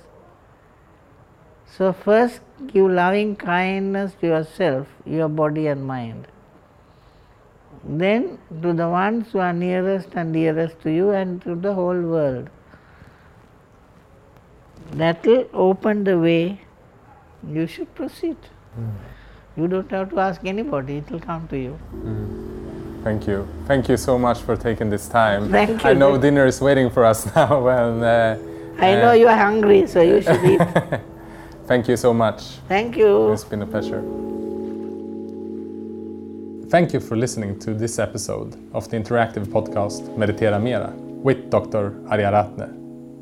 So, 1.65 1.91
first 1.91 2.41
give 2.67 2.91
loving 2.91 3.35
kindness 3.35 4.13
to 4.21 4.27
yourself, 4.27 4.87
your 5.05 5.27
body 5.27 5.65
and 5.67 5.85
mind. 5.85 6.27
Then 7.83 8.37
to 8.61 8.73
the 8.73 8.87
ones 8.87 9.31
who 9.31 9.39
are 9.39 9.53
nearest 9.53 10.09
and 10.15 10.33
dearest 10.33 10.79
to 10.81 10.91
you 10.91 11.11
and 11.11 11.41
to 11.41 11.55
the 11.55 11.73
whole 11.73 12.01
world. 12.01 12.49
That 14.93 15.25
will 15.25 15.47
open 15.53 16.03
the 16.03 16.19
way 16.19 16.61
you 17.47 17.67
should 17.67 17.93
proceed. 17.95 18.37
Mm. 18.79 18.91
You 19.57 19.67
don't 19.67 19.91
have 19.91 20.09
to 20.11 20.19
ask 20.19 20.45
anybody, 20.45 20.97
it 20.97 21.11
will 21.11 21.19
come 21.19 21.47
to 21.49 21.57
you. 21.57 21.79
Mm. 21.95 23.03
Thank 23.03 23.27
you. 23.27 23.47
Thank 23.67 23.89
you 23.89 23.97
so 23.97 24.17
much 24.17 24.39
for 24.39 24.55
taking 24.55 24.89
this 24.89 25.09
time. 25.09 25.51
Thank 25.51 25.83
you. 25.83 25.89
I 25.89 25.93
know 25.93 26.17
dinner 26.17 26.45
is 26.45 26.61
waiting 26.61 26.89
for 26.89 27.03
us 27.03 27.25
now. 27.35 27.67
And, 27.67 28.03
uh, 28.03 28.37
I 28.77 28.95
know 28.95 29.09
uh, 29.09 29.13
you 29.13 29.27
are 29.27 29.37
hungry, 29.37 29.85
so 29.87 30.01
you 30.01 30.21
should 30.21 30.43
eat. 30.45 30.61
Thank 31.67 31.87
you 31.87 31.97
so 31.97 32.13
much. 32.13 32.41
Thank 32.67 32.97
you. 32.97 33.31
It's 33.31 33.43
been 33.43 33.61
a 33.61 33.67
pleasure. 33.67 34.32
Thank 36.73 36.91
you 36.91 36.99
for 36.99 37.15
listening 37.15 37.59
to 37.59 37.75
this 37.75 37.99
episode 37.99 38.57
of 38.73 38.89
the 38.89 38.97
interactive 38.97 39.45
podcast 39.45 40.09
Meditera 40.17 40.59
Mera 40.59 40.91
with 40.97 41.51
Dr. 41.51 41.91
Ariyaratne. 42.09 42.73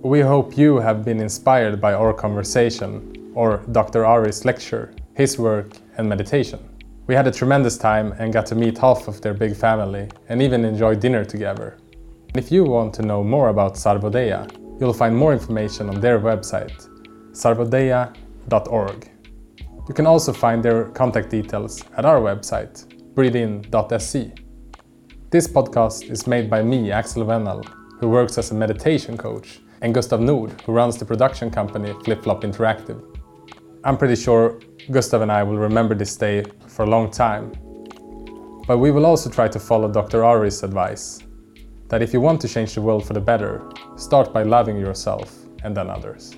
We 0.02 0.22
hope 0.22 0.58
you 0.58 0.78
have 0.78 1.04
been 1.04 1.20
inspired 1.20 1.82
by 1.82 1.92
our 1.92 2.14
conversation 2.14 3.34
or 3.36 3.58
Dr. 3.74 4.06
Ari's 4.06 4.46
lecture, 4.46 4.94
his 5.16 5.38
work, 5.38 5.68
and 5.98 6.08
meditation. 6.08 6.60
We 7.08 7.14
had 7.14 7.28
a 7.28 7.32
tremendous 7.32 7.78
time 7.78 8.14
and 8.20 8.32
got 8.32 8.46
to 8.46 8.56
meet 8.56 8.78
half 8.78 9.10
of 9.10 9.20
their 9.20 9.34
big 9.34 9.54
family 9.54 10.08
and 10.30 10.42
even 10.42 10.64
enjoy 10.64 10.96
dinner 10.96 11.26
together. 11.26 11.78
If 12.34 12.54
you 12.54 12.64
want 12.64 12.94
to 12.94 13.02
know 13.02 13.22
more 13.22 13.50
about 13.50 13.74
Sarvodaya, 13.76 14.50
you'll 14.80 14.94
find 14.94 15.14
more 15.14 15.34
information 15.34 15.90
on 15.90 16.00
their 16.00 16.22
website, 16.22 16.88
sarvodaya.org. 17.34 19.12
You 19.90 19.94
can 19.94 20.08
also 20.08 20.32
find 20.32 20.64
their 20.64 20.86
contact 20.92 21.30
details 21.30 21.84
at 21.98 22.06
our 22.06 22.22
website, 22.22 22.88
breathein.se. 23.14 24.32
This 25.32 25.48
podcast 25.48 26.10
is 26.10 26.28
made 26.28 26.50
by 26.50 26.64
me, 26.64 26.92
Axel 26.92 27.26
Wennel, 27.26 27.66
who 28.00 28.08
works 28.08 28.38
as 28.38 28.52
a 28.52 28.56
meditation 28.56 29.18
coach, 29.18 29.60
and 29.82 29.94
Gustav 29.94 30.22
Nord, 30.22 30.62
who 30.62 30.72
runs 30.72 30.98
the 30.98 31.04
production 31.06 31.52
company 31.52 31.94
Flip 32.06 32.24
Flop 32.24 32.44
Interactive. 32.44 33.04
I'm 33.84 33.98
pretty 33.98 34.16
sure 34.16 34.62
Gustav 34.92 35.22
and 35.22 35.32
I 35.32 35.44
will 35.44 35.58
remember 35.58 35.94
this 35.94 36.16
day 36.16 36.46
for 36.68 36.84
a 36.84 36.90
long 36.90 37.12
time. 37.12 37.52
But 38.66 38.78
we 38.78 38.92
will 38.92 39.06
also 39.06 39.30
try 39.30 39.50
to 39.50 39.60
follow 39.60 39.92
Dr. 39.92 40.24
Ari's 40.24 40.64
advice 40.64 41.20
that 41.90 42.02
if 42.02 42.14
you 42.14 42.22
want 42.22 42.40
to 42.42 42.48
change 42.48 42.76
the 42.76 42.82
world 42.82 43.06
for 43.06 43.14
the 43.14 43.20
better, 43.20 43.62
start 43.98 44.32
by 44.32 44.44
loving 44.44 44.78
yourself 44.78 45.36
and 45.64 45.76
then 45.76 45.90
others. 45.90 46.36